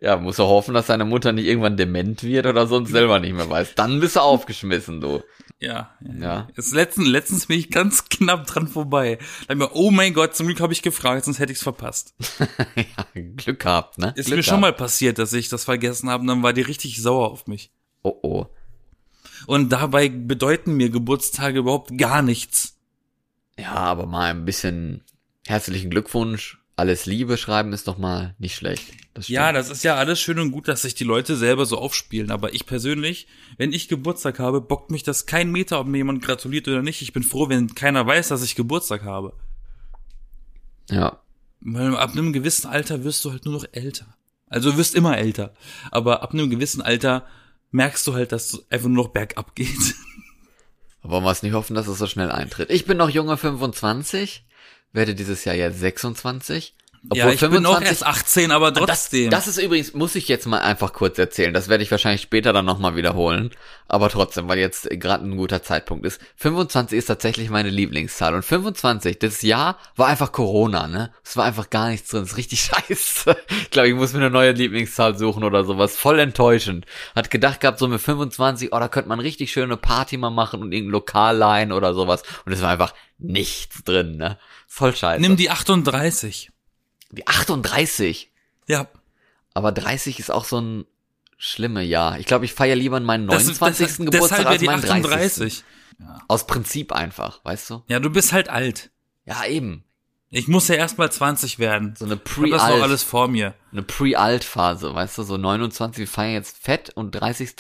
Ja, 0.02 0.18
musst 0.18 0.40
du 0.40 0.44
hoffen, 0.44 0.74
dass 0.74 0.88
deine 0.88 1.06
Mutter 1.06 1.32
nicht 1.32 1.46
irgendwann 1.46 1.78
dement 1.78 2.22
wird 2.22 2.48
oder 2.48 2.68
sonst 2.68 2.92
selber 2.92 3.22
nicht 3.22 3.34
mehr 3.34 3.50
weiß. 3.50 3.76
Dann 3.76 4.02
bist 4.02 4.18
du 4.18 4.20
aufgeschmissen, 4.20 5.00
du. 5.00 5.24
Ja, 5.62 5.96
ja. 6.20 6.50
Jetzt 6.58 6.74
letztens, 6.74 7.08
letztens 7.08 7.46
bin 7.46 7.60
ich 7.60 7.72
ganz 7.72 8.04
knapp 8.10 8.46
dran 8.46 8.68
vorbei. 8.68 9.20
Da 9.48 9.54
ich 9.54 9.58
mir, 9.58 9.74
oh 9.76 9.92
mein 9.92 10.14
Gott, 10.14 10.36
zum 10.36 10.48
Glück 10.48 10.60
habe 10.60 10.74
ich 10.74 10.82
gefragt, 10.82 11.24
sonst 11.24 11.40
hätte 11.40 11.54
ich's 11.54 11.64
verpasst. 11.64 12.14
ja, 12.76 13.22
Glück 13.38 13.62
gehabt, 13.62 14.00
ne? 14.00 14.12
Ist 14.18 14.26
Glück 14.26 14.40
mir 14.40 14.44
schon 14.44 14.60
gehabt. 14.60 14.78
mal 14.80 14.84
passiert, 14.84 15.18
dass 15.18 15.32
ich 15.32 15.48
das 15.48 15.64
vergessen 15.64 16.10
habe 16.10 16.20
und 16.20 16.28
dann 16.28 16.44
war 16.44 16.52
die 16.52 16.62
richtig 16.62 17.02
sauer 17.02 17.32
auf 17.32 17.48
mich. 17.48 17.72
Oh 18.04 18.20
oh. 18.22 18.48
Und 19.50 19.70
dabei 19.70 20.10
bedeuten 20.10 20.76
mir 20.76 20.92
Geburtstage 20.92 21.58
überhaupt 21.58 21.98
gar 21.98 22.22
nichts. 22.22 22.78
Ja, 23.58 23.74
aber 23.74 24.06
mal 24.06 24.30
ein 24.30 24.46
bisschen 24.46 25.04
herzlichen 25.48 25.90
Glückwunsch. 25.90 26.60
Alles 26.76 27.08
Liebe 27.08 27.36
schreiben 27.36 27.74
ist 27.74 27.88
doch 27.88 27.98
mal 27.98 28.36
nicht 28.38 28.54
schlecht. 28.54 28.94
Das. 29.16 29.28
Ja, 29.28 29.52
das 29.52 29.72
ist 29.72 29.84
ja 29.84 29.96
alles 29.96 30.20
schön 30.20 30.38
und 30.38 30.52
gut, 30.52 30.68
dass 30.68 30.84
sich 30.84 30.94
die 30.94 31.04
Leute 31.04 31.36
selber 31.36 31.66
so 31.66 31.80
aufspielen. 31.80 32.30
Aber 32.30 32.54
ich 32.54 32.68
persönlich, 32.68 33.26
wenn 33.58 33.74
ich 33.74 33.88
Geburtstag 33.88 34.38
habe, 34.38 34.62
bockt 34.62 34.92
mich 34.92 35.02
das 35.02 35.26
kein 35.26 35.52
Meter, 35.52 35.80
ob 35.80 35.88
mir 35.88 35.98
jemand 35.98 36.22
gratuliert 36.22 36.68
oder 36.68 36.84
nicht. 36.84 37.02
Ich 37.02 37.12
bin 37.12 37.24
froh, 37.24 37.50
wenn 37.50 37.74
keiner 37.74 38.06
weiß, 38.06 38.28
dass 38.28 38.44
ich 38.44 38.54
Geburtstag 38.54 39.02
habe. 39.02 39.34
ja. 40.92 41.24
Weil 41.62 41.98
ab 41.98 42.12
einem 42.12 42.34
gewissen 42.34 42.68
Alter 42.68 43.04
wirst 43.04 43.26
du 43.26 43.32
halt 43.32 43.46
nur 43.46 43.56
noch 43.56 43.66
älter. 43.72 44.16
Also 44.46 44.72
du 44.72 44.78
wirst 44.78 44.94
immer 44.94 45.18
älter. 45.18 45.56
Aber 45.90 46.22
ab 46.22 46.34
einem 46.34 46.52
gewissen 46.52 46.84
Alter 46.84 47.26
merkst 47.72 48.06
du 48.08 48.14
halt, 48.14 48.32
dass 48.32 48.54
es 48.54 48.72
einfach 48.72 48.88
nur 48.88 49.06
noch 49.06 49.12
bergab 49.12 49.56
geht. 49.56 49.70
Wollen 51.02 51.24
wir 51.24 51.32
es 51.32 51.44
nicht 51.44 51.54
hoffen, 51.54 51.76
dass 51.76 51.88
es 51.88 51.98
so 51.98 52.08
schnell 52.08 52.32
eintritt. 52.32 52.70
Ich 52.70 52.86
bin 52.86 52.98
noch 52.98 53.10
junge 53.10 53.38
25, 53.38 54.46
werde 54.92 55.16
dieses 55.16 55.46
Jahr 55.46 55.56
jetzt 55.56 55.80
26. 55.80 56.76
ja, 57.14 57.30
ich 57.30 57.40
bin 57.40 57.66
auch 57.66 57.82
erst 57.82 58.06
18, 58.06 58.52
aber 58.52 58.72
Das, 58.72 58.84
trotzdem. 58.84 59.30
das 59.30 59.48
ist 59.48 59.58
übrigens, 59.58 59.94
muss 59.94 60.16
ich 60.16 60.28
jetzt 60.28 60.46
mal 60.46 60.60
einfach 60.60 60.94
kurz 60.94 61.18
erzählen. 61.18 61.54
Das 61.54 61.70
werde 61.70 61.84
ich 61.84 61.92
wahrscheinlich 61.92 62.22
später 62.22 62.52
dann 62.54 62.66
nochmal 62.66 62.96
wiederholen. 62.96 63.52
Aber 63.88 64.10
trotzdem, 64.10 64.48
weil 64.48 64.60
jetzt 64.60 64.90
gerade 64.92 65.26
ein 65.26 65.38
guter 65.38 65.64
Zeitpunkt 65.64 66.06
ist. 66.06 66.22
25 66.36 66.98
ist 66.98 67.06
tatsächlich 67.06 67.50
meine 67.50 67.70
Lieblingszahl. 67.70 68.36
Und 68.36 68.44
25, 68.44 69.18
das 69.18 69.42
Jahr 69.42 69.78
war 69.96 70.08
einfach 70.08 70.32
Corona, 70.32 70.88
ne? 70.88 71.12
Es 71.24 71.38
war 71.38 71.46
einfach 71.46 71.70
gar 71.70 71.90
nichts 71.90 72.10
drin. 72.10 72.22
Das 72.22 72.32
ist 72.32 72.38
richtig 72.38 72.62
scheiße. 72.88 73.36
Ich 73.62 73.70
glaube, 73.72 73.88
ich 73.90 73.96
muss 73.96 74.14
mir 74.14 74.20
eine 74.20 74.30
neue 74.30 74.52
Lieblingszahl 74.52 75.18
suchen 75.18 75.44
oder 75.44 75.64
sowas. 75.64 75.96
Voll 75.96 76.20
enttäuschend. 76.20 76.86
Hat 77.16 77.32
gedacht 77.32 77.62
gehabt, 77.62 77.80
so 77.80 77.88
mit 77.88 78.02
25, 78.02 78.74
oh, 78.74 78.80
da 78.80 78.88
könnte 78.88 79.10
man 79.10 79.20
richtig 79.20 79.52
schöne 79.52 79.78
Party 79.78 80.18
mal 80.18 80.30
machen 80.30 80.62
und 80.62 80.72
irgendein 80.72 80.92
Lokal 80.92 81.38
leihen 81.38 81.72
oder 81.72 81.94
sowas. 81.94 82.24
Und 82.46 82.52
es 82.52 82.62
war 82.62 82.70
einfach 82.70 82.94
nichts 83.18 83.84
drin, 83.84 84.18
ne? 84.18 84.38
Voll 84.68 84.96
scheiße. 84.96 85.22
Nimm 85.22 85.36
die 85.36 85.50
38. 85.50 86.52
die 87.12 87.28
38. 87.28 88.32
Ja. 88.68 88.88
Aber 89.54 89.72
30 89.72 90.20
ist 90.20 90.32
auch 90.32 90.46
so 90.46 90.60
ein 90.62 90.86
schlimme 91.38 91.82
Jahr. 91.84 92.20
Ich 92.20 92.26
glaube, 92.26 92.46
ich 92.46 92.54
feiere 92.54 92.76
lieber 92.76 93.00
meinen 93.00 93.28
Das- 93.28 93.44
29. 93.44 93.88
das- 93.88 93.98
Geburtstag 93.98 94.30
deshalb 94.40 94.62
ja 94.62 94.72
als 94.72 94.84
meinen 94.84 95.04
30. 95.04 95.06
38. 95.06 95.64
Aus 96.28 96.48
Prinzip 96.48 96.92
einfach, 96.94 97.44
weißt 97.44 97.70
du? 97.72 97.84
Ja, 97.88 98.00
du 98.00 98.10
bist 98.10 98.32
halt 98.32 98.50
alt. 98.50 98.90
Ja, 99.26 99.46
eben. 99.46 99.84
Ich 100.30 100.48
muss 100.48 100.68
ja 100.68 100.76
erst 100.76 100.98
mal 100.98 101.12
20 101.12 101.58
werden. 101.60 101.96
So 101.98 102.06
eine 102.06 102.14
Ich 102.24 102.32
hab 102.44 102.50
das 102.52 102.70
noch 102.70 102.82
alles 102.84 103.04
vor 103.04 103.28
mir. 103.28 103.56
eine 103.72 103.82
Pre-Alt-Phase, 103.82 104.94
weißt 104.94 105.18
du? 105.18 105.24
So 105.24 105.38
29, 105.38 106.00
wir 106.02 106.08
feiern 106.08 106.34
jetzt 106.34 106.58
fett 106.58 106.92
und 106.92 107.12
30. 107.12 107.56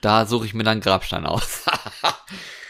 Da 0.00 0.26
suche 0.26 0.44
ich 0.46 0.54
mir 0.54 0.64
dann 0.64 0.80
Grabstein 0.80 1.24
aus. 1.24 1.62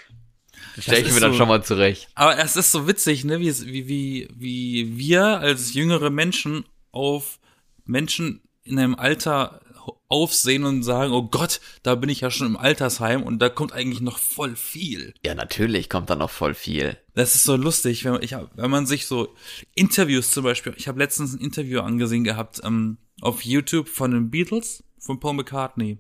Stell 0.79 1.07
ich 1.07 1.13
mir 1.13 1.21
dann 1.21 1.33
so- 1.33 1.39
schon 1.39 1.49
mal 1.49 1.63
zurecht. 1.65 2.09
Aber 2.15 2.39
es 2.39 2.57
ist 2.57 2.73
so 2.73 2.87
witzig, 2.89 3.25
ne, 3.25 3.41
wie, 3.41 3.53
wie, 3.67 3.89
wie, 3.89 4.29
wie 4.39 4.99
wir 4.99 5.25
als 5.41 5.75
jüngere 5.75 6.11
Menschen 6.11 6.65
auf 6.91 7.39
Menschen 7.85 8.41
in 8.63 8.79
einem 8.79 8.95
Alter 8.95 9.61
aufsehen 10.09 10.65
und 10.65 10.83
sagen, 10.83 11.13
oh 11.13 11.25
Gott, 11.25 11.61
da 11.83 11.95
bin 11.95 12.09
ich 12.09 12.21
ja 12.21 12.31
schon 12.31 12.47
im 12.47 12.57
Altersheim 12.57 13.23
und 13.23 13.41
da 13.41 13.49
kommt 13.51 13.73
eigentlich 13.73 14.01
noch 14.01 14.19
voll 14.19 14.57
viel. 14.57 15.13
Ja, 15.25 15.35
natürlich 15.35 15.91
kommt 15.91 16.09
da 16.09 16.17
noch 16.17 16.31
voll 16.31 16.55
viel. 16.55 16.97
Das 17.15 17.35
ist 17.35 17.45
so 17.45 17.57
lustig, 17.57 18.05
wenn 18.05 18.13
man, 18.13 18.23
ich, 18.23 18.35
wenn 18.55 18.71
man 18.71 18.87
sich 18.87 19.07
so 19.07 19.35
Interviews 19.75 20.31
zum 20.31 20.45
Beispiel, 20.45 20.73
ich 20.77 20.89
habe 20.89 20.99
letztens 20.99 21.35
ein 21.35 21.41
Interview 21.41 21.81
angesehen 21.81 22.25
gehabt 22.25 22.61
ähm, 22.65 22.97
auf 23.21 23.43
YouTube 23.43 23.89
von 23.89 24.11
den 24.13 24.31
Beatles, 24.31 24.83
von 24.99 25.21
Paul 25.21 25.35
McCartney, 25.35 25.99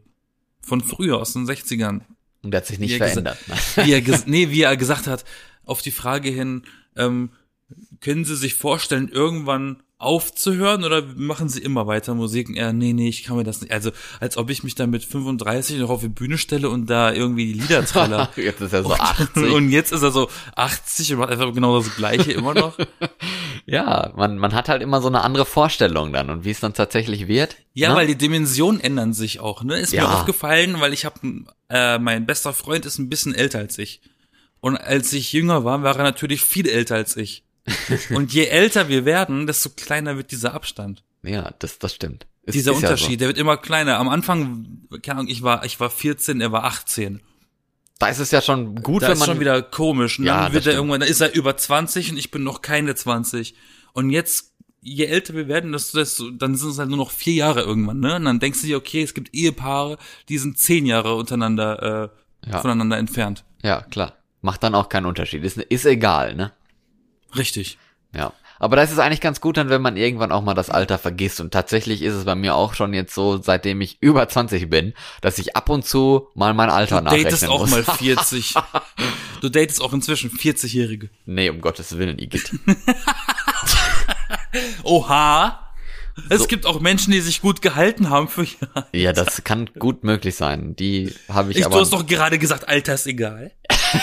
von 0.62 0.81
früher 0.81 1.18
aus 1.20 1.33
den 1.35 1.47
60ern. 1.47 2.03
Und 2.45 2.51
der 2.51 2.61
hat 2.61 2.67
sich 2.67 2.79
nicht 2.79 2.91
Wie 2.91 3.01
er 3.01 3.09
verändert. 3.09 3.39
ne? 3.49 3.55
wie 3.87 3.93
er, 3.93 4.23
nee, 4.27 4.51
wie 4.51 4.63
er 4.63 4.77
gesagt 4.77 5.07
hat, 5.07 5.25
auf 5.65 5.83
die 5.83 5.91
Frage 5.91 6.29
hin, 6.31 6.63
ähm, 6.97 7.31
können 8.01 8.25
Sie 8.25 8.37
sich 8.37 8.55
vorstellen, 8.55 9.09
irgendwann 9.09 9.83
aufzuhören 9.97 10.85
oder 10.85 11.03
machen 11.17 11.49
Sie 11.49 11.61
immer 11.61 11.87
weiter 11.87 12.15
Musik? 12.15 12.49
Und 12.49 12.57
er, 12.57 12.73
nee, 12.73 12.93
nee, 12.93 13.09
ich 13.09 13.25
kann 13.25 13.37
mir 13.37 13.45
das 13.45 13.63
nicht. 13.63 13.73
Also, 13.73 13.91
als 14.21 14.37
ob 14.37 14.51
ich 14.51 14.63
mich 14.63 14.75
dann 14.75 14.91
mit 14.91 15.03
35 15.05 15.79
noch 15.79 15.89
auf 15.89 16.03
die 16.03 16.09
Bühne 16.09 16.37
stelle 16.37 16.69
und 16.69 16.91
da 16.91 17.13
irgendwie 17.13 17.47
die 17.47 17.61
Lieder 17.61 17.85
träller. 17.87 18.31
Jetzt 18.37 18.61
ist 18.61 18.75
er 18.75 18.83
so 18.83 18.93
80. 18.93 19.53
Und 19.53 19.71
jetzt 19.71 19.93
ist 19.93 20.03
er 20.03 20.11
so 20.11 20.29
80 20.57 21.13
und 21.15 21.21
macht 21.21 21.31
einfach 21.31 21.53
genau 21.55 21.79
das 21.79 21.95
Gleiche 21.97 22.33
immer 22.33 22.53
noch. 22.55 22.77
Ja, 23.67 24.12
man, 24.17 24.37
man 24.39 24.53
hat 24.53 24.69
halt 24.69 24.83
immer 24.83 25.01
so 25.01 25.09
eine 25.09 25.23
andere 25.23 25.47
Vorstellung 25.47 26.12
dann. 26.12 26.29
Und 26.31 26.45
wie 26.45 26.51
es 26.51 26.61
dann 26.61 26.75
tatsächlich 26.75 27.29
wird. 27.29 27.57
Ja, 27.73 27.91
ne? 27.91 27.97
weil 27.97 28.07
die 28.07 28.17
Dimensionen 28.17 28.81
ändern 28.81 29.12
sich 29.15 29.41
auch, 29.41 29.65
ne? 29.65 29.79
Ist 29.79 29.93
mir 29.93 29.99
Ja. 29.99 30.15
aufgefallen, 30.15 30.81
weil 30.81 30.93
ich 30.93 31.05
habe 31.05 31.21
äh, 31.71 31.99
mein 31.99 32.27
bester 32.27 32.53
Freund 32.53 32.85
ist 32.87 32.99
ein 32.99 33.09
bisschen 33.09 33.35
älter 33.35 33.59
als 33.59 33.79
ich. 33.79 34.01
Und 34.61 34.77
als 34.77 35.12
ich 35.12 35.33
jünger 35.33 35.65
war, 35.65 35.83
war 35.83 35.97
er 35.97 36.03
natürlich 36.05 36.43
viel 36.43 36.69
älter 36.69 36.95
als 36.97 37.17
ich. 37.17 37.45
Und 38.11 38.33
je 38.33 38.45
älter 38.47 38.89
wir 38.89 39.05
werden, 39.05 39.47
desto 39.47 39.71
kleiner 39.71 40.17
wird 40.17 40.31
dieser 40.31 40.53
Abstand. 40.55 41.03
Ja, 41.23 41.53
das, 41.59 41.79
das 41.79 41.95
stimmt. 41.95 42.27
Ist, 42.43 42.55
Dieser 42.55 42.73
ist 42.73 42.83
ja 42.83 42.89
Unterschied, 42.91 43.21
der 43.23 43.29
wird 43.29 43.39
immer 43.39 43.57
kleiner. 43.57 43.99
Am 43.99 44.09
Anfang, 44.11 44.83
keine 45.03 45.21
Ahnung, 45.21 45.31
ich 45.31 45.43
war, 45.43 45.65
ich 45.65 45.81
war 45.81 45.89
14, 45.89 46.43
er 46.43 46.53
war 46.53 46.65
18. 46.65 47.23
Da 47.99 48.09
ist 48.09 48.19
es 48.19 48.31
ja 48.33 48.43
schon 48.43 48.75
gut, 48.83 49.03
Da 49.03 49.07
wenn 49.09 49.13
ist 49.15 49.21
man. 49.21 49.29
schon 49.29 49.41
wieder 49.41 49.63
komisch. 49.63 50.19
Und 50.19 50.25
Ja, 50.27 50.35
dann 50.35 50.45
das 50.47 50.53
wird 50.55 50.67
er 50.67 50.75
irgendwann, 50.75 51.01
dann 51.01 51.09
ist 51.09 51.21
er 51.21 51.33
über 51.35 51.57
20 51.57 52.11
und 52.13 52.17
ich 52.19 52.31
bin 52.31 52.43
noch 52.43 52.61
keine 52.61 52.95
20. 52.95 53.55
Und 53.93 54.11
jetzt, 54.11 54.53
je 54.81 55.05
älter 55.07 55.35
wir 55.35 55.47
werden, 55.49 55.73
desto, 55.73 55.99
desto, 55.99 56.31
dann 56.31 56.57
sind 56.57 56.71
es 56.71 56.79
halt 56.79 56.89
nur 56.89 56.99
noch 56.99 57.11
vier 57.13 57.35
Jahre 57.35 57.63
irgendwann, 57.63 58.01
ne? 58.01 58.17
Und 58.17 58.25
dann 58.25 58.41
denkst 58.41 58.61
du 58.63 58.67
dir, 58.67 58.77
okay, 58.77 59.03
es 59.03 59.15
gibt 59.15 59.33
Ehepaare, 59.35 59.97
die 60.29 60.39
sind 60.39 60.59
zehn 60.59 60.87
Jahre 60.87 61.15
untereinander, 61.15 62.11
äh, 62.45 62.51
Ja. 62.51 62.61
voneinander 62.61 62.99
entfernt. 62.99 63.45
ja, 63.63 63.81
klar. 63.83 64.15
Macht 64.43 64.63
dann 64.63 64.75
auch 64.75 64.91
keinen 64.91 65.07
Unterschied. 65.07 65.43
Ist, 65.43 65.57
ist 65.57 65.87
egal, 65.87 66.35
ne? 66.35 66.53
Richtig. 67.35 67.79
Ja. 68.15 68.35
Aber 68.59 68.77
da 68.77 68.83
ist 68.83 68.99
eigentlich 68.99 69.21
ganz 69.21 69.41
gut 69.41 69.57
dann, 69.57 69.69
wenn 69.69 69.83
man 69.83 69.97
irgendwann 69.97 70.33
auch 70.33 70.43
mal 70.43 70.55
das 70.55 70.71
Alter 70.71 70.99
vergisst. 70.99 71.41
Und 71.41 71.53
tatsächlich 71.53 72.03
ist 72.03 72.15
es 72.15 72.25
bei 72.25 72.35
mir 72.35 72.55
auch 72.55 72.75
schon 72.75 72.95
jetzt 72.95 73.15
so, 73.15 73.41
seitdem 73.43 73.81
ich 73.81 73.99
über 74.01 74.29
20 74.29 74.71
bin, 74.71 74.95
dass 75.21 75.39
ich 75.39 75.57
ab 75.57 75.69
und 75.69 75.85
zu 75.85 76.29
mal 76.35 76.55
mein 76.55 76.71
Alter 76.71 77.03
Du 77.03 77.11
datest 77.11 77.43
nachrechnen 77.43 77.51
auch 77.51 77.61
muss. 77.61 77.71
mal 77.71 77.85
40. 77.85 78.55
du 79.41 79.49
datest 79.49 79.81
auch 79.83 79.93
inzwischen 79.93 80.31
40-Jährige. 80.31 81.11
nee, 81.27 81.51
um 81.51 81.61
Gottes 81.61 81.99
Willen, 81.99 82.19
Igitt. 82.19 82.51
Oha! 84.83 85.61
Es 86.31 86.43
So. 86.43 86.47
gibt 86.47 86.65
auch 86.65 86.79
Menschen, 86.79 87.13
die 87.13 87.21
sich 87.21 87.41
gut 87.41 87.61
gehalten 87.61 88.09
haben 88.09 88.29
für 88.29 88.45
Jahre. 88.45 88.87
Ja, 88.93 89.13
das 89.13 89.43
kann 89.43 89.69
gut 89.79 90.05
möglich 90.05 90.37
sein. 90.37 90.77
Die 90.77 91.13
habe 91.29 91.51
ich, 91.51 91.59
Ich, 91.59 91.67
aber. 91.67 91.75
du 91.75 91.81
hast 91.81 91.93
doch 91.93 92.07
gerade 92.07 92.39
gesagt, 92.39 92.69
Alter 92.69 92.95
ist 92.95 93.07
egal. 93.09 93.51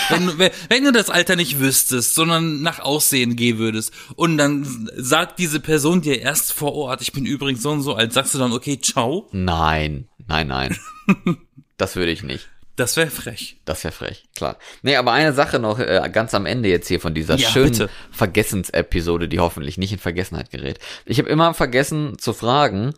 Wenn, 0.08 0.26
du- 0.26 0.38
wenn, 0.38 0.84
du 0.84 0.92
das 0.92 1.10
Alter 1.10 1.36
nicht 1.36 1.58
wüsstest, 1.60 2.14
sondern 2.14 2.62
nach 2.62 2.78
Aussehen 2.80 3.36
gehen 3.36 3.58
würdest 3.58 3.92
und 4.16 4.38
dann 4.38 4.88
sagt 4.96 5.38
diese 5.38 5.60
Person 5.60 6.00
dir 6.02 6.20
erst 6.20 6.52
vor 6.52 6.74
Ort, 6.74 7.02
ich 7.02 7.12
bin 7.12 7.26
übrigens 7.26 7.62
so 7.62 7.70
und 7.70 7.82
so 7.82 7.94
alt, 7.94 8.12
sagst 8.12 8.34
du 8.34 8.38
dann, 8.38 8.52
okay, 8.52 8.78
ciao? 8.80 9.28
nein, 9.32 10.08
nein, 10.26 10.46
nein. 10.48 10.76
das 11.76 11.96
würde 11.96 12.12
ich 12.12 12.22
nicht. 12.22 12.48
Das 12.76 12.96
wäre 12.96 13.10
frech. 13.10 13.60
Das 13.66 13.84
wäre 13.84 13.92
frech, 13.92 14.24
klar. 14.34 14.56
Nee, 14.80 14.96
aber 14.96 15.12
eine 15.12 15.34
Sache 15.34 15.58
noch 15.58 15.78
äh, 15.78 16.08
ganz 16.10 16.32
am 16.32 16.46
Ende 16.46 16.70
jetzt 16.70 16.88
hier 16.88 17.00
von 17.00 17.12
dieser 17.12 17.36
Ja, 17.36 17.50
schönen. 17.50 17.88
Vergessensepisode, 18.10 19.28
die 19.28 19.40
hoffentlich 19.40 19.76
nicht 19.76 19.92
in 19.92 19.98
Vergessenheit 19.98 20.50
gerät. 20.50 20.78
Ich 21.04 21.18
habe 21.18 21.28
immer 21.28 21.52
vergessen 21.52 22.18
zu 22.18 22.32
fragen, 22.32 22.94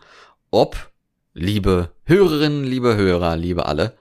ob, 0.53 0.91
liebe 1.35 1.91
Hörerinnen, 2.05 2.63
liebe 2.63 2.95
Hörer, 2.95 3.37
liebe 3.37 3.67
alle, 3.67 3.97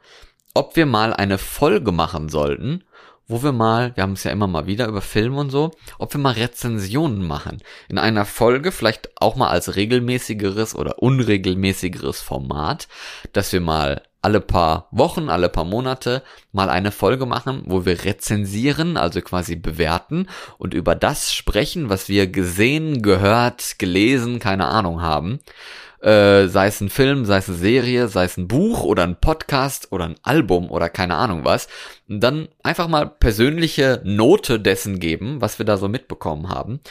ob 0.53 0.75
wir 0.75 0.85
mal 0.85 1.13
eine 1.13 1.37
Folge 1.37 1.91
machen 1.91 2.29
sollten, 2.29 2.83
wo 3.27 3.41
wir 3.41 3.53
mal, 3.53 3.95
wir 3.95 4.03
haben 4.03 4.13
es 4.13 4.23
ja 4.23 4.31
immer 4.31 4.47
mal 4.47 4.67
wieder 4.67 4.87
über 4.87 5.01
Filme 5.01 5.39
und 5.39 5.49
so, 5.49 5.71
ob 5.97 6.13
wir 6.13 6.19
mal 6.19 6.33
Rezensionen 6.33 7.25
machen. 7.25 7.61
In 7.87 7.97
einer 7.97 8.25
Folge, 8.25 8.71
vielleicht 8.71 9.09
auch 9.21 9.35
mal 9.35 9.49
als 9.49 9.75
regelmäßigeres 9.75 10.75
oder 10.75 11.01
unregelmäßigeres 11.01 12.21
Format, 12.21 12.87
dass 13.31 13.53
wir 13.53 13.61
mal 13.61 14.03
alle 14.21 14.39
paar 14.39 14.87
Wochen, 14.91 15.29
alle 15.29 15.49
paar 15.49 15.65
Monate 15.65 16.23
mal 16.53 16.69
eine 16.69 16.91
Folge 16.91 17.25
machen, 17.25 17.63
wo 17.65 17.85
wir 17.85 18.05
rezensieren, 18.05 18.95
also 18.95 19.21
quasi 19.21 19.57
bewerten 19.57 20.27
und 20.57 20.73
über 20.73 20.95
das 20.95 21.33
sprechen, 21.33 21.89
was 21.89 22.07
wir 22.07 22.27
gesehen, 22.27 23.01
gehört, 23.01 23.79
gelesen, 23.79 24.39
keine 24.39 24.67
Ahnung 24.67 25.01
haben. 25.01 25.39
Äh, 26.03 26.47
sei 26.47 26.67
es 26.67 26.81
ein 26.81 26.89
Film, 26.89 27.25
sei 27.25 27.37
es 27.37 27.47
eine 27.47 27.57
Serie, 27.57 28.07
sei 28.09 28.25
es 28.25 28.37
ein 28.37 28.47
Buch 28.47 28.83
oder 28.83 29.03
ein 29.03 29.19
Podcast 29.19 29.91
oder 29.91 30.05
ein 30.05 30.15
Album 30.21 30.69
oder 30.69 30.89
keine 30.89 31.15
Ahnung 31.15 31.45
was. 31.45 31.67
Dann 32.07 32.49
einfach 32.61 32.87
mal 32.87 33.07
persönliche 33.07 34.01
Note 34.03 34.59
dessen 34.59 34.99
geben, 34.99 35.39
was 35.41 35.59
wir 35.59 35.65
da 35.65 35.77
so 35.77 35.87
mitbekommen 35.87 36.49
haben. 36.49 36.81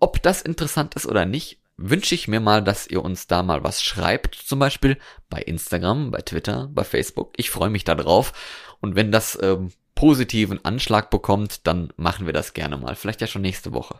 Ob 0.00 0.22
das 0.22 0.42
interessant 0.42 0.94
ist 0.94 1.06
oder 1.06 1.26
nicht, 1.26 1.58
wünsche 1.76 2.14
ich 2.14 2.28
mir 2.28 2.40
mal, 2.40 2.62
dass 2.62 2.86
ihr 2.86 3.04
uns 3.04 3.26
da 3.26 3.42
mal 3.42 3.62
was 3.62 3.82
schreibt, 3.82 4.34
zum 4.34 4.58
Beispiel 4.58 4.98
bei 5.28 5.42
Instagram, 5.42 6.10
bei 6.10 6.20
Twitter, 6.20 6.70
bei 6.72 6.84
Facebook. 6.84 7.34
Ich 7.36 7.50
freue 7.50 7.70
mich 7.70 7.84
da 7.84 7.94
drauf. 7.94 8.32
Und 8.80 8.94
wenn 8.94 9.12
das 9.12 9.38
ähm, 9.42 9.70
positiven 9.94 10.64
Anschlag 10.64 11.10
bekommt, 11.10 11.66
dann 11.66 11.92
machen 11.96 12.26
wir 12.26 12.32
das 12.32 12.54
gerne 12.54 12.76
mal. 12.78 12.96
Vielleicht 12.96 13.20
ja 13.20 13.26
schon 13.26 13.42
nächste 13.42 13.72
Woche. 13.72 13.96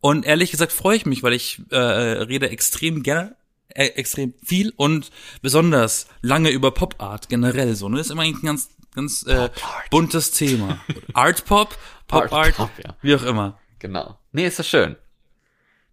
Und 0.00 0.24
ehrlich 0.24 0.50
gesagt 0.50 0.72
freue 0.72 0.96
ich 0.96 1.06
mich, 1.06 1.22
weil 1.22 1.34
ich 1.34 1.60
äh, 1.70 1.76
rede 1.76 2.48
extrem 2.50 3.02
gerne, 3.02 3.36
extrem 3.74 4.34
viel 4.44 4.72
und 4.76 5.10
besonders 5.42 6.06
lange 6.22 6.50
über 6.50 6.70
Pop 6.70 6.96
Art 6.98 7.28
generell 7.28 7.74
so. 7.74 7.88
Ne? 7.88 7.98
Das 7.98 8.06
ist 8.06 8.12
immer 8.12 8.22
ein 8.22 8.40
ganz, 8.42 8.70
ganz 8.94 9.24
äh, 9.26 9.50
buntes 9.90 10.30
Thema. 10.32 10.80
Art 11.14 11.44
Pop, 11.44 11.76
Pop 12.06 12.22
Art, 12.22 12.32
Art 12.32 12.56
Pop, 12.56 12.70
ja. 12.84 12.96
wie 13.02 13.14
auch 13.14 13.22
immer. 13.22 13.58
Genau. 13.78 14.18
Nee, 14.32 14.46
ist 14.46 14.58
das 14.58 14.68
schön. 14.68 14.96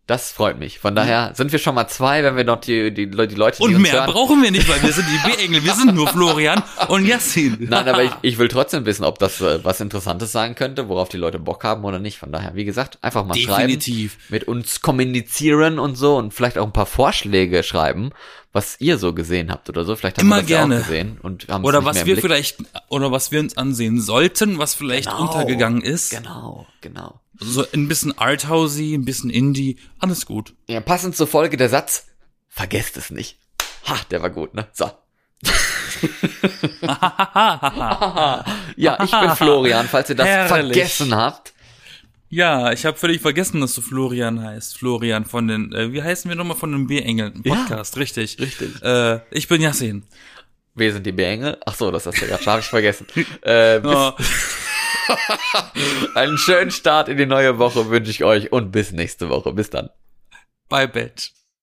Das 0.07 0.31
freut 0.31 0.57
mich. 0.57 0.79
Von 0.79 0.95
daher 0.95 1.33
sind 1.35 1.51
wir 1.51 1.59
schon 1.59 1.75
mal 1.75 1.89
zwei, 1.89 2.23
wenn 2.23 2.37
wir 2.37 2.45
noch 2.45 2.61
die, 2.61 2.93
die, 2.93 3.07
die 3.11 3.15
Leute, 3.17 3.35
die 3.35 3.61
Und 3.61 3.73
uns 3.75 3.81
mehr 3.83 3.91
hören. 3.91 4.09
brauchen 4.09 4.41
wir 4.41 4.51
nicht, 4.51 4.67
weil 4.69 4.81
wir 4.81 4.93
sind 4.93 5.05
die 5.09 5.29
B-Engel. 5.29 5.65
Wir 5.65 5.73
sind 5.73 5.93
nur 5.95 6.07
Florian 6.07 6.63
und 6.87 7.05
Yassin. 7.05 7.57
Nein, 7.69 7.89
aber 7.89 8.03
ich, 8.05 8.11
ich 8.21 8.37
will 8.37 8.47
trotzdem 8.47 8.85
wissen, 8.85 9.03
ob 9.03 9.19
das 9.19 9.41
äh, 9.41 9.63
was 9.65 9.81
Interessantes 9.81 10.31
sein 10.31 10.55
könnte, 10.55 10.87
worauf 10.87 11.09
die 11.09 11.17
Leute 11.17 11.39
Bock 11.39 11.65
haben 11.65 11.83
oder 11.83 11.99
nicht. 11.99 12.17
Von 12.19 12.31
daher, 12.31 12.55
wie 12.55 12.63
gesagt, 12.63 12.97
einfach 13.01 13.25
mal 13.25 13.33
Definitiv. 13.33 14.13
schreiben, 14.13 14.25
mit 14.29 14.43
uns 14.45 14.79
kommunizieren 14.81 15.77
und 15.77 15.95
so 15.95 16.15
und 16.15 16.33
vielleicht 16.33 16.57
auch 16.57 16.65
ein 16.65 16.71
paar 16.73 16.85
Vorschläge 16.85 17.61
schreiben, 17.63 18.11
was 18.53 18.79
ihr 18.79 18.97
so 18.97 19.13
gesehen 19.13 19.51
habt 19.51 19.67
oder 19.67 19.83
so. 19.83 19.97
Vielleicht 19.97 20.19
haben 20.19 20.25
Immer 20.27 20.37
wir 20.37 20.41
das 20.43 20.47
gerne. 20.47 20.75
ja 20.75 20.81
auch 20.81 20.85
gesehen 20.87 21.17
und 21.21 21.47
haben 21.49 21.65
Oder 21.65 21.83
was 21.83 22.05
wir 22.05 22.15
vielleicht, 22.17 22.57
oder 22.87 23.11
was 23.11 23.31
wir 23.33 23.41
uns 23.41 23.57
ansehen 23.57 23.99
sollten, 23.99 24.57
was 24.57 24.73
vielleicht 24.73 25.09
Genau. 25.09 25.21
untergegangen 25.23 25.81
ist. 25.81 26.11
Genau, 26.11 26.65
genau. 26.79 27.19
So 27.39 27.65
ein 27.73 27.87
bisschen 27.87 28.17
Arthousey, 28.17 28.93
ein 28.95 29.05
bisschen 29.05 29.29
Indie, 29.29 29.77
alles 29.99 30.25
gut. 30.25 30.53
Ja, 30.67 30.79
passend 30.81 31.15
zur 31.15 31.27
Folge 31.27 31.57
der 31.57 31.69
Satz, 31.69 32.07
vergesst 32.47 32.97
es 32.97 33.11
nicht. 33.11 33.37
Ha, 33.85 33.95
der 34.11 34.21
war 34.21 34.29
gut, 34.29 34.53
ne? 34.53 34.67
So. 34.73 34.89
ja, 38.75 39.03
ich 39.03 39.11
bin 39.11 39.29
Florian, 39.35 39.87
falls 39.87 40.09
ihr 40.09 40.15
das 40.15 40.27
Herrlich. 40.27 40.73
vergessen 40.75 41.15
habt. 41.15 41.53
Ja, 42.29 42.73
ich 42.73 42.85
habe 42.85 42.97
völlig 42.97 43.21
vergessen, 43.21 43.61
dass 43.61 43.73
du 43.73 43.81
Florian 43.81 44.41
heißt. 44.43 44.77
Florian 44.77 45.23
von 45.25 45.47
den, 45.47 45.71
äh, 45.73 45.93
wie 45.93 46.03
heißen 46.03 46.27
wir 46.29 46.35
nochmal 46.35 46.57
von 46.57 46.71
den 46.73 46.87
B-Engeln? 46.87 47.41
Ja, 47.45 47.55
Podcast, 47.55 47.95
richtig. 47.97 48.37
richtig. 48.39 48.81
Äh, 48.83 49.21
ich 49.31 49.47
bin 49.47 49.61
Yassin. 49.61 50.03
Wir 50.75 50.91
sind 50.93 51.05
die 51.05 51.11
Bengel. 51.13 51.57
Ach 51.65 51.73
so, 51.73 51.89
das 51.89 52.05
hast 52.05 52.21
du 52.21 52.27
gerade 52.27 52.43
schon, 52.43 52.53
hab 52.53 52.59
ich 52.59 52.67
vergessen. 52.67 53.07
Äh, 53.41 53.79
bis, 53.81 53.91
Oh, 53.95 54.11
einen 56.15 56.37
schönen 56.37 56.71
Start 56.71 57.09
in 57.09 57.17
die 57.17 57.25
neue 57.25 57.57
Woche 57.59 57.89
wünsche 57.89 58.11
ich 58.11 58.23
euch 58.23 58.51
und 58.51 58.71
bis 58.71 58.91
nächste 58.91 59.29
Woche. 59.29 59.53
Bis 59.53 59.69
dann. 59.69 59.89
bye, 60.69 60.87
Bitch. 60.87 61.36